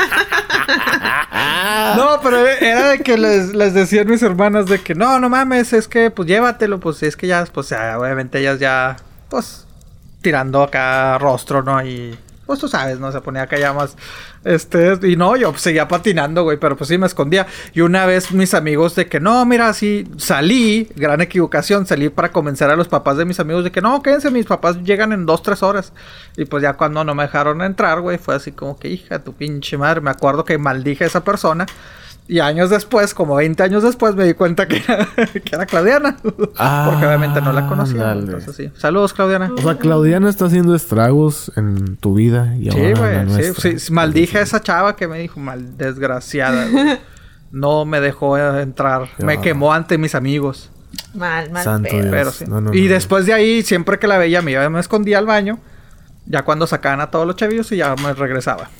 [1.96, 5.72] No, pero era de que les, les decían mis hermanas de que, no, no mames,
[5.72, 8.96] es que, pues llévatelo, pues es que ya, pues obviamente ellas ya,
[9.28, 9.66] pues,
[10.22, 11.84] tirando acá rostro, ¿no?
[11.84, 12.16] Y,
[12.50, 13.12] pues tú sabes, ¿no?
[13.12, 13.96] Se ponía acá ya más,
[14.42, 17.46] este, y no, yo seguía patinando, güey, pero pues sí me escondía.
[17.74, 22.32] Y una vez mis amigos de que, no, mira, sí, salí, gran equivocación, salí para
[22.32, 25.26] convencer a los papás de mis amigos de que, no, quédense, mis papás llegan en
[25.26, 25.92] dos, tres horas.
[26.36, 29.32] Y pues ya cuando no me dejaron entrar, güey, fue así como que, hija, tu
[29.32, 31.66] pinche madre, me acuerdo que maldije a esa persona.
[32.28, 36.16] Y años después, como 20 años después, me di cuenta que era, que era Claudiana.
[36.22, 38.12] Porque obviamente no la conocía.
[38.12, 38.38] Ándale.
[38.38, 38.70] Entonces sí.
[38.80, 39.50] Saludos, Claudiana.
[39.56, 43.54] O sea, Claudiana está haciendo estragos en tu vida y Sí, güey.
[43.78, 46.66] Sí, maldije a esa chava que me dijo, mal desgraciada.
[47.52, 49.08] No me dejó entrar.
[49.16, 50.70] Qué Me quemó ante mis amigos.
[51.14, 51.88] Mal, mal Santo.
[51.90, 52.06] Dios.
[52.08, 52.44] Pero sí.
[52.46, 52.94] No, no, y no, no.
[52.94, 55.58] después de ahí, siempre que la veía, me, iba- me escondía al baño.
[56.26, 58.70] Ya cuando sacaban a todos los chavillos y ya me regresaba.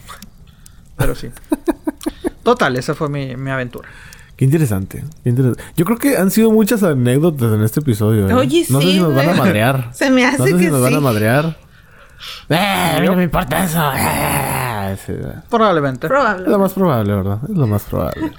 [0.97, 1.31] Pero sí.
[2.43, 3.89] Total, esa fue mi, mi aventura.
[4.37, 5.63] Qué interesante, qué interesante.
[5.77, 8.29] Yo creo que han sido muchas anécdotas en este episodio.
[8.29, 8.33] ¿eh?
[8.35, 9.91] Oye, No sé sí, si nos van a madrear.
[9.95, 11.03] Se me hace no sé si que nos van a sí.
[11.03, 11.59] madrear.
[12.49, 12.93] ¡Eh!
[12.97, 13.93] a mí no me importa eso.
[13.95, 16.09] Eh, sí, Es Probablemente.
[16.09, 16.49] Probable.
[16.49, 17.39] lo más probable, ¿verdad?
[17.51, 18.33] Es lo más probable.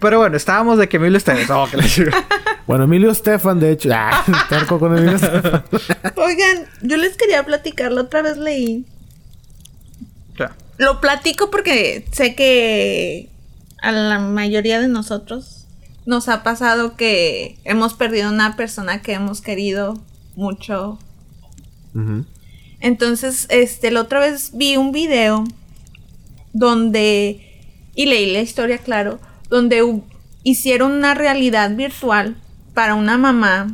[0.00, 1.48] Pero bueno, estábamos de que Emilio Esteves.
[1.50, 2.24] Oh, que la chica.
[2.66, 3.88] bueno, Emilio Estefan, de hecho.
[3.94, 5.64] Ah, terco con Emilio Estefan.
[6.16, 8.84] Oigan, yo les quería platicar, la otra vez leí.
[10.38, 10.52] Ya.
[10.78, 13.30] Lo platico porque sé que
[13.82, 15.66] a la mayoría de nosotros
[16.06, 20.00] nos ha pasado que hemos perdido una persona que hemos querido
[20.36, 20.98] mucho.
[22.80, 25.44] Entonces, este, la otra vez vi un video
[26.52, 30.02] donde, y leí la historia, claro, donde
[30.42, 32.36] hicieron una realidad virtual
[32.74, 33.68] para una mamá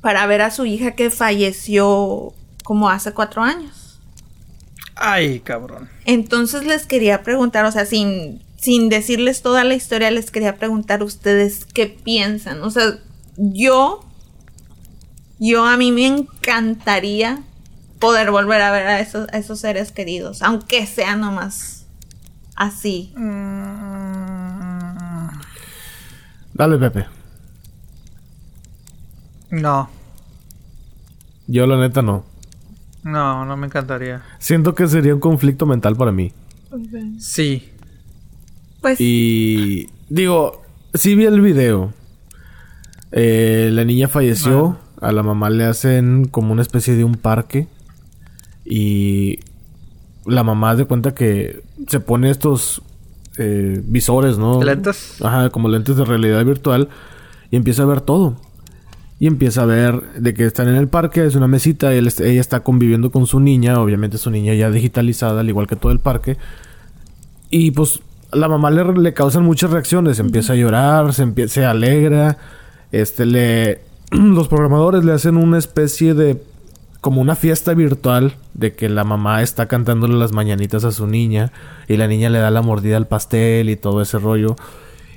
[0.00, 2.34] para ver a su hija que falleció
[2.64, 4.00] como hace cuatro años.
[4.94, 5.88] Ay, cabrón.
[6.04, 11.00] Entonces les quería preguntar, o sea, sin, sin decirles toda la historia, les quería preguntar
[11.00, 12.62] a ustedes qué piensan.
[12.62, 12.98] O sea,
[13.36, 14.04] yo,
[15.38, 17.40] yo a mí me encantaría
[18.00, 21.86] poder volver a ver a esos, a esos seres queridos, aunque sea nomás
[22.56, 23.12] así.
[26.54, 27.06] Dale, Pepe.
[29.50, 29.88] No,
[31.46, 32.24] Yo, la neta, no.
[33.02, 34.22] no, no me encantaría.
[34.38, 36.32] Siento que sería un conflicto mental para mí.
[37.18, 37.70] Sí.
[38.80, 40.62] Pues Y digo,
[40.94, 41.92] sí vi el video.
[43.12, 44.78] Eh, la niña falleció.
[45.00, 47.68] A la mamá le hacen como una especie de un parque.
[48.64, 49.40] Y
[50.26, 52.82] la mamá de cuenta que se pone estos
[53.38, 54.62] eh, visores, ¿no?
[54.62, 55.22] ¿Lentes?
[55.22, 56.88] Ajá, como lentes de realidad virtual.
[57.50, 58.36] Y empieza a ver todo.
[59.20, 62.40] Y empieza a ver de que están en el parque, es una mesita, él ella
[62.40, 65.98] está conviviendo con su niña, obviamente su niña ya digitalizada, al igual que todo el
[65.98, 66.36] parque.
[67.50, 68.00] Y pues
[68.32, 70.18] la mamá le, le causan muchas reacciones.
[70.18, 72.38] Empieza a llorar, se, empie- se alegra.
[72.92, 73.80] Este le.
[74.10, 76.42] Los programadores le hacen una especie de.
[77.00, 78.34] como una fiesta virtual.
[78.54, 81.52] De que la mamá está cantándole las mañanitas a su niña.
[81.88, 84.56] Y la niña le da la mordida al pastel y todo ese rollo.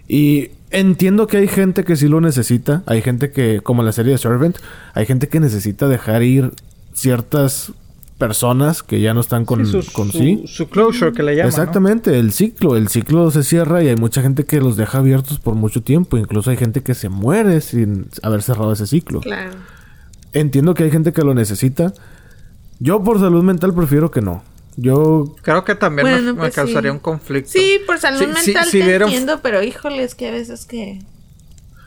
[0.07, 2.83] Y entiendo que hay gente que sí lo necesita.
[2.85, 4.57] Hay gente que, como la serie de Servant,
[4.93, 6.51] hay gente que necesita dejar ir
[6.93, 7.71] ciertas
[8.21, 10.43] personas que ya no están con su, con su- sí.
[10.45, 11.45] su closure que le llaman.
[11.45, 11.49] ¿no?
[11.49, 15.39] Exactamente, el ciclo, el ciclo se cierra y hay mucha gente que los deja abiertos
[15.39, 19.19] por mucho tiempo, incluso hay gente que se muere sin haber cerrado ese ciclo.
[19.21, 19.51] claro.
[20.33, 21.93] Entiendo que hay gente que lo necesita.
[22.79, 24.43] Yo por salud mental prefiero que no.
[24.77, 26.95] Yo Creo que también me- Bueno, me, pues causaría sí.
[26.95, 27.51] un conflicto.
[27.51, 30.31] Sí, por salud Sí, sí, mental si te vieron- entiendo, pero híjole, es que a
[30.31, 30.99] veces que...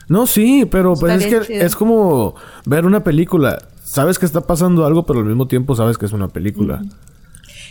[0.07, 1.65] no sí, pero pues es que chido.
[1.65, 2.35] es como
[2.65, 3.57] ver una película.
[3.85, 6.81] Sabes que está pasando algo, pero al mismo tiempo sabes que es una película.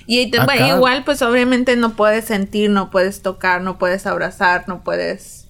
[0.06, 4.06] Y te- Acá- bueno, igual, pues obviamente no puedes sentir, no puedes tocar, no puedes
[4.06, 5.40] abrazar, no puedes...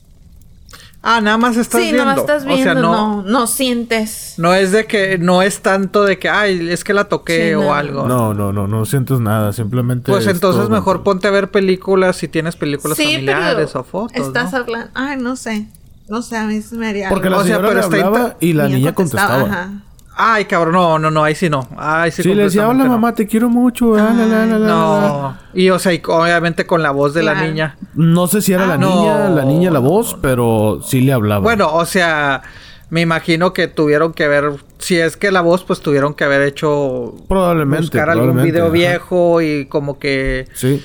[1.07, 2.05] Ah, nada más estás sí, viendo.
[2.05, 4.35] nomás estás viendo, o sea, no, no, no, sientes.
[4.39, 7.55] no es de que, no es tanto de que, ay, es que la toqué Sí,
[7.55, 7.74] o no.
[7.74, 8.09] algo.
[8.09, 12.16] No, no, no, no sientes nada, simplemente Pues es entonces mejor ponte a ver películas
[12.16, 14.16] si tienes películas sí, familiares pero o fotos.
[14.27, 14.59] estás ¿no?
[14.61, 14.91] hablando...
[14.95, 15.66] Ay, no sé.
[16.09, 17.36] No sé, a mí se me haría Porque algo.
[17.41, 19.43] la O sea, señora pero le hablaba y la Niña niña contestaba.
[19.43, 19.70] Ajá.
[20.16, 21.66] Ay, cabrón, no, no, no, ahí sí no.
[21.77, 22.91] Ay, sí, Sí, le decía, hola no.
[22.91, 23.95] mamá, te quiero mucho.
[23.97, 24.66] ah, la, la, la, la, la".
[24.69, 25.39] No.
[25.55, 27.77] Y o sea, y obviamente con la voz de la niña.
[27.95, 28.95] No sé si era la Ah, no.
[28.95, 31.41] niña, la niña la voz, pero sí le hablaba.
[31.43, 32.43] Bueno, o sea,
[32.91, 36.43] me imagino que tuvieron que ver, si es que la voz, pues tuvieron que haber
[36.43, 37.82] hecho probablemente.
[37.82, 38.73] buscar algún probablemente, video ajá.
[38.73, 40.85] viejo y como que Sí.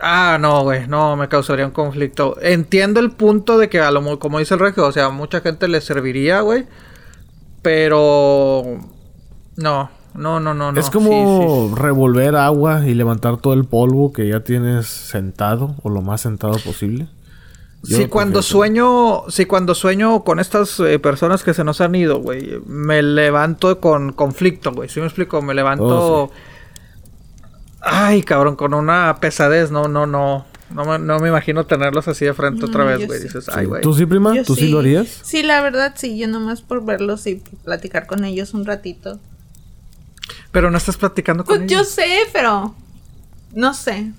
[0.00, 4.00] ah no güey no me causaría un conflicto entiendo el punto de que a lo
[4.00, 6.64] mo- como dice el regio o sea mucha gente le serviría güey
[7.62, 8.78] pero
[9.56, 11.80] no no no no no es como sí, sí.
[11.80, 16.54] revolver agua y levantar todo el polvo que ya tienes sentado o lo más sentado
[16.64, 17.08] posible.
[17.82, 21.94] Yo Sí, cuando sueño, sí, cuando sueño con estas eh, personas que se nos han
[21.94, 24.90] ido, güey, me levanto con conflicto, güey.
[24.90, 25.40] ¿Sí me explico?
[25.40, 26.24] Me levanto.
[26.24, 26.30] Oh,
[27.80, 30.44] Ay, cabrón, con una pesadez, no, no, no.
[30.74, 33.18] No me, no me imagino tenerlos así de frente otra vez, yo güey.
[33.18, 33.24] sí.
[33.26, 33.50] Dices, Sí.
[33.54, 33.82] ay, güey.
[33.82, 34.34] ¿Tú sí, prima?
[34.34, 34.68] Yo ¿Tú sí.
[34.68, 35.08] lo harías?
[35.22, 39.18] Sí, la verdad sí, yo nomás por verlos y platicar con ellos un ratito.
[40.52, 41.88] Pero no estás platicando con Pues yo ellos.
[41.88, 42.74] sé, pero
[43.54, 44.12] no sé.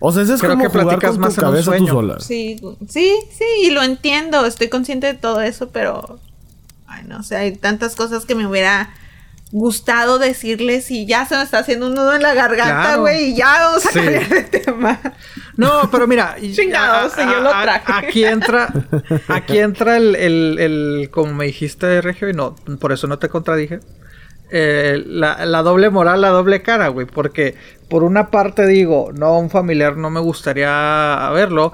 [0.00, 2.20] O sea, ese es Creo como que jugar platicas con más tu cabeza tú sola.
[2.20, 6.20] Sí, sí, sí, y lo entiendo, estoy consciente de todo eso, pero
[6.86, 8.90] ay, no sé, hay tantas cosas que me hubiera
[9.50, 13.00] gustado decirles y ya se me está haciendo un nudo en la garganta, Claro.
[13.02, 13.98] güey, y ya vamos a Sí.
[14.00, 15.00] cambiar de tema.
[15.56, 16.36] No, pero mira.
[16.52, 17.92] Chingados, a- yo lo a- traje.
[17.92, 18.68] Aquí entra.
[19.28, 22.54] Aquí entra el, el, el- Como me dijiste, Regio, y no.
[22.80, 23.80] Por eso no te contradije.
[24.50, 27.06] eh, la, la doble moral, la doble cara, güey.
[27.06, 27.54] Porque
[27.90, 31.72] por una parte digo, no, un familiar no me gustaría verlo.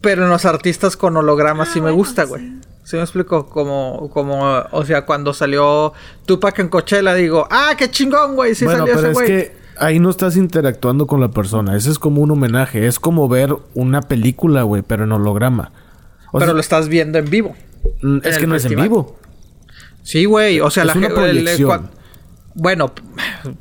[0.00, 2.42] Pero en los artistas con hologramas Ah, sí me bueno, gusta, güey.
[2.42, 2.60] sí.
[2.84, 3.46] ¿Sí me explico?
[3.48, 4.42] Como, como,
[4.72, 5.92] o sea, cuando salió
[6.26, 8.54] Tupac en Coachella, digo, ¡ah, qué chingón, güey!
[8.54, 9.26] Sí bueno, salió pero ese es güey.
[9.28, 11.76] que ahí no estás interactuando con la persona.
[11.76, 12.86] Ese es como un homenaje.
[12.86, 15.70] Es como ver una película, güey, pero en holograma.
[16.32, 17.54] O Pero sea, lo estás viendo en vivo.
[18.02, 19.16] mm, en es que no es en vivo.
[20.02, 20.60] Sí, güey.
[20.60, 21.90] O sea, Es la una proyección.
[22.54, 22.92] bueno,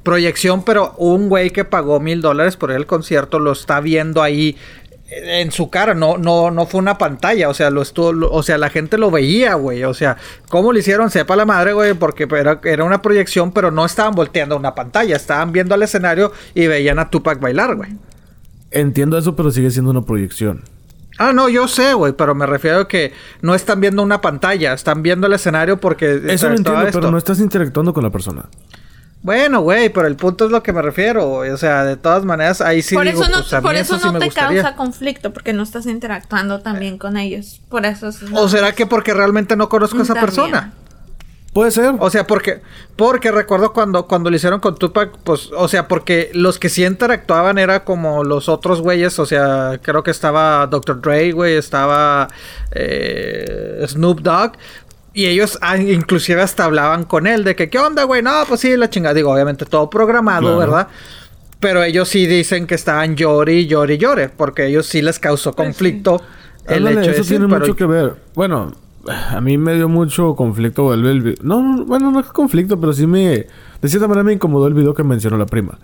[0.03, 4.57] proyección, pero un güey que pagó mil dólares por el concierto lo está viendo ahí
[5.11, 5.93] en su cara.
[5.93, 7.49] No, no, no fue una pantalla.
[7.49, 9.83] O sea, lo estuvo, lo- o sea, la gente lo veía, güey.
[9.83, 10.17] O sea,
[10.49, 11.09] ¿cómo lo hicieron?
[11.11, 15.15] Sepa la madre, güey, porque era, era una proyección, pero no estaban volteando una pantalla.
[15.15, 17.91] Estaban viendo al escenario y veían a Tupac bailar, güey.
[18.71, 20.63] Entiendo eso, pero sigue siendo una proyección.
[21.17, 23.11] Ah, no, yo sé, güey, pero me refiero a que
[23.41, 26.99] no están viendo una pantalla, están viendo el escenario porque Eso lo está entiendo, esto.
[26.99, 28.45] pero no estás interactuando con la persona.
[29.23, 31.31] Bueno, güey, pero el punto es lo que me refiero.
[31.31, 33.75] O sea, de todas maneras, ahí sí por digo, eso no, pues, a mí por
[33.75, 34.61] eso no te gustaría.
[34.63, 37.61] causa conflicto, porque no estás interactuando también con ellos.
[37.69, 40.25] Por eso es ¿O será que porque realmente no conozco a esa También.
[40.25, 40.73] persona?
[41.53, 41.95] Puede ser.
[41.99, 42.61] O sea, porque
[42.95, 46.85] porque recuerdo cuando cuando lo hicieron con Tupac, pues, o sea, porque los que sí
[46.85, 51.01] interactuaban era como los otros güeyes, o sea, creo que estaba Dr.
[51.01, 52.29] Dre, güey, estaba
[52.71, 54.53] eh, Snoop Dogg.
[55.13, 58.21] Y ellos ah, inclusive hasta hablaban con él de que, ¿qué onda, güey?
[58.21, 59.13] No, pues sí, la chingada.
[59.13, 60.57] Digo, obviamente todo programado, Claro.
[60.57, 60.87] ¿verdad?
[61.59, 65.53] Pero ellos sí dicen que estaban llore y llore porque a ellos sí les causó
[65.53, 66.21] conflicto
[66.65, 68.15] el Ándale, hecho de eso decir, tiene pero mucho que ver.
[68.33, 68.73] Bueno,
[69.07, 72.93] a mí me dio mucho conflicto el, el no, no, bueno, no es conflicto, pero
[72.93, 73.47] sí me...
[73.81, 75.77] De cierta manera me incomodó el video que mencionó la prima.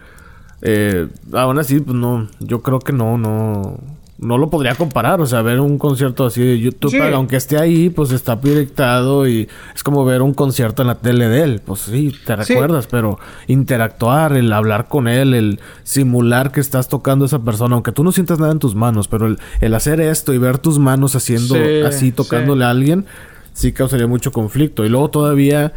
[0.61, 3.79] Eh, aún así, pues no, yo creo que no, no...
[4.19, 6.97] No lo podría comparar, o sea, ver un concierto así de YouTube, Sí.
[7.13, 11.27] aunque esté ahí, pues está proyectado y es como ver un concierto en la tele
[11.29, 11.61] de él.
[11.63, 12.53] Pues sí, te Sí.
[12.53, 17.75] recuerdas, pero interactuar, el hablar con él, el simular que estás tocando a esa persona,
[17.75, 20.57] aunque tú no sientas nada en tus manos, pero el, el hacer esto y ver
[20.57, 23.05] tus manos haciendo Sí, así, tocándole a alguien,
[23.53, 24.83] sí causaría mucho conflicto.
[24.85, 25.73] Y luego todavía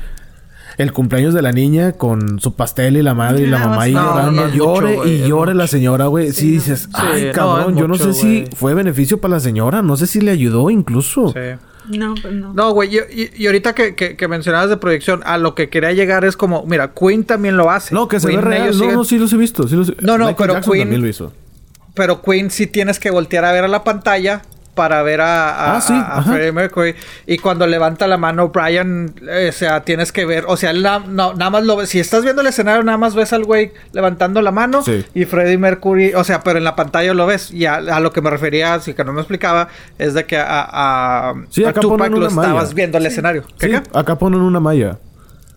[0.82, 3.86] el cumpleaños de la niña con su pastel y la madre y la Ah, mamá
[3.88, 6.32] no, llorando, llore y llore la señora, güey.
[6.32, 9.96] Sí, dices, ay, no, cabrón, yo no sé si fue beneficio para la señora, no
[9.96, 11.28] sé si le ayudó incluso.
[11.32, 11.96] Sí.
[11.98, 12.52] No, pues no.
[12.54, 15.68] No, güey, y, y- y ahorita que, que, que mencionabas de proyección, a lo que
[15.70, 17.94] quería llegar es como, mira, Queen también lo hace.
[17.94, 18.68] No, que se ve real.
[18.68, 19.66] No, siguen- no, sí los he visto.
[19.66, 21.32] sí los he- No, no, Michael pero Jackson Queen- también lo hizo.
[21.94, 24.42] Pero Queen sí tienes que voltear a ver a la pantalla
[24.74, 26.32] para ver a, a, Ah, sí, a- a ajá.
[26.32, 26.94] Freddie Mercury.
[27.26, 30.82] Y cuando levanta la mano Brian, eh, o sea, tienes que ver, o sea, él
[30.82, 31.88] na- no, nada más lo ves.
[31.90, 35.04] Si estás viendo el escenario, nada más ves al güey levantando la mano Sí.
[35.14, 37.50] y Freddie Mercury, o sea, pero en la pantalla lo ves.
[37.50, 39.68] Y a, a lo que me refería, así que no me explicaba,
[39.98, 40.44] es de que a,
[41.28, 42.48] a, Sí, a acá Tupac ponen lo una malla.
[42.48, 43.44] estabas viendo el escenario.
[43.58, 43.82] ¿Qué, Sí, qué?
[43.98, 44.98] acá ponen una malla.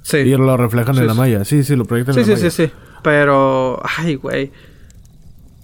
[0.02, 0.18] Sí.
[0.18, 1.20] Y lo reflejan Sí, en la sí.
[1.20, 1.46] malla.
[1.46, 2.52] Sí, sí, lo proyectan Sí, en la sí, malla.
[2.52, 2.74] sí, sí.
[3.04, 4.52] Pero, ay, güey.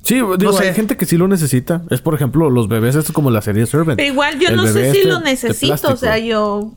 [0.04, 0.70] Sí, digo, sé.
[0.70, 1.84] hay gente que sí lo necesita.
[1.90, 3.98] Es, por ejemplo, los bebés, esto es como la serie Servant.
[3.98, 6.72] Pero igual yo El no sé si este lo necesito, o sea, yo...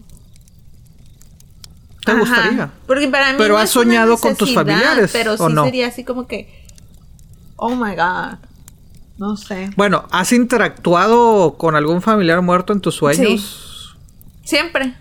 [2.04, 2.70] ¿Te Ajá, gustaría?
[2.86, 5.54] Porque para mí Pero no has es una soñado con tus familiares, Pero ¿o sí
[5.54, 5.64] no?
[5.64, 6.66] sería así como que...
[7.56, 8.38] Oh, my God.
[9.18, 9.70] No sé.
[9.76, 13.96] Bueno, ¿has interactuado con algún familiar muerto en tus sueños?
[14.42, 14.94] Siempre.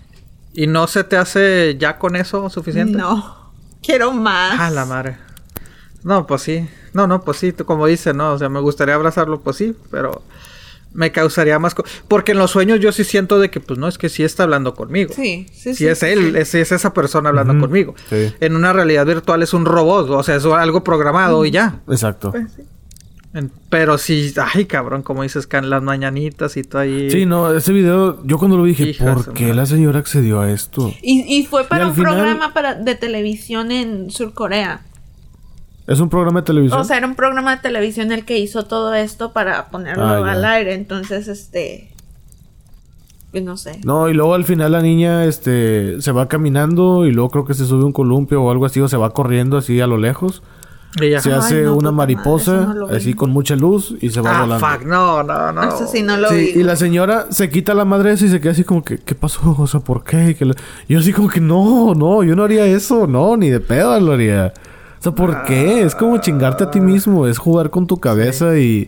[0.54, 2.98] ¿Y no se te hace ya con eso suficiente?
[2.98, 3.52] No.
[3.82, 4.60] Quiero más.
[4.60, 5.18] Ah, la madre.
[6.04, 6.68] No, pues sí.
[6.94, 8.34] No, no, pues sí, tú como dices, ¿no?
[8.34, 10.22] O sea, me gustaría abrazarlo, pues sí, pero
[10.94, 11.74] me causaría más...
[11.76, 14.24] co- Porque en los sueños yo sí siento de que, pues no, es que sí
[14.24, 15.14] está hablando conmigo.
[15.16, 15.88] Sí, sí, Si sí.
[15.88, 16.40] es sí, él, sí.
[16.40, 17.96] es, es esa persona hablando conmigo.
[18.10, 18.34] sí.
[18.40, 21.80] En una realidad virtual es un robot, o sea, es algo programado y ya.
[21.90, 22.32] Exacto.
[22.32, 22.64] Pues sí.
[23.34, 27.10] En- pero sí, ay cabrón, como dices, can las mañanitas y todo ahí.
[27.10, 29.56] Sí, no, ese video, yo cuando lo vi dije, Hija ¿por qué madre.
[29.56, 30.94] la señora accedió a esto?
[31.02, 34.82] Y, y fue para un final- programa para, de televisión en Surcorea.
[35.92, 36.80] ¿Es un programa de televisión?
[36.80, 40.32] O sea, era un programa de televisión el que hizo todo esto para ponerlo Ah,
[40.32, 40.74] al aire.
[40.74, 41.92] Entonces, este.
[43.32, 43.80] Pues no sé.
[43.86, 47.54] No, y luego al final la niña este se va caminando y luego creo que
[47.54, 50.44] se sube un columpio o algo así o se va corriendo así a lo lejos.
[50.98, 54.38] Se Ay, hace no, una madre, mariposa no así con mucha luz y se va
[54.38, 54.68] Ah, volando.
[54.68, 55.64] fuck, no, no, no.
[55.64, 56.60] Eso sí, no lo Sí, vi.
[56.60, 59.16] y la señora se quita la madre esa y se queda así como que, ¿qué
[59.16, 59.56] pasó?
[59.58, 60.36] O sea, ¿por qué?
[60.36, 60.52] Que
[60.90, 64.12] Yo así como que, no, no, yo no haría eso, no, ni de pedo lo
[64.12, 64.52] haría.
[65.02, 65.82] O sea, ¿por qué?
[65.82, 68.88] Es como chingarte a ti mismo, es jugar con tu cabeza y,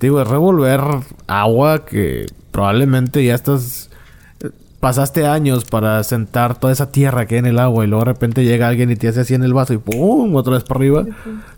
[0.00, 0.80] digo, es revolver
[1.26, 3.90] agua que probablemente ya estás...
[4.80, 8.12] Pasaste años para sentar toda esa tierra que hay en el agua y luego de
[8.12, 10.34] repente llega alguien y te hace así en el vaso y ¡pum!
[10.34, 11.04] otra vez para arriba.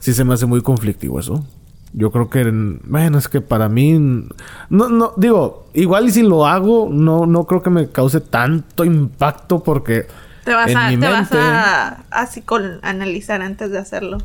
[0.00, 1.44] Sí se me hace muy conflictivo eso.
[1.92, 2.42] Yo creo que,
[2.84, 7.44] bueno, es que para mí, no, no, digo, igual y si lo hago, no, no
[7.44, 10.08] creo que me cause tanto impacto porque
[10.44, 14.18] Te vas en a, mi te vas a, a psicol- analizar antes de hacerlo.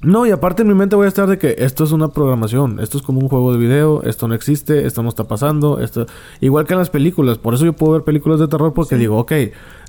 [0.00, 2.78] No, y aparte en mi mente voy a estar de que esto es una programación,
[2.78, 6.06] esto es como un juego de video, esto no existe, esto no está pasando, esto...
[6.40, 9.18] Igual que en las películas, por eso yo puedo ver películas de terror porque digo,
[9.18, 9.32] ok,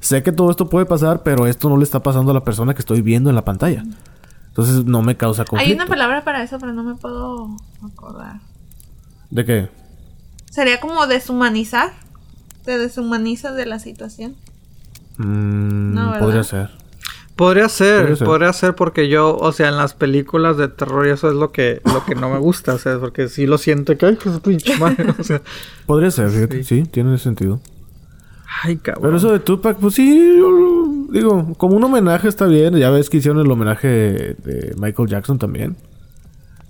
[0.01, 2.73] sé que todo esto puede pasar, pero esto no le está pasando a la persona
[2.73, 3.83] que estoy viendo en la pantalla.
[4.47, 5.75] Entonces no me causa Hay conflicto.
[5.75, 7.55] una palabra para eso, pero no me puedo
[7.85, 8.39] acordar.
[9.29, 9.69] ¿De qué?
[10.49, 11.91] Sería como deshumanizar.
[12.65, 14.35] Te deshumanizas de la situación.
[15.19, 16.69] Mm, podría ser.
[17.35, 18.27] Podría ser, Podría ser.
[18.27, 21.51] podría ser porque yo, o sea, en las películas de terror y eso es lo
[21.53, 24.39] que, lo que no me gusta, o sea, porque sí lo siento que, ay, pues
[24.41, 25.41] pinche madre, o sea,
[25.85, 26.63] Podría ser.
[26.65, 27.61] Sí, tiene sentido.
[28.63, 29.03] ay, cabrón.
[29.03, 32.75] Pero eso de Tupac, pues sí, yo lo- digo, como un homenaje está bien.
[32.75, 35.77] Ya ves que hicieron el homenaje de Michael Jackson también.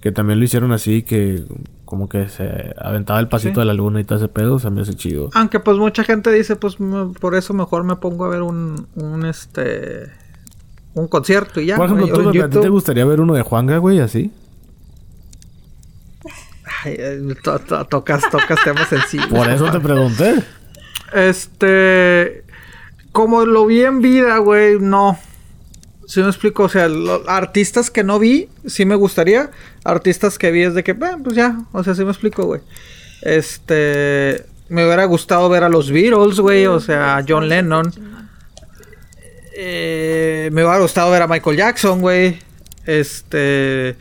[0.01, 1.43] Que también lo hicieron así, que
[1.90, 3.60] como que se aventaba el pasito Sí.
[3.61, 5.32] de la luna y todo ese pedo, se me hace chido.
[5.34, 8.86] Aunque pues mucha gente dice, pues me- por eso mejor me pongo a ver un,
[8.94, 10.03] un este,
[10.94, 11.78] un concierto y ya.
[11.78, 12.70] Por ejemplo, güey, ¿tú, ¿a ti te YouTube.
[12.70, 14.32] gustaría ver uno de Juanga, güey, así?
[16.84, 19.28] Ay, eh, to- to- tocas, tocas temas sensibles.
[19.30, 20.36] Por eso te pregunté.
[21.14, 22.44] Este.
[23.11, 25.18] Como lo vi en vida, güey, no.
[26.10, 29.52] Si me explico, o sea, lo- artistas que no vi, sí me gustaría.
[29.84, 32.61] Artistas que vi es de que, "Bueno, pues ya, o sea, sí me explico, güey.
[33.22, 34.44] Este.
[34.69, 37.91] Me hubiera gustado ver a los Beatles, güey, o sea, a John Lennon.
[39.56, 42.40] Eh, me hubiera gustado ver a Michael Jackson, güey.
[42.86, 43.95] Este.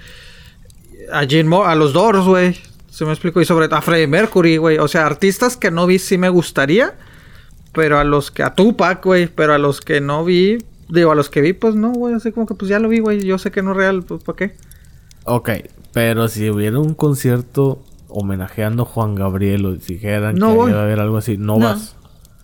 [1.12, 2.58] A Gene Moore, a los Doors, güey.
[2.90, 3.40] Se me explico.
[3.40, 4.78] Y sobre a Freddie Mercury, güey.
[4.78, 6.94] O sea, artistas que no vi sí me gustaría.
[7.72, 8.42] Pero a los que.
[8.42, 9.26] A Tupac, güey.
[9.26, 10.58] Pero a los que no vi.
[10.88, 12.14] Digo, a los que vi, pues no, güey.
[12.14, 13.20] Así como que pues ya lo vi, güey.
[13.22, 14.56] Yo sé que no es real, pues ¿para qué?
[15.24, 15.50] Ok,
[15.92, 20.70] pero si hubiera un concierto homenajeando a Juan Gabriel o si dijeran No que voy.
[20.70, 21.66] iba a haber algo así, no, No.
[21.66, 21.94] vas.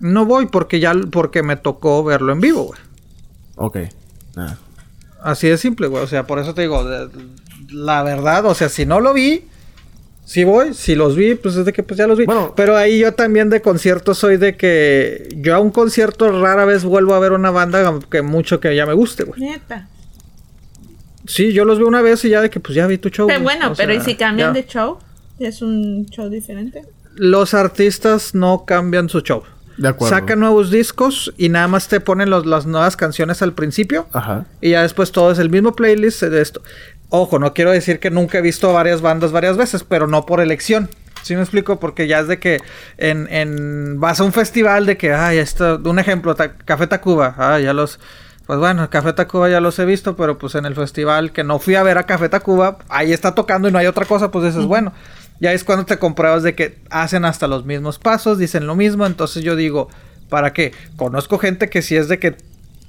[0.01, 0.93] No voy porque ya.
[1.11, 2.81] Porque me tocó verlo en vivo, güey.
[3.57, 3.79] Ok.
[4.37, 4.59] Nada.
[5.23, 6.03] Así de simple, güey.
[6.03, 6.85] O sea, por eso te digo,
[7.71, 9.45] la verdad, o sea, si no lo vi,
[10.25, 12.25] si voy, si los vi, pues es de que pues ya los vi.
[12.25, 12.55] Bueno.
[12.57, 16.83] Pero ahí yo también de conciertos soy de que yo a un concierto rara vez
[16.85, 19.41] vuelvo a ver una banda que mucho que ya me guste, güey.
[19.41, 19.89] Neta.
[21.27, 23.27] Sí, yo los vi una vez y ya de que pues ya vi tu show.
[23.27, 24.61] Pero bueno, O pero sea, ¿y si cambian ya.
[24.61, 24.99] de show?
[25.39, 26.83] ¿Es un show diferente?
[27.17, 29.43] Los artistas no cambian su show.
[29.77, 30.15] De acuerdo.
[30.17, 34.07] Sacan nuevos discos y nada más te ponen los- las nuevas canciones al principio.
[34.13, 34.47] Ajá.
[34.61, 36.63] Y ya después todo es el mismo playlist de esto.
[37.17, 40.41] Ojo, no quiero decir que nunca he visto varias bandas varias veces, pero no por
[40.41, 40.91] elección.
[41.23, 41.79] ¿Sí me explico?
[41.79, 42.61] Porque ya es de que
[42.99, 47.37] en, en vas a un festival de que, ay, esto, un ejemplo, Ta- Café Tacuba,
[47.39, 48.01] ah, ya los,
[48.47, 51.61] pues bueno, Café Tacuba ya los he visto, pero pues en el festival que no
[51.61, 54.47] fui a ver a Café Tacuba, ahí está tocando y no hay otra cosa, pues
[54.47, 54.93] dices, bueno,
[55.39, 59.07] ya es cuando te compruebas de que hacen hasta los mismos pasos, dicen lo mismo,
[59.07, 59.89] entonces yo digo,
[60.29, 60.73] ¿para qué?
[60.97, 62.35] Conozco gente que si es de que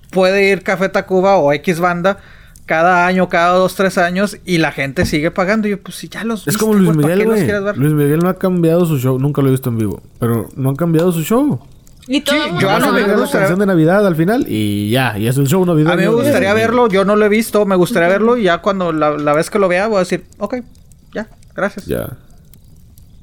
[0.09, 2.17] puede ir Café Tacuba o X banda
[2.65, 5.67] cada año, cada dos, tres años y la gente sigue pagando.
[5.67, 7.27] Y yo, pues si ya los Es viste, como Luis güey, ¿para Miguel,
[7.63, 7.75] güey.
[7.77, 9.19] Luis Miguel no ha cambiado su show.
[9.19, 10.01] Nunca lo he visto en vivo.
[10.19, 11.59] Pero no han cambiado su show.
[12.07, 14.45] Y todo Sí, el mundo yo a Miguel la gustaría- canción de Navidad al final
[14.47, 15.17] y ya.
[15.17, 15.93] Y es el show navideño.
[15.93, 18.59] A mí me gustaría verlo, yo no lo he visto, me gustaría verlo y ya
[18.59, 20.57] cuando la, la vez que lo vea voy a decir, ok,
[21.13, 21.85] ya, gracias.
[21.87, 22.17] Ya.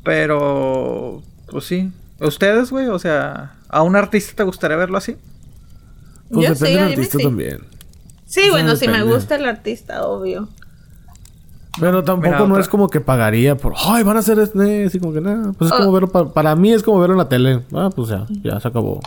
[0.04, 1.90] Pero, pues sí.
[2.18, 2.86] ¿Ustedes, güey?
[2.88, 5.16] O sea, ¿A un artista te gustaría verlo así?
[6.30, 7.24] Pues Yo depende sí, del mí artista sí.
[7.24, 7.58] también.
[8.32, 10.48] Sí, bueno, si me gusta el artista, obvio.
[11.80, 13.74] Pero tampoco Mira, no otra- es como que pagaría por...
[13.86, 14.86] ¡Ay, van a hacer este!
[14.86, 15.52] Así como que nada.
[15.52, 15.92] Pues es como Oh.
[15.92, 16.08] verlo...
[16.08, 17.60] pa- para mí es como verlo en la tele.
[17.74, 18.26] Ah, pues ya.
[18.42, 19.00] Ya se acabó.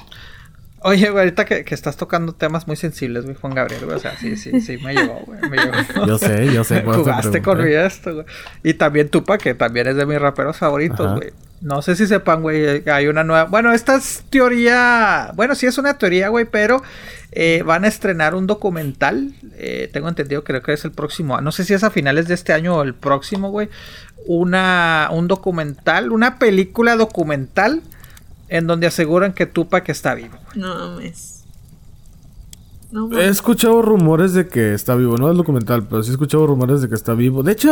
[0.81, 3.97] Oye, güey, ahorita que, que estás tocando temas muy sensibles, güey, Juan Gabriel, güey.
[3.97, 5.39] O sea, sí, sí, sí, me llegó, güey.
[5.49, 5.73] Me llegó.
[6.07, 6.81] Yo sé, yo sé.
[6.84, 8.26] Jugaste con esto, güey.
[8.64, 11.15] Y también Tupa, que también es de mis raperos favoritos, Ajá.
[11.15, 11.31] güey.
[11.61, 13.45] No sé si sepan, güey, hay una nueva...
[13.45, 15.32] Bueno, esta es teoría...
[15.36, 16.84] Bueno, sí es una teoría, güey, pero
[17.32, 19.34] eh, van a estrenar un documental.
[19.57, 21.40] eh, tengo entendido, creo que es el próximo.
[21.41, 23.69] No sé si es a finales de este año o el próximo, güey.
[24.27, 27.82] Una, un documental, una película documental
[28.49, 30.38] en donde aseguran que Tupac está vivo.
[30.56, 31.34] No mames.
[32.91, 35.17] No He escuchado rumores de que está vivo.
[35.17, 37.43] No es documental, pero sí he escuchado rumores de que está vivo.
[37.43, 37.71] De hecho,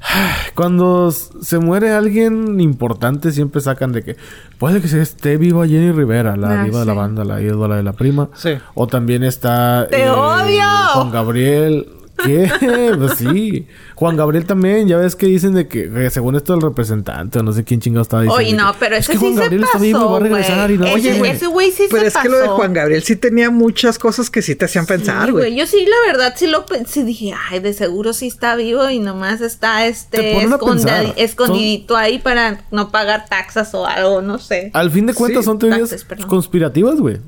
[0.54, 4.16] cuando se muere alguien importante, siempre sacan de que
[4.58, 7.76] puede que se esté viva Jenny Rivera, la Ah, diva de la banda, la ídola
[7.76, 8.28] de la prima.
[8.34, 8.50] Sí.
[8.74, 9.86] O también está.
[9.90, 10.64] ¡Te odio!
[10.94, 11.86] Juan Gabriel.
[12.24, 12.50] ¿Qué?
[12.98, 13.66] pues sí.
[13.94, 17.42] Juan Gabriel también, ya ves que dicen de que, que según esto el representante o
[17.42, 18.46] no sé quién chingado estaba diciendo.
[18.48, 20.06] Oye, no, que, pero es ese que sí Juan se Gabriel está vivo y va
[20.08, 20.84] a pasó, regresar y no.
[20.92, 22.48] Oye, Ese- güey, ese güey sí Pero se es que lo de.
[22.48, 25.54] Juan Gabriel sí tenía muchas cosas que sí te hacían pensar, Sí, güey.
[25.56, 27.04] Yo sí, la verdad, sí lo pensé.
[27.04, 32.18] Dije, ay, de seguro sí está vivo y nomás está Te este esconda- escondidito ahí
[32.18, 34.70] para no pagar taxas o algo, no sé.
[34.74, 37.18] Al fin de cuentas Sí, son teorías taxes, conspirativas, güey.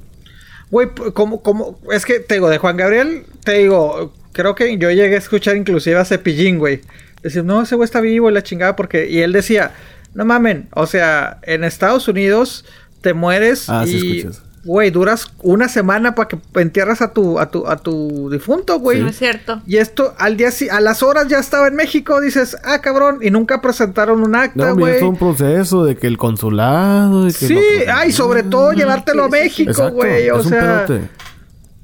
[0.71, 1.79] Güey, ¿cómo, cómo?
[1.93, 5.57] Es que te digo, de Juan Gabriel, te digo, creo que yo llegué a escuchar
[5.57, 6.81] inclusive a Cepillín, güey.
[7.23, 9.09] Decir, no, ese güey está vivo y la chingada, porque.
[9.09, 9.73] Y él decía,
[10.15, 12.65] no mamen, o sea, en Estados Unidos
[13.01, 14.19] te mueres Ah, sí y.
[14.21, 14.43] escuchas.
[14.65, 19.01] Güey, duras una semana para que entierras a tu, a tu, a tu difunto, güey.
[19.01, 19.61] No es cierto.
[19.67, 23.19] Y esto, al día si- a las horas ya estaba en México, dices, ah, cabrón,
[23.23, 25.01] y nunca presentaron un acta, No, güey.
[25.01, 27.27] todo un proceso de que el consulado.
[27.27, 27.59] y que Sí,
[27.93, 29.43] ay, sobre todo llevártelo a sí, sí, sí.
[29.43, 30.31] México, Exacto, güey.
[30.31, 30.87] O un sea.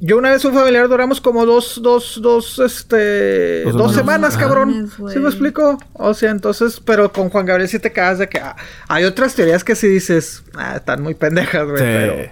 [0.00, 4.34] Yo una vez un familiar duramos como dos, dos, dos, este, Dos dos, semanas.
[4.36, 4.40] Ah.
[4.40, 4.90] cabrón.
[4.96, 5.12] Güey.
[5.14, 5.78] ¿Sí me explico?
[5.94, 8.56] O sea, entonces, pero con Juan Gabriel sí te cagas de que ah,
[8.88, 11.78] hay otras teorías que sí dices, ah, están muy pendejas, güey.
[11.78, 11.84] Sí.
[11.84, 12.30] Pero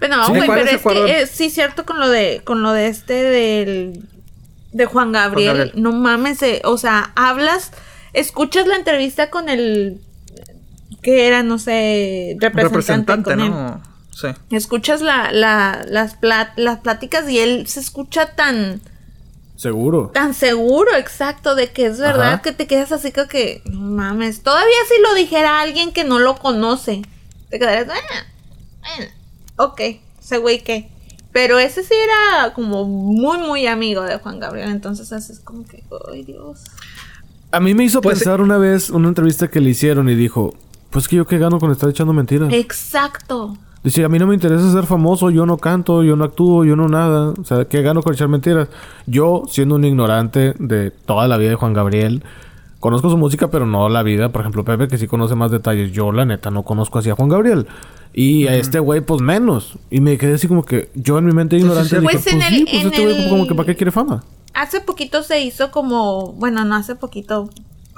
[0.00, 1.06] Pero no, Sí, güey, ¿cuáles pero se es acuerdan?
[1.06, 4.08] que eh, sí cierto con lo de con lo de este del
[4.72, 5.72] de Juan Gabriel, Gabriel.
[5.82, 7.72] no mames, eh, o sea, hablas,
[8.12, 10.00] escuchas la entrevista con el
[11.02, 13.52] que era, no sé, representante, representante, con él.
[14.50, 18.80] Escuchas la, la, las, plat- las pláticas y él se escucha tan,
[19.56, 20.10] Seguro.
[20.14, 22.42] tan seguro, exacto, de que es verdad Ajá.
[22.42, 26.18] que te quedas así como que, no mames, todavía si lo dijera alguien que no
[26.18, 27.02] lo conoce,
[27.50, 28.24] te quedarías, "Ah,
[28.96, 29.12] bueno,
[29.58, 29.80] ok,
[30.20, 30.88] ese güey qué.
[31.32, 35.64] Pero ese sí era como muy, muy amigo de Juan Gabriel, entonces así es como
[35.64, 35.82] que,
[36.12, 36.60] ay Dios.
[37.52, 40.54] A mí me hizo Pues, pensar una vez una entrevista que le hicieron y dijo:
[40.90, 42.52] Pues que yo qué gano con estar echando mentiras.
[42.52, 43.56] Exacto.
[43.84, 46.76] Dice, a mí no me interesa ser famoso, yo no canto, yo no actúo, yo
[46.76, 47.30] no nada.
[47.40, 48.68] O sea, ¿qué gano con echar mentiras?
[49.06, 52.22] Yo, siendo un ignorante de toda la vida de Juan Gabriel,
[52.78, 54.28] conozco su música, pero no la vida.
[54.30, 55.90] Por ejemplo, Pepe, que sí conoce más detalles.
[55.90, 57.66] Yo, la neta, no conozco así a Juan Gabriel.
[58.14, 59.78] Y a este güey, pues menos.
[59.90, 62.40] Y me quedé así como que yo en mi mente ignorante dije, Pues pues, en
[62.42, 64.22] sí, el- pues en este güey el- como que para qué quiere fama.
[64.54, 67.48] Hace poquito se hizo como, bueno, no hace poquito,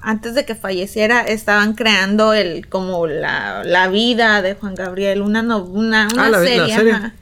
[0.05, 5.43] antes de que falleciera, estaban creando el como la, la vida de Juan Gabriel, una
[5.43, 7.13] no- una, una Ah, la- la serie.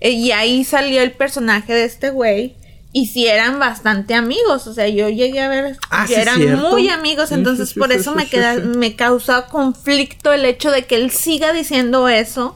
[0.00, 2.56] Eh, Y ahí salió el personaje de este güey.
[2.94, 6.36] Y sí eran bastante amigos, o sea, yo llegué a ver Ah, que sí, eran
[6.36, 6.68] cierto.
[6.70, 10.96] muy amigos, entonces sí, por eso me queda, me causa conflicto el hecho de que
[10.96, 12.54] él siga diciendo eso.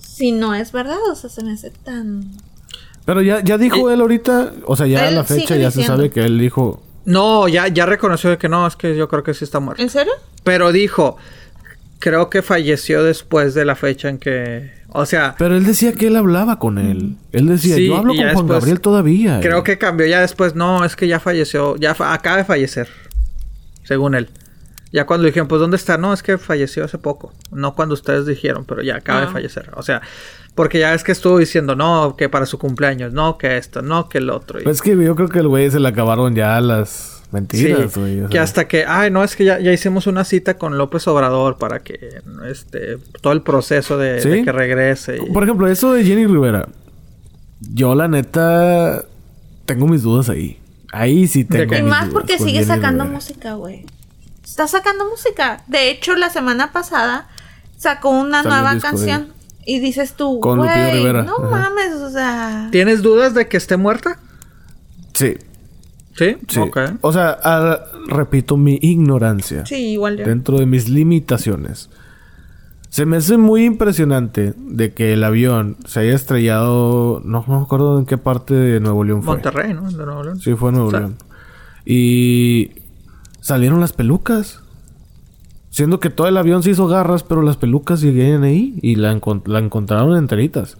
[0.00, 2.30] Si no es verdad, o sea, se me hace tan
[3.04, 5.82] Pero ya, ya dijo él ahorita, o sea, ya a Él la fecha ya se
[5.84, 6.82] sabe que él dijo...
[7.04, 9.82] No, ya, ya reconoció de que no, es que yo creo que sí está muerto.
[9.82, 10.12] ¿En serio?
[10.42, 11.16] Pero dijo,
[11.98, 16.06] creo que falleció después de la fecha en que, o sea, Pero él decía que
[16.06, 17.16] él hablaba con él.
[17.32, 19.40] Él decía, Sí, yo hablo con Juan después- Gabriel todavía.
[19.40, 22.44] creo Y- que cambió ya después, no, es que ya falleció, ya fa- acaba de
[22.44, 22.88] fallecer,
[23.84, 24.30] según él.
[24.92, 25.98] Ya cuando dijeron, pues ¿dónde está?
[25.98, 27.32] No, es que falleció hace poco.
[27.50, 29.26] No cuando ustedes dijeron, pero ya acaba Ah.
[29.26, 29.70] de fallecer.
[29.74, 30.00] O sea,
[30.54, 34.08] porque ya es que estuvo diciendo, no, que para su cumpleaños, no, que esto, no,
[34.08, 34.60] que el otro.
[34.60, 37.28] Y- Pues es que yo creo que el güey se le acabaron ya las Sí,
[37.32, 38.20] mentiras, güey.
[38.20, 41.08] o que hasta que, ay, no, es que ya, ya hicimos una cita con López
[41.08, 44.28] Obrador para que, este, todo el proceso de, ¿Sí?
[44.28, 45.16] de que regrese.
[45.16, 46.68] y- Por ejemplo, eso de Jenny Rivera.
[47.60, 49.04] Yo, la neta,
[49.66, 50.60] tengo mis dudas ahí.
[50.92, 51.74] Ahí sí tengo?
[51.74, 53.14] Y más dudas porque sigue Jenny sacando Rivera.
[53.20, 53.84] música, güey.
[54.44, 55.64] Está sacando música.
[55.66, 57.26] De hecho, la semana pasada
[57.76, 59.34] sacó una Salió nueva un disco de canción.
[59.66, 61.48] Y dices tú, Con Lupillo güey, Rivera, no ajá.
[61.48, 62.68] mames, o sea...
[62.70, 64.18] ¿Tienes dudas de que esté muerta?
[65.14, 65.36] Sí,
[66.16, 66.60] Sí, sí.
[66.60, 66.78] Ok.
[67.00, 69.66] O sea, ah, repito mi ignorancia.
[69.66, 70.24] Sí, igual yo.
[70.24, 71.90] Dentro de mis limitaciones.
[72.88, 77.64] Se me hace muy impresionante de que el avión se haya estrellado, no, no me
[77.64, 79.34] acuerdo en qué parte de Nuevo León fue.
[79.34, 79.90] Monterrey, ¿no?
[79.90, 80.38] De Nuevo León.
[80.38, 81.16] Sí, fue en Nuevo O sea, León.
[81.84, 82.70] Y
[83.40, 84.60] salieron las pelucas.
[85.74, 89.18] Siendo que todo el avión se hizo garras, pero las pelucas seguían ahí y la,
[89.46, 90.78] la encontraron enteritas.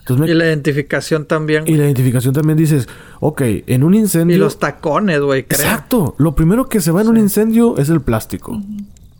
[0.00, 1.62] Entonces me- Y la identificación también.
[1.68, 2.88] y la identificación también dices,
[3.20, 4.34] ok, en un incendio...
[4.34, 5.60] Y los tacones, güey, creo.
[5.60, 6.16] Exacto.
[6.18, 8.60] Lo primero que se va en un incendio es el plástico.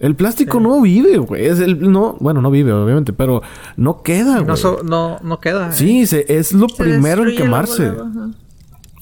[0.01, 1.47] El plástico no vive, güey.
[1.47, 3.43] Es el, no, bueno, no vive, obviamente, pero
[3.77, 4.47] no queda, güey.
[4.47, 5.69] No, so- no, no queda.
[5.69, 5.73] ¿eh?
[5.73, 7.93] Sí, se- es lo Se primero en quemarse.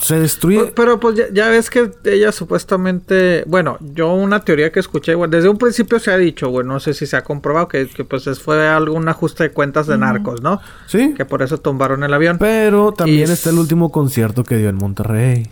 [0.00, 0.58] Se destruye.
[0.60, 5.14] Pero, pero, pues ya, ya ves que ella supuestamente, bueno, yo una teoría que escuché,
[5.28, 8.04] desde un principio se ha dicho, güey, no sé si se ha comprobado que, que
[8.04, 10.60] pues es- fue algún ajuste de cuentas de narcos, ¿no?
[10.86, 11.12] sí.
[11.16, 12.38] Que por eso tumbaron el avión.
[12.38, 15.48] Pero también Y- está el último concierto que dio en Monterrey.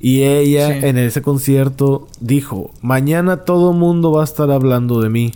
[0.00, 0.86] Y ella Sí.
[0.86, 5.32] en ese concierto dijo, mañana todo mundo va a estar hablando de mí.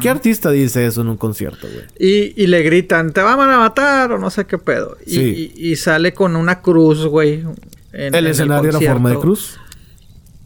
[0.00, 1.84] ¿Qué artista dice eso en un concierto, güey?
[1.98, 4.96] Y, y le gritan, te van a matar o no sé qué pedo.
[5.06, 5.52] Y, Sí.
[5.56, 7.44] y- y sale con una cruz, güey.
[7.92, 9.58] en- El en escenario era forma de cruz.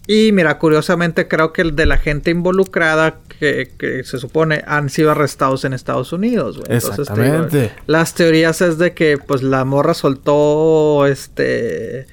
[0.09, 4.89] Y mira, curiosamente creo que el de la gente involucrada que, que se supone han
[4.89, 6.69] sido arrestados en Estados Unidos, güey.
[6.77, 7.73] Entonces, te digo, Exactamente.
[7.87, 12.07] las teorías es de que pues la morra soltó este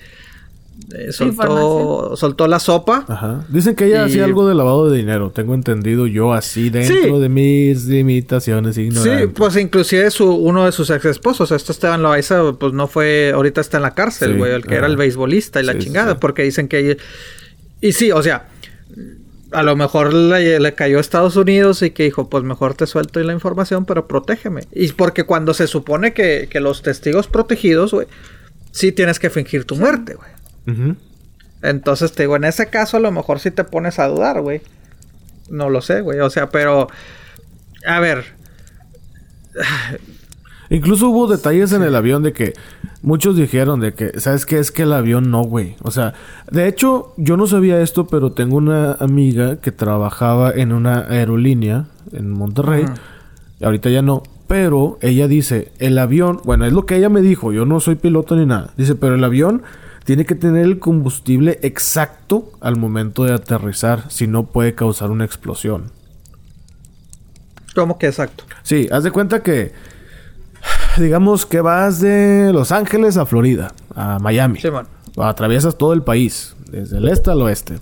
[0.92, 3.06] eh, soltó soltó la sopa.
[3.08, 3.46] Ajá.
[3.50, 5.32] Dicen que ella Y- hacía algo de lavado de dinero.
[5.32, 7.22] Tengo entendido yo así dentro Sí.
[7.22, 9.28] de mis limitaciones ignorantes.
[9.30, 13.32] Sí, pues inclusive su, uno de sus ex esposos, este Esteban Loaiza, pues no fue,
[13.34, 15.80] ahorita está en la cárcel, Sí, güey, el que era el beisbolista y la Sí,
[15.80, 16.18] chingada, sí.
[16.20, 16.98] porque dicen que...
[17.82, 18.48] Y sí, o sea,
[19.52, 22.88] a lo mejor le, le cayó a Estados Unidos y que dijo, pues mejor te
[22.88, 24.62] suelto la información, pero protégeme.
[24.72, 28.08] Y porque cuando se supone que, que los testigos protegidos, güey,
[28.72, 30.30] sí tienes que fingir tu muerte, güey.
[31.62, 34.62] Entonces, te digo, en ese caso a lo mejor sí te pones a dudar, güey.
[35.50, 36.20] No lo sé, güey.
[36.20, 36.88] O sea, pero...
[37.86, 38.26] A ver,
[40.70, 42.54] Incluso hubo detalles en el avión de que
[43.02, 44.60] muchos dijeron de que, ¿sabes qué?
[44.60, 45.76] Es que el avión no, güey.
[45.82, 46.14] O sea,
[46.50, 51.86] de hecho, yo no sabía esto, pero tengo una amiga que trabajaba en una aerolínea
[52.12, 52.86] en Monterrey.
[53.60, 54.24] Y ahorita ya no.
[54.48, 57.96] Pero ella dice, el avión, bueno, es lo que ella me dijo, yo no soy
[57.96, 58.72] piloto ni nada.
[58.78, 59.64] Dice, pero el avión
[60.04, 65.26] tiene que tener el combustible exacto al momento de aterrizar, si no puede causar una
[65.26, 65.92] explosión.
[67.76, 68.44] ¿cómo que exacto?
[68.64, 69.72] Sí, haz de cuenta que.
[70.98, 74.60] Digamos que vas de Los Ángeles a Florida, a Miami.
[74.62, 74.88] Simón.
[75.18, 77.80] Atraviesas todo el país, desde el este al oeste.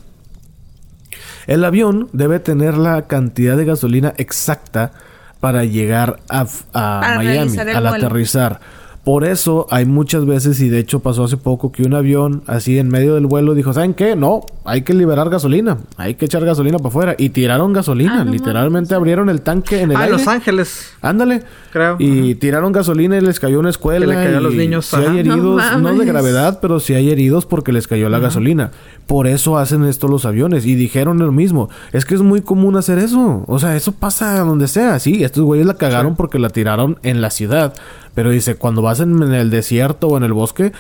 [1.45, 4.93] El avión debe tener la cantidad de gasolina exacta
[5.39, 7.89] para llegar a, a Miami, al vuelo.
[7.89, 8.59] aterrizar.
[9.03, 12.77] Por eso hay muchas veces, y de hecho pasó hace poco, que un avión así
[12.77, 14.15] en medio del vuelo dijo, ¿saben qué?
[14.15, 17.15] No, hay que liberar gasolina, hay que echar gasolina para afuera.
[17.17, 20.17] Y tiraron gasolina, Ah, no literalmente abrieron el tanque en el Ah, aire.
[20.17, 20.93] Los Ángeles.
[21.01, 21.41] Ándale.
[21.71, 21.95] Creo.
[21.97, 24.05] Y tiraron gasolina y les cayó una escuela.
[24.05, 25.05] Que le cayó a los y niños, Sí ajá.
[25.11, 28.69] hay No heridos, no, de gravedad, pero sí hay heridos porque les cayó la gasolina.
[29.11, 30.65] Por eso hacen esto los aviones.
[30.65, 31.67] Y dijeron lo mismo.
[31.91, 33.43] Es que es muy común hacer eso.
[33.45, 34.99] O sea, eso pasa donde sea.
[34.99, 37.73] Sí, estos güeyes la cagaron porque la tiraron en la ciudad.
[38.15, 40.71] Pero dice, cuando vas en, en el desierto o en el bosque,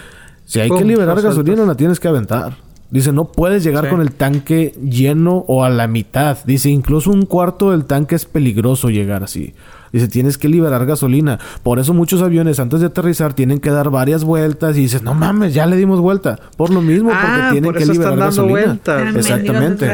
[0.45, 2.55] si hay que liberar gasolina, la tienes que aventar.
[2.89, 3.89] Dice, no puedes llegar Sí.
[3.89, 6.37] con el tanque lleno o a la mitad.
[6.45, 9.53] Dice, incluso un cuarto del tanque es peligroso llegar así.
[9.91, 11.39] Dice, tienes que liberar gasolina.
[11.63, 15.13] Por eso muchos aviones antes de aterrizar tienen que dar varias vueltas y dices, no
[15.13, 16.39] mames, ya le dimos vuelta.
[16.55, 19.19] Por lo mismo, porque Ah, tienen por que liberar están dando gasolina.
[19.19, 19.91] Exactamente.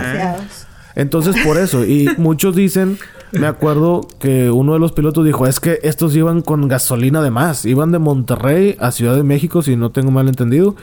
[0.95, 1.85] Entonces, por eso.
[1.85, 2.97] Y muchos dicen,
[3.31, 7.31] me acuerdo que uno de los pilotos dijo, es que estos iban con gasolina de
[7.31, 7.65] más.
[7.65, 10.75] Iban de Monterrey a Ciudad de México, si no tengo mal entendido.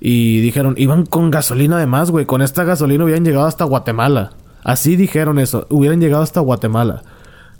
[0.00, 2.24] Y dijeron, iban con gasolina de más, güey.
[2.26, 4.32] Con esta gasolina hubieran llegado hasta Guatemala.
[4.64, 5.66] Así dijeron eso.
[5.70, 7.02] Hubieran llegado hasta Guatemala.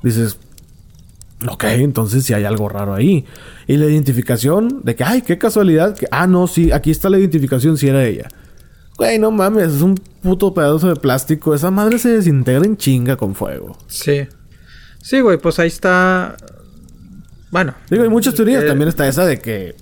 [0.03, 0.39] Dices,
[1.49, 3.25] ok, entonces sí hay algo raro ahí.
[3.67, 5.97] Y la identificación de que, ay, qué casualidad.
[5.97, 8.29] Que, ah, no, sí, aquí está la identificación, si era ella.
[8.97, 11.55] Güey, no mames, es un puto pedazo de plástico.
[11.55, 13.77] Esa madre se desintegra en chinga con fuego.
[13.87, 14.27] Sí.
[15.03, 16.37] Sí, güey, pues ahí está.
[17.51, 17.75] Bueno.
[17.89, 18.65] Digo, hay muchas teorías.
[18.65, 19.75] Eh, También está esa de que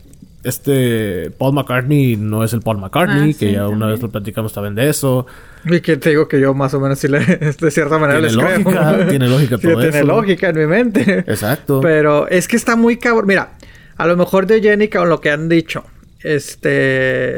[0.44, 3.90] este Paul McCartney no es el Paul McCartney, Ah, que sí, ya una también.
[3.90, 5.26] vez lo platicamos también de eso.
[5.64, 7.18] Y que te digo que yo más o menos sí le,
[7.60, 8.58] de cierta manera Tiene les creo.
[8.58, 10.06] lógica, tiene lógica Sí, todo tiene eso.
[10.06, 11.18] lógica en mi mente.
[11.26, 11.80] Exacto.
[11.82, 13.26] Pero es que está muy cabrón.
[13.26, 13.50] Mira,
[13.96, 15.84] a lo mejor de Jenny con lo que han dicho.
[16.22, 17.36] Este.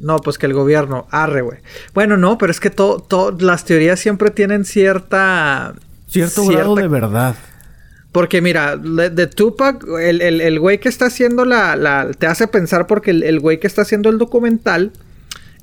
[0.00, 1.06] No, pues que el gobierno.
[1.10, 1.58] Arre, güey.
[1.94, 5.74] Bueno, no, pero es que todo, todo, las teorías siempre tienen cierta.
[6.08, 7.34] Cierto cierta- grado de verdad.
[8.12, 12.48] Porque mira, de Tupac, el, el, el güey que está haciendo la, la- Te hace
[12.48, 14.90] pensar porque el, el güey que está haciendo el documental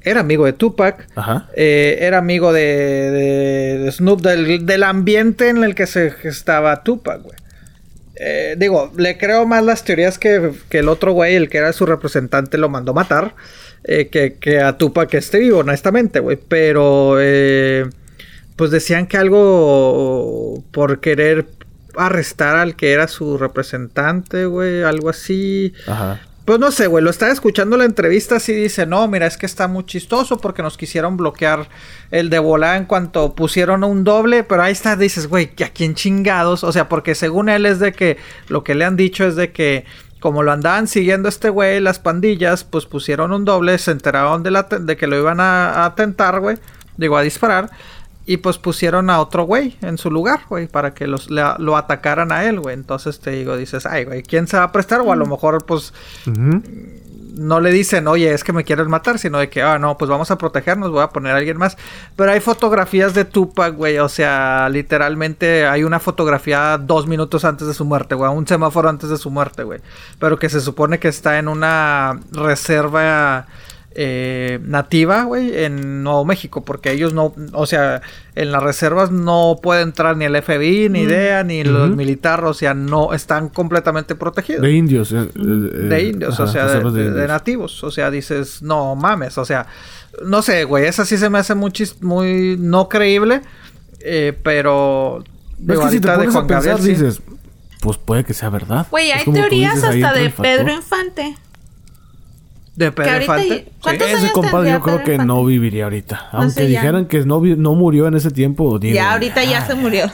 [0.02, 1.49] era amigo de Tupac, Ajá.
[1.56, 6.84] eh, era amigo de, de- de Snoop, del, del ambiente en el que se estaba
[6.84, 7.36] Tupac, güey.
[8.15, 11.74] Eh, digo, le creo más las teorías que, que el otro güey, el que era
[11.74, 13.36] su representante, lo mandó matar,
[13.84, 16.38] eh, que, que a Tupac que esté vivo, honestamente, güey.
[16.48, 17.86] Pero, eh,
[18.56, 21.45] pues decían que algo por querer
[21.98, 25.74] arrestar al que era su representante, güey, algo así.
[25.88, 26.19] Ajá.
[26.48, 29.45] Pues no sé, güey, lo estaba escuchando la entrevista así dice, no, mira, es que
[29.45, 31.68] está muy chistoso porque nos quisieron bloquear
[32.10, 35.94] el de volada en cuanto pusieron un doble, pero ahí está, dices, güey, ¿a quién
[35.94, 36.64] chingados?
[36.64, 38.15] O sea, porque según él es de que,
[38.48, 39.84] lo que le han dicho es de que
[40.22, 44.52] como lo andaban siguiendo este güey, las pandillas, pues pusieron un doble, se enteraron de,
[44.52, 46.57] la, de que lo iban a, a atentar, güey,
[46.95, 47.69] digo, a disparar.
[48.30, 51.78] Y pues pusieron a otro güey en su lugar, güey, para que los, le- lo
[51.78, 52.76] atacaran a él, güey.
[52.76, 54.99] Entonces te digo, dices, ay, güey, ¿quién se va a prestar?
[54.99, 55.94] O a lo mejor, pues,
[57.38, 60.10] no le dicen, oye, es que me quieren matar, sino de que, ah, no, pues
[60.10, 61.78] vamos a protegernos, voy a poner a alguien más.
[62.16, 67.68] Pero hay fotografías de Tupac, güey, o sea, literalmente hay una fotografía dos minutos antes
[67.68, 69.80] de su muerte, güey, un semáforo antes de su muerte, güey.
[70.20, 73.45] Pero que se supone que está en una reserva
[73.99, 78.03] eh, nativa, güey, en Nuevo México, porque ellos no, o sea,
[78.36, 82.53] en las reservas no puede entrar ni el FBI, ni IDEA, ni los militares, o
[82.53, 85.11] sea, no están completamente protegidos De indios.
[85.11, 87.84] eh, eh, de indios, ajá, o sea, de, nativos.
[87.84, 89.65] O sea, dices, no mames, o sea,
[90.24, 93.41] no sé, güey, esa sí se me hace muy, no creíble,
[94.02, 95.24] eh, pero...
[95.68, 96.90] Es que si te pones a Gabriel, sí.
[96.90, 97.19] dices,
[97.82, 98.86] pues puede que sea verdad.
[98.91, 100.30] Güey, hay teorías hasta de.
[100.30, 101.36] Pedro Infante.
[102.78, 103.66] De Pedro ahorita Infante.
[103.68, 104.14] y- ¿Cuántos Sí.
[104.16, 105.28] Ese compadre yo creo Pedro que Infante?
[105.34, 106.30] no viviría ahorita.
[106.32, 108.80] Aunque sé, dijeran que no, no murió en ese tiempo.
[108.80, 110.10] digo, ya, ahorita ya se murió.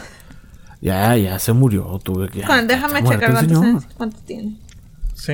[0.81, 1.99] Ya, ya se murió.
[2.03, 2.39] Tuve que...
[2.39, 4.55] ya, Juan, ya déjame checar cuántos, años- cuántos tiene.
[5.13, 5.33] Sí.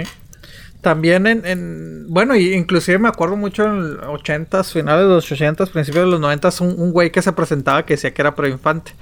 [0.82, 5.32] También en, en- bueno, y inclusive me acuerdo mucho en los 80s, finales de los
[5.32, 8.34] 80s, principios de los 90s, un, un güey que se presentaba que decía que era
[8.34, 8.94] preinfante.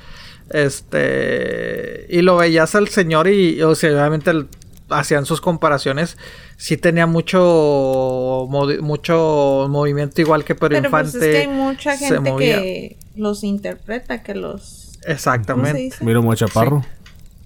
[0.50, 4.48] Este, y lo veías al señor y, o sea, obviamente el-
[4.90, 6.18] hacían sus comparaciones.
[6.58, 8.48] Sí tenía mucho,
[8.82, 11.28] mucho movimiento igual que Pedro Pero pues Infante.
[11.30, 12.56] es que hay mucha se gente movía.
[12.62, 14.84] que los interpreta, que los...
[14.94, 15.78] ¿Cómo se Exactamente.
[15.80, 16.04] dice?
[16.04, 16.84] Miro muy chaparro.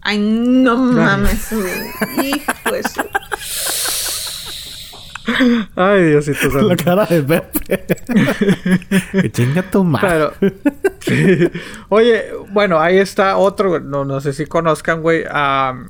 [0.02, 1.52] Ay, no mames.
[1.52, 2.52] Hijo
[5.76, 6.62] Ay, Diosito santo.
[6.68, 7.86] La cara de Pepe.
[9.22, 10.30] que chinga tu madre.
[10.40, 10.54] Pero,
[11.02, 11.50] sí.
[11.90, 15.24] Oye, bueno, ahí está otro, no, no sé si conozcan, güey.
[15.30, 15.90] am,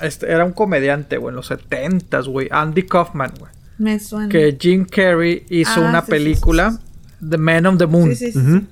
[0.00, 2.48] este, era un comediante, güey, en los 70s, güey.
[2.50, 3.52] Andy Kaufman, güey.
[3.78, 4.28] Me suena.
[4.28, 6.78] Que Jim Carrey hizo Ah, una sí, sí, película, sí,
[7.30, 8.10] The Man on the Moon.
[8.14, 8.38] Sí, sí, sí.
[8.38, 8.62] Ujú.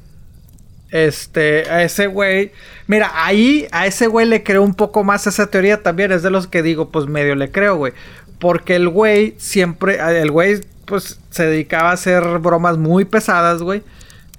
[0.91, 2.53] Este, a ese güey.
[2.89, 6.11] Mira, ahí a ese güey le creo un poco más esa teoría también.
[6.13, 7.93] Es de los que digo, pues medio le creo, güey.
[8.39, 9.99] Porque el güey siempre.
[10.21, 13.83] El güey, pues se dedicaba a hacer bromas muy pesadas, güey.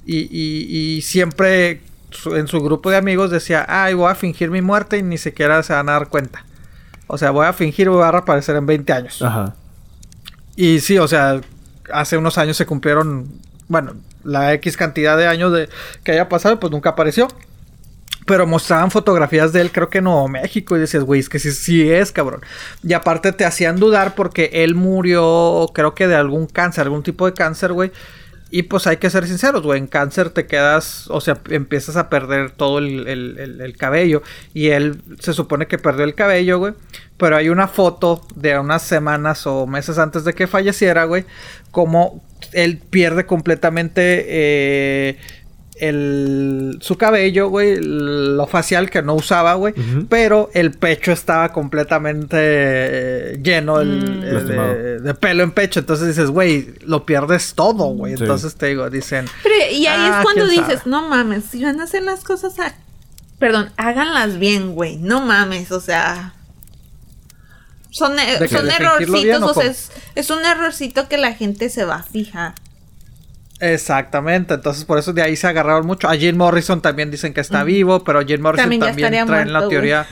[0.06, 4.50] Y, y, y siempre su- en su grupo de amigos decía, ay, voy a fingir
[4.50, 6.44] mi muerte y ni siquiera se van a dar cuenta.
[7.14, 9.22] O sea, voy a fingir voy a reaparecer en 20 años.
[9.22, 9.54] Ajá.
[10.56, 11.42] Y sí, o sea,
[11.92, 13.28] hace unos años se cumplieron,
[13.68, 15.68] bueno, la X cantidad de años de
[16.06, 17.28] que haya pasado, pues nunca apareció.
[18.26, 21.38] Pero mostraban fotografías de él, creo que en Nuevo México, y decías, güey, es que
[21.38, 22.40] sí, sí es, cabrón.
[22.82, 27.26] Y aparte te hacían dudar porque él murió, creo que de algún cáncer, algún tipo
[27.26, 27.92] de cáncer, güey.
[28.52, 32.10] Y pues hay que ser sinceros, güey, en cáncer te quedas, o sea, empiezas a
[32.10, 34.22] perder todo el, el- el- el cabello.
[34.54, 36.74] Y él se supone que perdió el cabello, güey.
[37.18, 41.24] Pero hay una foto de unas semanas o meses antes de que falleciera, güey.
[41.72, 42.22] Como
[42.52, 45.18] él pierde completamente eh,
[45.82, 47.78] el, su cabello, güey.
[47.82, 49.74] Lo facial que no usaba, güey.
[50.10, 54.24] Pero el pecho estaba completamente eh, lleno el- Mm.
[54.24, 54.74] el Lastimado.
[54.76, 55.80] de, de pelo en pecho.
[55.82, 58.16] Entonces dices, güey, lo pierdes todo, güey.
[58.16, 58.24] Sí.
[58.24, 59.26] Entonces te digo, dicen...
[59.44, 60.92] Pero, y ahí "Ah, es cuando quién dices, sabe".
[60.92, 62.74] no mames, si van a hacer las cosas a...
[63.40, 64.98] Perdón, háganlas bien, güey.
[64.98, 66.36] No mames, o sea...
[67.90, 71.18] Son, e- son ¿De fingirlo bien errorcitos, o o sea, es, es un errorcito que
[71.18, 72.54] la gente se va a fijar.
[73.62, 76.10] Exactamente, entonces por eso de ahí se agarraron mucho.
[76.10, 79.26] A Jim Morrison también dicen que está vivo, pero Jim Morrison También también, ya estaría
[79.28, 80.08] trae en la teoría.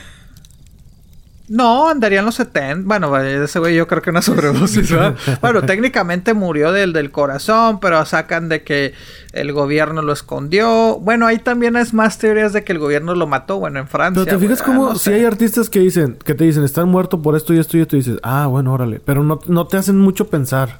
[1.48, 2.86] No, andaría en los 70.
[2.86, 5.16] Bueno, ese güey yo creo que una sobredosis, ¿verdad?
[5.40, 8.94] bueno, técnicamente murió del, del corazón, pero sacan de que
[9.32, 11.00] el gobierno lo escondió.
[11.00, 14.24] Bueno, ahí también es más teorías de que el gobierno lo mató, bueno, en Francia.
[14.24, 15.14] Pero te fijas güey, como ah, no si sé.
[15.14, 17.96] hay artistas que dicen, que te dicen, están muertos por esto y esto y esto,
[17.96, 19.00] y dices, ah, bueno, órale.
[19.04, 20.78] Pero no, no te hacen mucho pensar.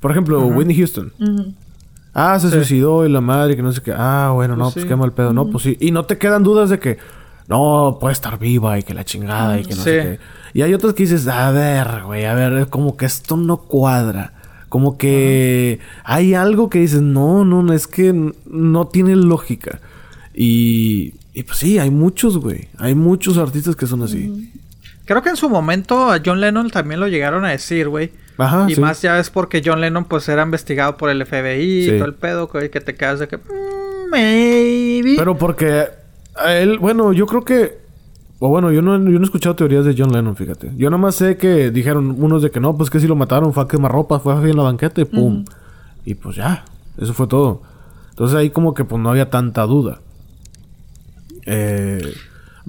[0.00, 1.14] Por ejemplo, Whitney Houston.
[1.18, 1.54] Ujú.
[2.14, 2.54] Ah, se Sí.
[2.54, 3.92] suicidó y la madre que no sé qué.
[3.96, 4.88] Ah, bueno, no, Pues pues sí.
[4.88, 5.32] qué mal pedo.
[5.32, 5.76] No, pues sí.
[5.80, 6.98] Y no te quedan dudas de que
[7.48, 10.20] no, puede estar viva y que la chingada y que no sé qué.
[10.58, 14.32] Y hay otras que dices, a ver, güey, a ver, como que esto no cuadra.
[14.68, 19.80] Como que hay algo que dices, no, no, es que no tiene lógica.
[20.34, 22.68] Y, y pues sí, hay muchos, güey.
[22.78, 24.52] Hay muchos artistas que son así.
[25.04, 28.12] Creo que en su momento a John Lennon también lo llegaron a decir, güey.
[28.40, 28.80] Ajá, y sí.
[28.80, 31.90] más ya es porque John Lennon pues era investigado por el FBI Sí.
[31.90, 33.36] y todo el pedo, güey, que te quedas de que...
[33.36, 35.14] "Mm, maybe.
[35.16, 35.84] Pero porque
[36.36, 37.78] a él, bueno, yo creo que.
[38.38, 40.72] O bueno, yo no, yo no he escuchado teorías de John Lennon, fíjate.
[40.76, 43.52] Yo nada más sé que dijeron unos de que no, pues que si lo mataron
[43.52, 45.44] fue a quemar ropa, fue así en la banqueta y pum.
[46.06, 46.64] Y pues ya,
[46.98, 47.60] eso fue todo.
[48.08, 50.00] Entonces ahí como que pues no había tanta duda.
[51.46, 52.00] Eh,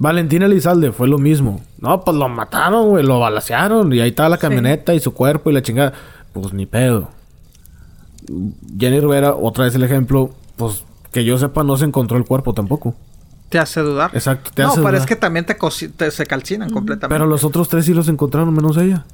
[0.02, 1.60] Valentín Elizalde fue lo mismo.
[1.78, 5.48] No, pues lo mataron, güey, lo balacearon y ahí está la camioneta y su cuerpo
[5.48, 5.92] y la chingada.
[6.32, 7.10] Pues ni pedo.
[8.76, 12.52] Jenny Rivera, otra vez el ejemplo, pues que yo sepa no se encontró el cuerpo
[12.52, 12.96] tampoco.
[13.48, 14.10] Te hace dudar.
[14.12, 15.00] Exacto, te no, hace pero dudar.
[15.02, 15.56] es que también te,
[15.96, 17.14] te- se calcinan completamente.
[17.14, 19.04] Pero los otros tres sí los encontraron, menos ella.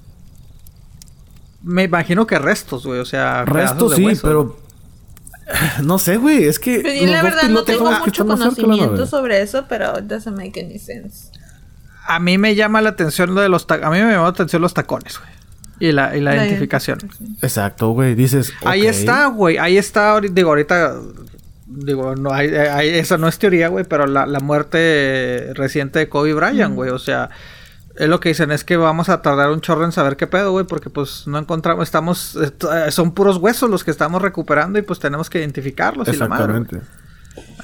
[1.63, 3.45] Me imagino que restos, güey, o sea...
[3.45, 4.23] Restos de sí, hueso.
[4.27, 4.57] pero...
[5.83, 6.81] No sé, güey, es que...
[6.81, 10.61] Pero los la dos verdad no tengo mucho conocimiento sobre eso, pero it doesn't make
[10.61, 11.31] any sense.
[12.07, 13.67] A mí me llama la atención lo de los...
[13.67, 15.31] ta- A mí me llamó la atención los tacones, güey.
[15.81, 16.99] Y la, y la, La identificación.
[17.43, 18.53] Exacto, güey, dices...
[18.65, 19.59] Ahí está, güey.
[19.59, 20.95] Ahí está, digo, ahorita...
[21.71, 26.09] Digo, no hay, hay- esa no es teoría, güey, pero la, la muerte reciente de
[26.09, 26.91] Kobe Bryant, güey.
[26.91, 27.29] O sea,
[27.99, 30.53] es lo que dicen, es que vamos a tardar un chorro en saber qué pedo,
[30.53, 34.83] güey, porque pues no encontramos, estamos, eh, son puros huesos los que estamos recuperando y
[34.83, 36.59] pues tenemos que identificarlos y la madre.
[36.59, 36.87] Exactamente.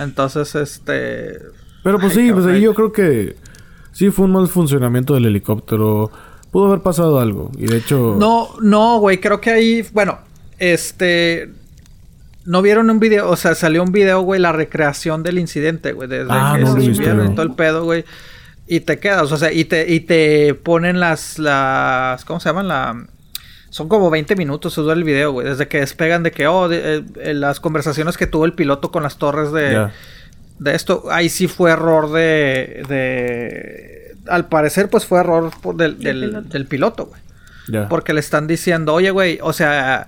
[0.01, 1.39] Entonces, este...
[1.85, 3.36] Pero pues Ay, sí, pues ahí yo creo que...
[3.93, 6.11] Sí fue un mal funcionamiento del helicóptero.
[6.51, 7.52] Pudo haber pasado algo.
[7.56, 8.16] Y de hecho...
[8.19, 10.19] No, no, güey, creo que ahí, bueno,
[10.59, 11.52] este...
[12.44, 16.09] No vieron un video, o sea, salió un video, güey, la recreación del incidente, güey,
[16.09, 18.05] desde Ah, que no se y todo el pedo, güey.
[18.66, 22.69] Y te quedas, o sea, y te, y te ponen las, las, ¿cómo se llaman?
[22.69, 23.07] La,
[23.70, 26.69] son como 20 minutos, se dura el video, güey, desde que despegan de que, oh,
[26.69, 29.74] de- eh, eh, las conversaciones que tuvo el piloto con las torres de,
[30.61, 35.99] de esto, ahí sí fue error de, de, al parecer, pues fue error por del,
[35.99, 36.49] Del piloto.
[36.49, 37.20] del piloto, güey.
[37.89, 40.07] Porque le están diciendo, oye, güey, o sea...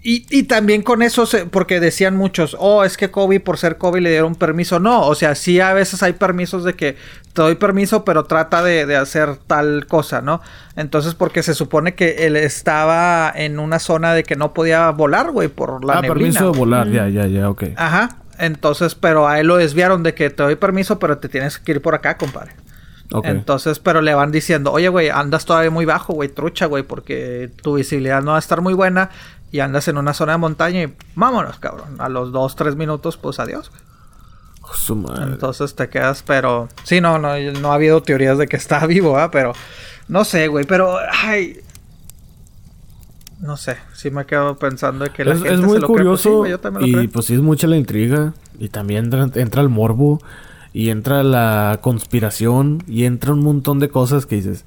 [0.00, 3.78] Y, y también con eso, se- porque decían muchos, oh, es que Kobe, por ser
[3.78, 4.78] Kobe, le dieron permiso.
[4.78, 6.96] No, o sea, sí a veces hay permisos de que
[7.32, 10.40] te doy permiso, pero trata de, de hacer tal cosa, ¿no?
[10.76, 15.32] Entonces, porque se supone que él estaba en una zona de que no podía volar,
[15.32, 16.14] güey, por la ah, neblina.
[16.14, 16.88] permiso de volar.
[16.90, 17.64] Ya, ya, ya, ok.
[17.76, 18.18] Ajá.
[18.38, 21.72] Entonces, pero a él lo desviaron de que te doy permiso, pero te tienes que
[21.72, 22.52] ir por acá, compadre.
[23.10, 23.24] Ok.
[23.26, 27.50] Entonces, pero le van diciendo, oye, güey, andas todavía muy bajo, güey, trucha, güey, porque
[27.62, 29.10] tu visibilidad no va a estar muy buena
[29.50, 31.96] y andas en una zona de montaña y vámonos, cabrón.
[31.98, 33.82] A los dos, tres minutos, pues adiós, güey.
[34.62, 35.24] Oh, su madre.
[35.24, 36.68] Entonces te quedas, pero...
[36.84, 39.30] Sí, no, no, no ha habido teorías de que está vivo, ¿ah?
[39.30, 39.52] Pero...
[40.08, 40.96] No sé, güey, pero...
[41.24, 41.60] Ay...
[43.40, 45.92] No sé, sí me quedo pensando de que la es, gente es se muy lo
[45.92, 46.04] cree.
[46.06, 47.10] Pues sí, curioso güey, yo también lo y creo.
[47.12, 50.20] pues sí es mucha la intriga y también entra, entra el morbo
[50.72, 54.64] y entra la conspiración y entra un montón de cosas que dices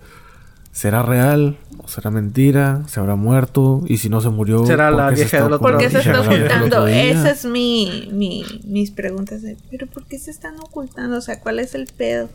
[0.72, 2.84] ¿será real o será mentira?
[2.88, 3.82] ¿se habrá muerto?
[3.88, 5.90] y si no se murió Será ¿por la se vieja está del otro ¿Por qué
[5.90, 6.20] se ocultando?
[6.20, 6.76] está ¿Será la vieja del ocultando?
[6.78, 7.12] otro día?
[7.12, 9.42] Esa es mi, mi, mis preguntas.
[9.42, 11.18] de, ¿Pero por qué se están ocultando?
[11.18, 12.30] O sea, ¿cuál es el pedo?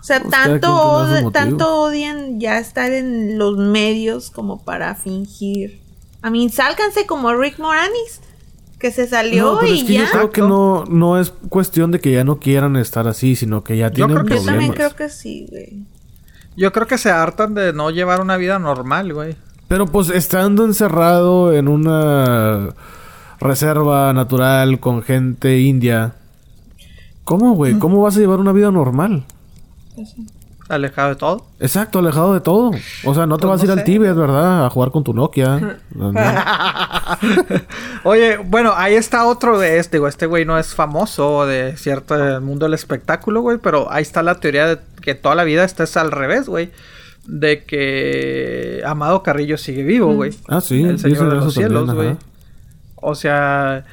[0.00, 5.80] O sea, Pues tanto, od- tanto odian ya estar en los medios como para fingir.
[6.22, 8.20] A mí, sálganse como Rick Moranis,
[8.78, 10.04] que se salió No, pero y es que ya.
[10.06, 13.62] yo creo que no, no es cuestión de que ya no quieran estar así, sino
[13.62, 15.84] que ya Yo tienen creo que Yo también creo que sí, güey.
[16.60, 19.34] Yo creo que se hartan de no llevar una vida normal, güey.
[19.66, 22.74] Pero pues estando encerrado en una
[23.40, 26.16] reserva natural con gente india,
[27.24, 27.78] ¿cómo, güey?
[27.78, 29.24] ¿Cómo vas a llevar una vida normal?
[30.68, 31.46] Alejado de todo.
[31.60, 32.72] Exacto, alejado de todo.
[33.04, 33.84] O sea, no te Pues vas a ir al.
[33.84, 34.66] Tibet, ¿verdad?
[34.66, 35.78] A jugar con tu Nokia.
[35.94, 36.20] No, no.
[38.04, 40.10] Oye, bueno, ahí está otro de este, güey.
[40.10, 43.58] Este güey no es famoso de cierto mundo del espectáculo, güey.
[43.58, 46.70] Pero ahí está la teoría de que toda la vida esta es al revés, güey.
[47.26, 50.32] De que Amado Carrillo sigue vivo, güey.
[50.48, 52.16] Ah, sí, El Señor de los Cielos, güey.
[52.96, 53.84] O sea,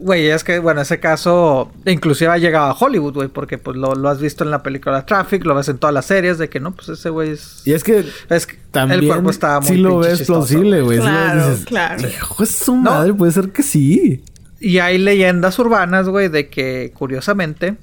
[0.00, 3.28] güey, es que, bueno, ese caso inclusive ha llegado a Hollywood, güey.
[3.28, 6.06] Porque pues lo, lo has visto en la película Traffic, lo ves en todas las
[6.06, 7.62] series de que no, pues ese güey es...
[7.64, 10.82] Y es que Es que también el cuerpo está muy sí lo ves chistoso, plausible,
[10.82, 10.98] güey.
[10.98, 12.08] Claro, dices, claro.
[12.08, 14.22] Hijo de su madre, puede ser que sí.
[14.60, 17.76] Y hay leyendas urbanas, güey, de que curiosamente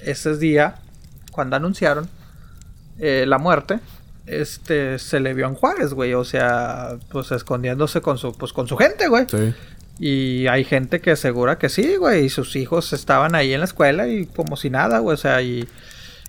[0.00, 0.76] ese día,
[1.34, 2.08] cuando anunciaron
[2.98, 3.80] eh, la muerte,
[4.26, 8.68] este se le vio en Juárez, güey, o sea, pues escondiéndose con su, pues con
[8.68, 9.26] su gente, güey.
[9.28, 9.52] Sí.
[9.98, 13.66] Y hay gente que asegura que sí, güey, y sus hijos estaban ahí en la
[13.66, 15.68] escuela y como si nada, güey, o sea, y,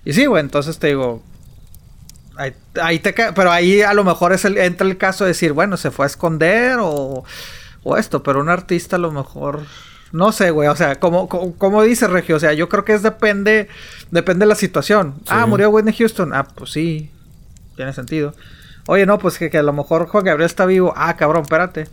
[0.04, 1.22] y sí, güey, entonces te digo,
[2.38, 2.52] Ahí,
[2.82, 5.78] ahí te pero ahí a lo mejor es el, entra el caso de decir, bueno,
[5.78, 7.24] se fue a esconder o,
[7.82, 9.62] o esto, pero un artista a lo mejor,
[10.12, 12.94] no sé, güey, o sea, como, como, como dice Regio, o sea, yo creo que
[12.94, 13.68] es depende,
[14.10, 15.14] depende de la situación.
[15.28, 17.10] Ah, murió Whitney Houston, ah, pues sí,
[17.76, 18.34] tiene sentido.
[18.86, 21.88] Oye, no, pues que, que a lo mejor Juan Gabriel está vivo, ah, cabrón, espérate.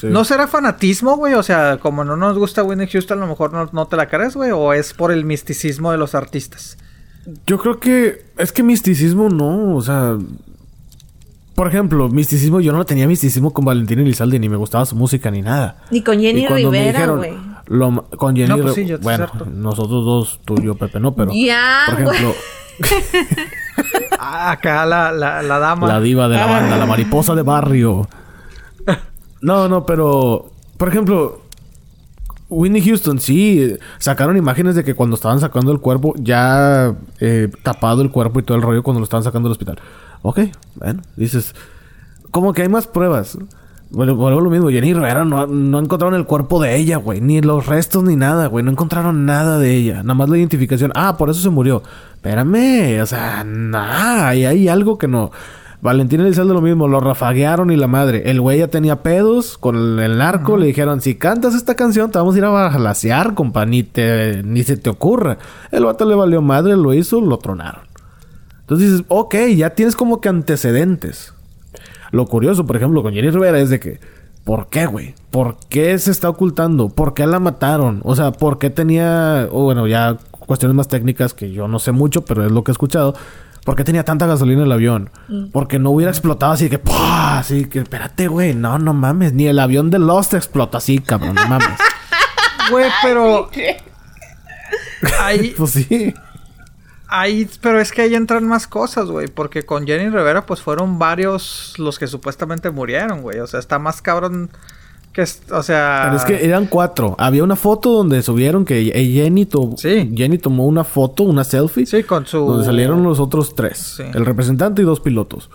[0.00, 0.06] Sí.
[0.06, 1.34] ¿No será fanatismo, güey?
[1.34, 4.08] O sea, como no nos gusta Whitney Houston, a lo mejor no, no te la
[4.08, 6.78] crees, güey, o es por el misticismo de los artistas.
[7.46, 10.16] Yo creo que es que misticismo no, o sea,
[11.60, 15.30] por ejemplo, misticismo, yo no tenía misticismo con Valentín Elizalde, ni me gustaba su música
[15.30, 15.76] ni nada.
[15.90, 17.34] Ni con Jenny Y cuando me Rivera, güey.
[18.16, 21.32] con Jenny No, pues sí, yo- bueno, nosotros dos, tú y yo, Pepe, no, pero
[21.34, 22.34] Ya, por ejemplo,
[24.18, 25.86] Ah, acá la, la, la dama.
[25.86, 26.46] la diva de la Ah.
[26.60, 28.08] banda, la mariposa de barrio.
[29.42, 31.42] No, no, pero por ejemplo,
[32.48, 38.00] Whitney Houston sí sacaron imágenes de que cuando estaban sacando el cuerpo ya eh, tapado
[38.00, 39.78] el cuerpo y todo el rollo cuando lo estaban sacando del hospital.
[40.22, 40.40] Ok,
[40.76, 41.54] bueno, dices,
[42.30, 43.38] como que hay más pruebas.
[43.92, 44.68] Bueno, vuelvo lo mismo.
[44.68, 47.20] Jenny Rivera no, no encontraron el cuerpo de ella, güey.
[47.20, 48.64] Ni los restos ni nada, güey.
[48.64, 50.02] No encontraron nada de ella.
[50.02, 50.92] Nada más la identificación.
[50.94, 51.82] Ah, por eso se murió.
[52.14, 53.00] Espérame.
[53.02, 54.28] O sea, nada.
[54.28, 55.32] Ahí hay algo que no.
[55.82, 56.86] Valentín Elizalde lo mismo.
[56.86, 58.30] Lo rafaguearon y la madre.
[58.30, 60.56] El güey ya tenía pedos con el, el narco.
[60.56, 63.66] Le dijeron, si cantas esta canción te vamos a ir a balasear, compa.
[63.66, 65.38] Ni, te, ni se te ocurra.
[65.72, 66.76] El vato le valió madre.
[66.76, 67.89] Lo hizo, lo tronaron.
[68.70, 71.34] Entonces dices, ok, ya tienes como que antecedentes.
[72.12, 73.98] Lo curioso, por ejemplo, con Jenny Rivera es de que,
[74.44, 75.16] ¿por qué, güey?
[75.32, 76.88] ¿Por qué se está ocultando?
[76.88, 78.00] ¿Por qué la mataron?
[78.04, 82.24] O sea, ¿por qué tenía, bueno, ya cuestiones más técnicas que yo no sé mucho,
[82.24, 83.16] pero es lo que he escuchado.
[83.64, 85.10] ¿Por qué tenía tanta gasolina en el avión?
[85.52, 87.38] Porque no hubiera explotado así que, ¡pah!
[87.40, 89.32] Así que, espérate, güey, no, no mames.
[89.32, 91.68] Ni el avión de Lost explota así, cabrón, no mames.
[92.70, 93.50] Güey, pero.
[95.20, 96.14] Ahí, pues sí.
[97.10, 99.28] Ahí, pero es que ahí entran más cosas, güey.
[99.28, 103.40] Porque con Jenny Rivera, pues fueron varios los que supuestamente murieron, güey.
[103.40, 104.50] O sea, está más cabrón
[105.12, 105.22] que.
[105.22, 106.02] es- O sea.
[106.04, 107.16] Pero es que eran cuatro.
[107.18, 110.12] Había una foto donde subieron que Jenny, to- Sí.
[110.16, 111.86] Jenny tomó una foto, una selfie.
[111.86, 112.38] Sí, con su.
[112.38, 113.94] Donde salieron los otros tres.
[113.96, 114.04] Sí.
[114.14, 115.50] El representante y dos pilotos.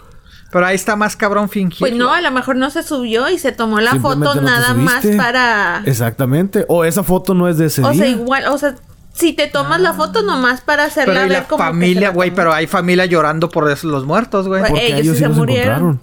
[0.52, 1.80] Pero ahí está más cabrón fingir.
[1.80, 4.74] Pues no, a lo mejor no se subió y se tomó la foto no nada
[4.74, 5.82] más para...
[5.86, 6.66] Exactamente.
[6.70, 8.04] O esa foto no es de ese O día.
[8.04, 8.76] sea, igual, o sea,
[9.16, 12.32] si te tomas la foto nomás para hacerla Pero y ver la como familia, güey,
[12.32, 14.60] pero hay familia llorando por eso, los muertos, güey.
[14.60, 15.66] Güey, Porque ellos a ellos sí se los murieron.
[15.72, 16.00] encontraron.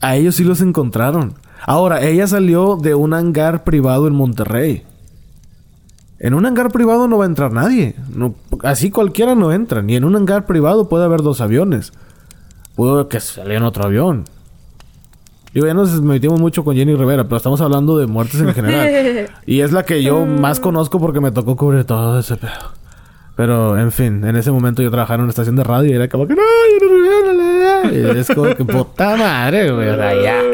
[0.00, 1.34] A ellos sí los encontraron.
[1.64, 4.84] Ahora, ella salió de un hangar privado en Monterrey.
[6.18, 7.94] En un hangar privado no va a entrar nadie.
[8.14, 9.82] No, así cualquiera no entra.
[9.82, 11.92] Ni en un hangar privado puede haber dos aviones.
[12.74, 14.24] Puede que salga en otro avión.
[15.56, 19.30] Digo, ya nos metimos mucho con Jenny Rivera, pero estamos hablando de muertes en general.
[19.46, 22.74] y es la que yo más conozco porque me tocó cubrir todo ese pedo.
[23.36, 26.10] Pero, en fin, en ese momento yo trabajaba en una estación de radio y era
[26.10, 26.42] como que no,
[26.78, 27.90] Jenny Rivera, la, la".
[28.16, 29.88] Y es como que puta madre, güey.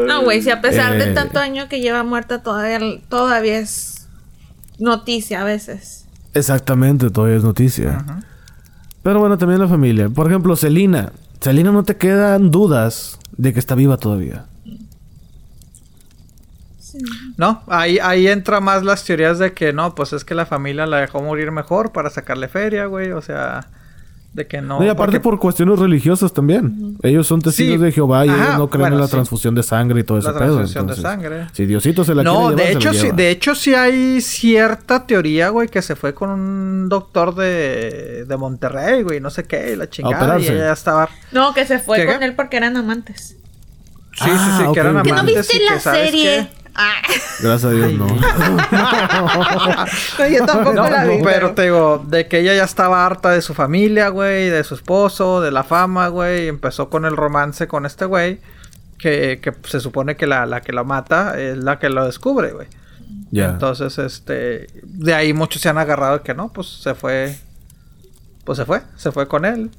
[0.07, 1.13] No, güey, si a pesar de Eh.
[1.13, 4.07] tanto año que lleva muerta todavía, todavía es
[4.79, 6.07] noticia a veces.
[6.33, 8.05] Exactamente, todavía es noticia.
[9.01, 10.07] Pero bueno, también la familia.
[10.07, 11.11] Por ejemplo, Celina.
[11.41, 14.45] Celina no te quedan dudas de que está viva todavía.
[17.37, 20.85] No, ahí, ahí entra más las teorías de que no, pues es que la familia
[20.85, 23.11] la dejó morir mejor para sacarle feria, güey.
[23.11, 23.67] O sea,
[24.33, 24.79] de que no.
[24.79, 26.97] No, y aparte porque- por cuestiones religiosas también.
[27.03, 27.83] Ellos son testigos Sí.
[27.83, 29.11] de Jehová y Ajá, ellos no creen bueno, en la sí.
[29.13, 30.55] transfusión de sangre y todo La ese pedo.
[30.55, 31.47] transfusión de entonces, sangre.
[31.53, 33.15] Si Diosito se la No, quiere de llevar, se hecho, la sí, lleva.
[33.17, 38.37] de hecho sí hay cierta teoría, güey, que se fue con un doctor de, de
[38.37, 41.09] Monterrey, güey, no sé qué, y la chingada, y ella ya estaba...
[41.31, 42.25] No, que se fue ¿Qué, con qué?
[42.25, 43.37] él porque eran amantes.
[44.15, 45.03] Sí, sí, Ah, sí, ok, que eran ok.
[45.03, 46.49] ¿Que no amantes viste y que, la ¿sabes serie?
[46.51, 46.62] qué?
[46.75, 47.01] Ah,
[47.39, 48.07] Gracias a Dios, no.
[50.19, 51.21] no, yo tampoco No, la vi.
[51.23, 54.75] pero te digo, de que ella ya estaba harta de su familia, güey, de su
[54.75, 58.39] esposo, de la fama, güey, y empezó con el romance con este güey,
[58.97, 62.51] que, que se supone que la, la que lo mata es la que lo descubre,
[62.53, 62.67] güey.
[63.31, 63.49] ya.
[63.49, 67.37] Entonces, este, de ahí muchos se han agarrado de que no, pues se fue,
[68.45, 69.69] pues se fue, se fue con él.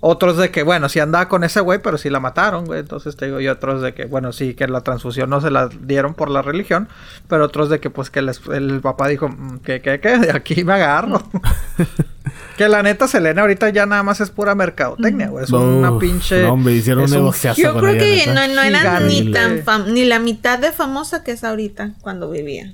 [0.00, 2.80] Otros de que, bueno, sí andaba con ese güey, pero sí la mataron, güey.
[2.80, 5.68] Entonces te digo, y otros de que, bueno, sí, que la transfusión no se la
[5.68, 6.88] dieron por la religión,
[7.28, 10.30] pero otros de que, pues, que les- el papá dijo, "Mm, que, que, que, de
[10.36, 11.22] aquí me agarro.
[12.58, 15.44] que la neta, Selena ahorita ya nada más es pura mercadotecnia, güey.
[15.44, 16.42] Es una Uf, pinche.
[16.42, 18.46] no, hombre, hicieron un negociazo Yo con creo ella, que neta.
[18.48, 22.30] no, no era ni tan fam- ni la mitad de famosa que es ahorita cuando
[22.30, 22.72] vivía.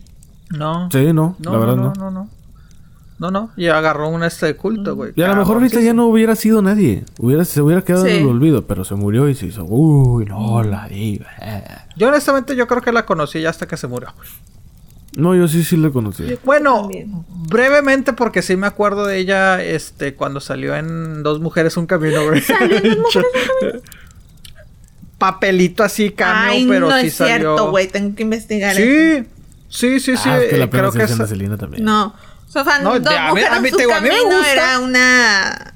[0.51, 0.89] No.
[0.91, 1.93] Sí, no, No, la verdad no, no.
[1.95, 2.29] no, no.
[3.23, 3.51] No, no.
[3.57, 5.13] Y agarró un este culto, güey.
[5.15, 7.05] Y a lo mejor ahorita ya no hubiera sido nadie.
[7.21, 8.19] Hubiera, se hubiera quedado en Sí.
[8.19, 9.65] el olvido, pero se murió y se hizo.
[9.65, 11.29] Uy, no, la diva.
[11.97, 14.13] Yo honestamente yo creo que la conocí ya hasta que se murió.
[15.17, 16.25] No, yo sí, sí la conocí.
[16.45, 16.89] Bueno,
[17.29, 22.25] brevemente porque sí me acuerdo de ella este cuando salió en Dos Mujeres un Camino,
[22.27, 22.41] güey.
[22.41, 22.99] ¿Salió en Dos
[23.63, 23.83] Mujeres,
[25.19, 27.71] Papelito así cameo, Ay, pero no sí es cierto, salió.
[27.71, 27.87] güey.
[27.87, 29.29] Tengo que investigar eso.
[29.69, 30.29] Sí, sí, sí, sí.
[30.29, 31.29] ah, es que la eh, creo que es es...
[31.29, 31.85] Selena también.
[31.85, 32.13] No.
[32.53, 34.37] Sofán, No, Dos a mí- Mujeres a mí en su digo, a mí me camino
[34.37, 34.53] gusta.
[34.53, 35.75] era una...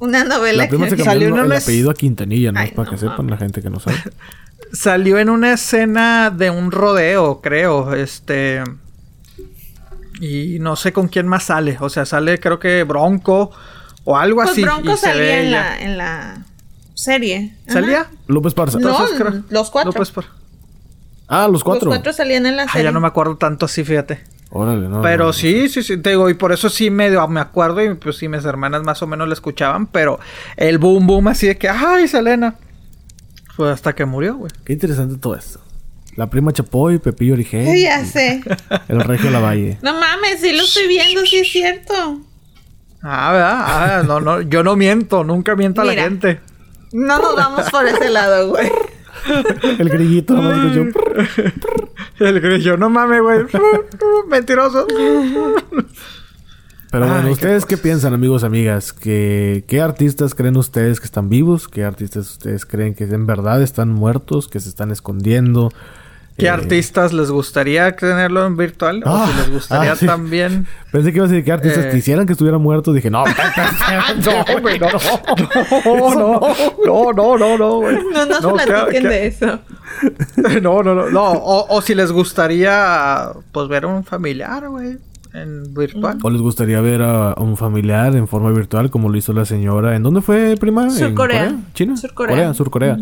[0.00, 1.02] Una novela La prima se que...
[1.02, 2.60] cambió Salió en el una- apellido a Quintanilla, ¿no?
[2.60, 3.96] Ay, Para no que sepan la gente que no sabe.
[4.72, 7.94] Salió en una escena de un rodeo, creo.
[7.94, 8.62] Este.
[10.20, 11.76] Y no sé con quién más sale.
[11.80, 13.50] O sea, sale creo que Bronco
[14.04, 14.62] o algo Pues así.
[14.62, 15.60] Bronco y se ve salía en ella.
[15.62, 16.44] la, en la
[16.94, 17.54] serie.
[17.64, 17.72] Ajá.
[17.74, 18.06] ¿Salía?
[18.26, 18.78] López Parza.
[18.78, 19.92] No, Entonces, creo- los cuatro.
[19.92, 20.24] López Par-
[21.28, 21.86] Ah, los cuatro.
[21.86, 22.84] Los cuatro salían en la Ay, serie.
[22.84, 24.24] ya no me acuerdo tanto así, fíjate.
[24.50, 25.02] Órale, no.
[25.02, 27.94] pero no, sí, sí, sí, te digo, y por eso sí medio me acuerdo y
[27.94, 30.18] pues sí, mis hermanas más o menos la escuchaban, pero
[30.56, 32.54] el boom boom así de que, ay, Selena.
[33.54, 34.52] Fue hasta que murió, güey.
[34.64, 35.60] Qué interesante todo esto.
[36.16, 38.40] La prima Chapoy, Pepillo Origel, Sí, ya sé.
[38.88, 39.78] el Regio Lavalle.
[39.82, 42.20] No mames, sí lo estoy viendo, sí es cierto.
[43.02, 43.54] Ah, ¿verdad?
[43.54, 46.40] Ah, no, no, yo no miento, nunca miento a la gente.
[46.92, 48.70] No nos vamos por ese lado, güey.
[49.78, 50.98] El grillito, nomás escuchó.
[52.18, 53.40] El grillo, no mames, güey.
[54.28, 54.86] Mentiroso.
[56.90, 58.92] Pero Ay, bueno, qué ¿ustedes qué, piensan, amigos, amigas?
[58.92, 61.68] ¿Qué, ¿Qué artistas creen ustedes que están vivos?
[61.68, 65.70] ¿Qué artistas ustedes creen que en verdad están muertos, que se están escondiendo?
[66.38, 69.02] ¿Qué Eh, artistas les gustaría tenerlo en virtual?
[69.04, 70.06] o Ah, si les gustaría ah, sí.
[70.06, 70.66] también.
[70.92, 71.90] Pensé que iba a decir que artistas Eh.
[71.92, 72.92] quisieran que estuviera muerto.
[72.92, 73.24] Dije, no,
[74.24, 74.88] No, güey, no.
[75.84, 77.96] No, no, no, no, no, no, güey.
[78.14, 79.58] No nos No, platiquen que- de eso.
[80.62, 81.10] No, no, no.
[81.10, 81.24] no.
[81.32, 84.98] O, o si les gustaría, pues, ver a un familiar, güey,
[85.34, 86.18] en virtual.
[86.22, 89.44] ¿O les gustaría ver a, a un familiar en forma virtual como lo hizo la
[89.44, 89.96] señora?
[89.96, 90.84] ¿En dónde fue, prima?
[90.84, 91.56] ¿En Surcorea.
[91.74, 91.96] ¿China?
[91.96, 92.36] Surcorea.
[92.36, 92.96] Corea, Surcorea.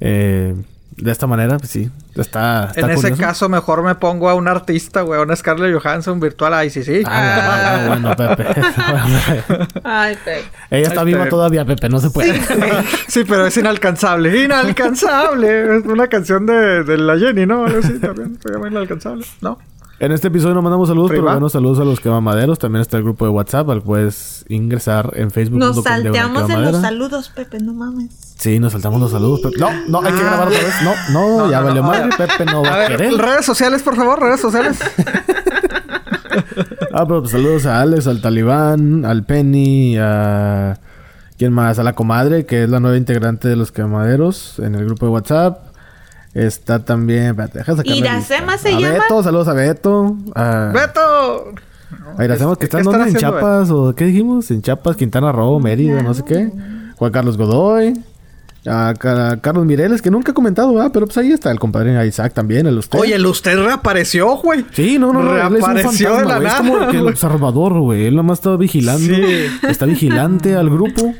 [0.00, 0.54] Eh,
[0.96, 1.90] de esta manera, pues sí.
[2.14, 3.20] Está, está En ese curioso.
[3.22, 6.52] caso, mejor me pongo a un artista, güey, a una Scarlett Johansson virtual.
[6.54, 7.02] Ay, sí, sí.
[7.06, 8.46] Ah, no, bueno, Pepe.
[9.84, 10.44] Ay, Pepe.
[10.70, 11.30] Ella está Ay, viva Pepe.
[11.30, 11.88] todavía, Pepe.
[11.88, 12.38] No se puede.
[13.08, 14.44] Sí, pero es inalcanzable.
[14.44, 15.78] Inalcanzable.
[15.78, 17.64] Es una canción de, de la Jenny, ¿no?
[17.64, 18.38] Así también.
[18.42, 19.24] Se llama Inalcanzable.
[19.40, 19.58] ¿No?
[20.02, 22.58] En este episodio no mandamos saludos, pero bueno, saludos a los quemamaderos.
[22.58, 25.60] También está el grupo de WhatsApp al que puedes ingresar en Facebook.
[25.60, 28.34] Nos salteamos en los saludos, Pepe, no mames.
[28.36, 29.42] Sí, nos saltamos los saludos.
[29.42, 29.58] Pepe.
[29.60, 30.74] No, no, hay que grabar otra vez.
[30.82, 31.88] No, no, No, ya no, valió no.
[31.88, 32.10] madre.
[32.18, 33.12] Pepe no va A a, ver, querer.
[33.16, 34.80] redes sociales, por favor, redes sociales.
[36.94, 40.78] Ah, pero pues, saludos a Alex, al Talibán, al Penny, a...
[41.38, 41.78] ¿Quién más?
[41.78, 45.12] A la comadre, que es la nueva integrante de los quemaderos en el grupo de
[45.12, 45.71] WhatsApp.
[46.34, 47.24] Está también...
[47.30, 48.94] espérate, deja sacar Iracema se a llama.
[48.94, 50.16] Beto, saludos a Beto.
[50.34, 51.52] A, ¡Beto!
[52.16, 53.10] a Iracema, que ¿Qué están ¿dónde?
[53.10, 54.50] en Chiapas, o ¿qué dijimos?
[54.50, 56.50] En Chiapas, Quintana Roo, Mérida, no sé qué.
[56.96, 57.92] Juan Carlos Godoy.
[58.64, 60.90] A, Ca- Carlos Mireles, que nunca he comentado, ¿verdad?
[60.92, 62.96] Pero pues ahí está el compadre Isaac también, el usted.
[62.98, 64.64] Oye, el usted reapareció, güey.
[64.72, 66.46] Sí, no, no, Reapareció de la güey.
[66.46, 68.06] Es nada, como que el observador, güey.
[68.06, 69.04] Él nada más está vigilando.
[69.04, 69.46] Sí.
[69.68, 71.12] Está vigilante al grupo.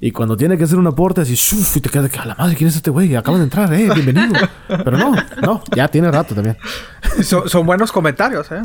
[0.00, 1.76] Y cuando tiene que hacer un aporte, así, ¡shuf!
[1.76, 3.16] y te quedas de que, a la madre, ¿quién es este güey?
[3.16, 4.32] Acaba de entrar, eh, bienvenido.
[4.68, 5.12] Pero no,
[5.42, 6.56] no, ya tiene rato también.
[7.22, 8.60] Son, son buenos comentarios, ¿eh?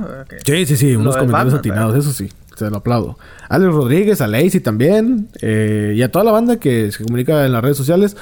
[0.46, 3.18] Sí, sí, sí, unos comentarios Batman, atinados, eso sí, se lo aplaudo.
[3.50, 7.52] Alex Rodríguez, a Lacey también, eh, y a toda la banda que se comunica en
[7.52, 8.16] las redes sociales.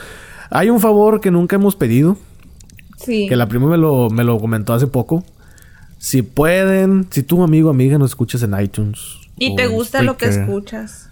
[0.50, 2.18] Hay un favor que nunca hemos pedido,
[2.98, 3.28] Sí.
[3.28, 5.26] que la prima me lo, me lo comentó hace poco.
[5.98, 9.00] Si pueden, si tú, amigo amiga, nos escuchas en iTunes.
[9.38, 11.11] Y o te gusta lo que escuchas.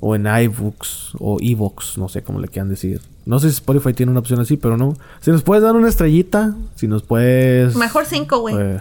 [0.00, 3.00] O en iBooks o iVoox, no sé cómo le quieran decir.
[3.26, 4.96] No sé si Spotify tiene una opción así, pero no.
[5.20, 7.74] Si nos puedes dar una estrellita, si nos puedes...
[7.76, 8.54] Mejor cinco, güey.
[8.58, 8.78] eh,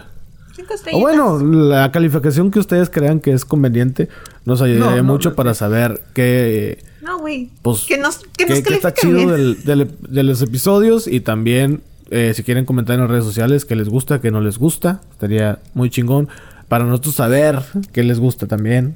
[0.55, 4.09] Cinco o bueno, la calificación que ustedes crean que es conveniente
[4.45, 7.51] nos ayudaría No, no, mucho no, para saber qué, No, güey.
[7.61, 9.29] pues, que nos, que qué- nos qué está chido bien.
[9.29, 13.65] del- del- de los episodios y también eh, si quieren comentar en las redes sociales
[13.65, 16.27] qué les gusta, qué no les gusta, estaría muy chingón
[16.69, 17.61] para nosotros saber
[17.93, 18.95] qué les gusta también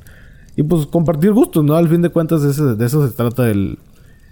[0.56, 1.76] y pues compartir gustos, ¿no?
[1.76, 3.80] Al fin de cuentas de, ese- de eso se trata el,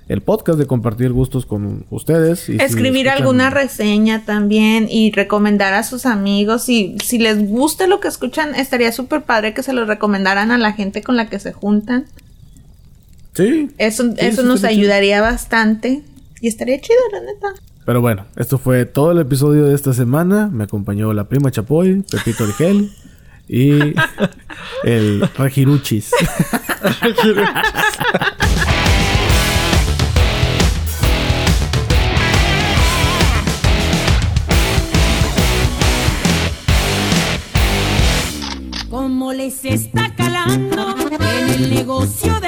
[0.07, 2.49] el podcast, de compartir gustos con ustedes.
[2.49, 6.67] y Escribir alguna reseña también y recomendar a sus amigos.
[6.69, 10.57] Y si les gusta lo que escuchan, estaría súper padre que se lo recomendaran a
[10.57, 12.05] la gente con la que se juntan.
[13.33, 13.69] Sí.
[13.77, 14.69] Eso, Sí, eso sí, nos chido.
[14.69, 16.03] ayudaría bastante.
[16.41, 17.61] Y estaría chido, la neta.
[17.85, 20.47] Pero bueno, esto fue todo el episodio de esta semana.
[20.51, 22.89] Me acompañó la prima Chapoy, Pepito Origel
[23.49, 23.95] y
[24.83, 26.11] el Regiruchis.
[38.89, 42.38] Como les está calando en el negocio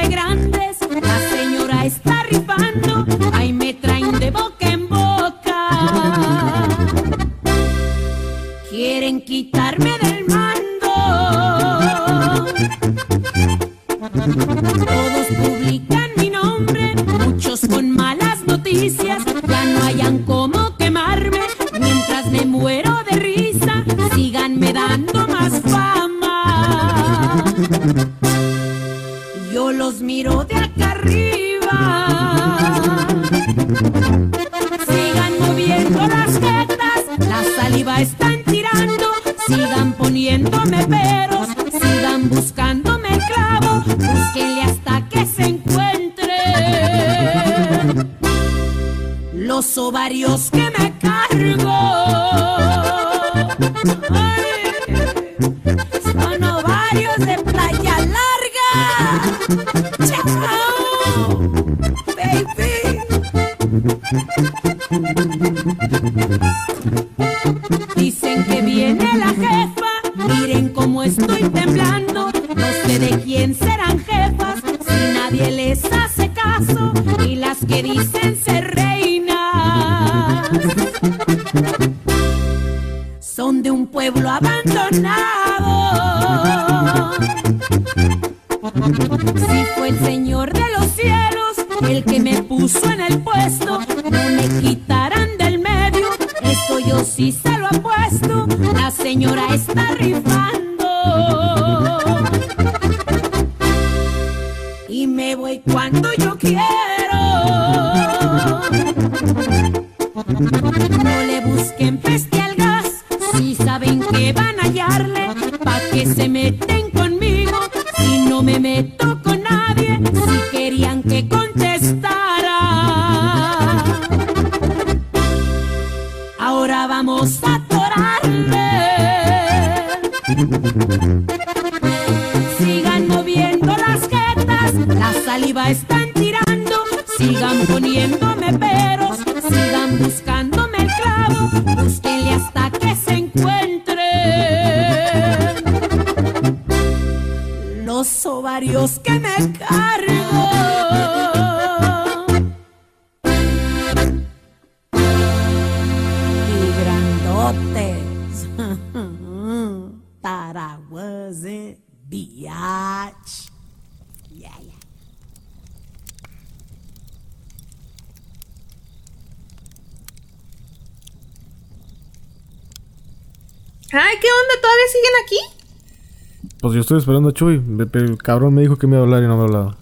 [176.91, 177.61] estoy esperando a Chuy.
[177.93, 179.75] El cabrón me dijo que me iba a hablar y no me ha hablado.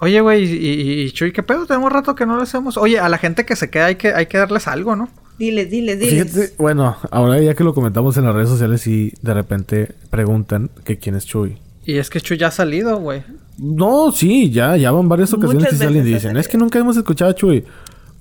[0.00, 1.66] Oye, güey, y, y- y Chuy, ¿qué pedo?
[1.66, 2.76] Tenemos rato que no lo hacemos.
[2.76, 5.08] Oye, a la gente que se queda hay que, hay que darles algo, ¿no?
[5.38, 6.32] Diles, diles, diles.
[6.32, 10.70] Fíjate, bueno, ahora ya que lo comentamos en las redes sociales y de repente preguntan
[10.84, 11.58] que quién es Chuy.
[11.84, 13.22] Y es que Chuy ya ha salido, güey.
[13.58, 16.78] No, sí, ya, ya van varias ocasiones Muchas que salen y dicen, es que nunca
[16.78, 17.64] hemos escuchado a Chuy.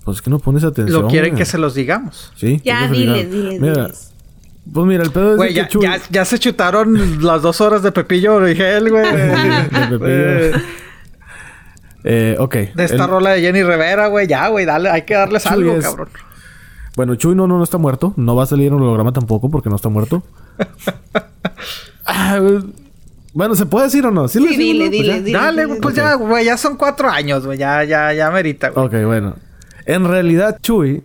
[0.06, 1.02] Pues es que no pones atención.
[1.02, 1.40] Lo quieren güey.
[1.40, 2.32] que se los digamos.
[2.36, 2.62] Sí.
[2.64, 4.14] Ya, diles, diles, Mira, diles.
[4.74, 5.82] Pues mira, el pedo es Güey, de ya, que Chuy...
[5.84, 9.04] ya, ya se chutaron las dos horas de Pepillo Origel, güey.
[9.12, 10.08] De Pepillo.
[10.08, 10.54] Eh,
[12.10, 12.54] Eh, ok.
[12.74, 14.28] de esta El- rola de Jenny Rivera, güey.
[14.28, 16.10] Ya, güey, dale, hay que darles Chuy algo, es- cabrón.
[16.96, 18.14] Bueno, Chuy no, no, no está muerto.
[18.16, 20.24] No va a salir en el holograma tampoco porque no está muerto.
[22.06, 22.40] Ah,
[23.34, 24.28] bueno, ¿se puede decir o no?
[24.30, 24.90] Sí, lo Sí, decimos, dile, ¿no?
[24.90, 25.38] Pues dile, dile.
[25.38, 27.58] Dale, güey, pues ya, güey, ya son cuatro años, güey.
[27.58, 28.86] Ya, ya, ya merita, güey.
[28.88, 29.36] Ok, bueno.
[29.86, 31.04] En realidad, Chuy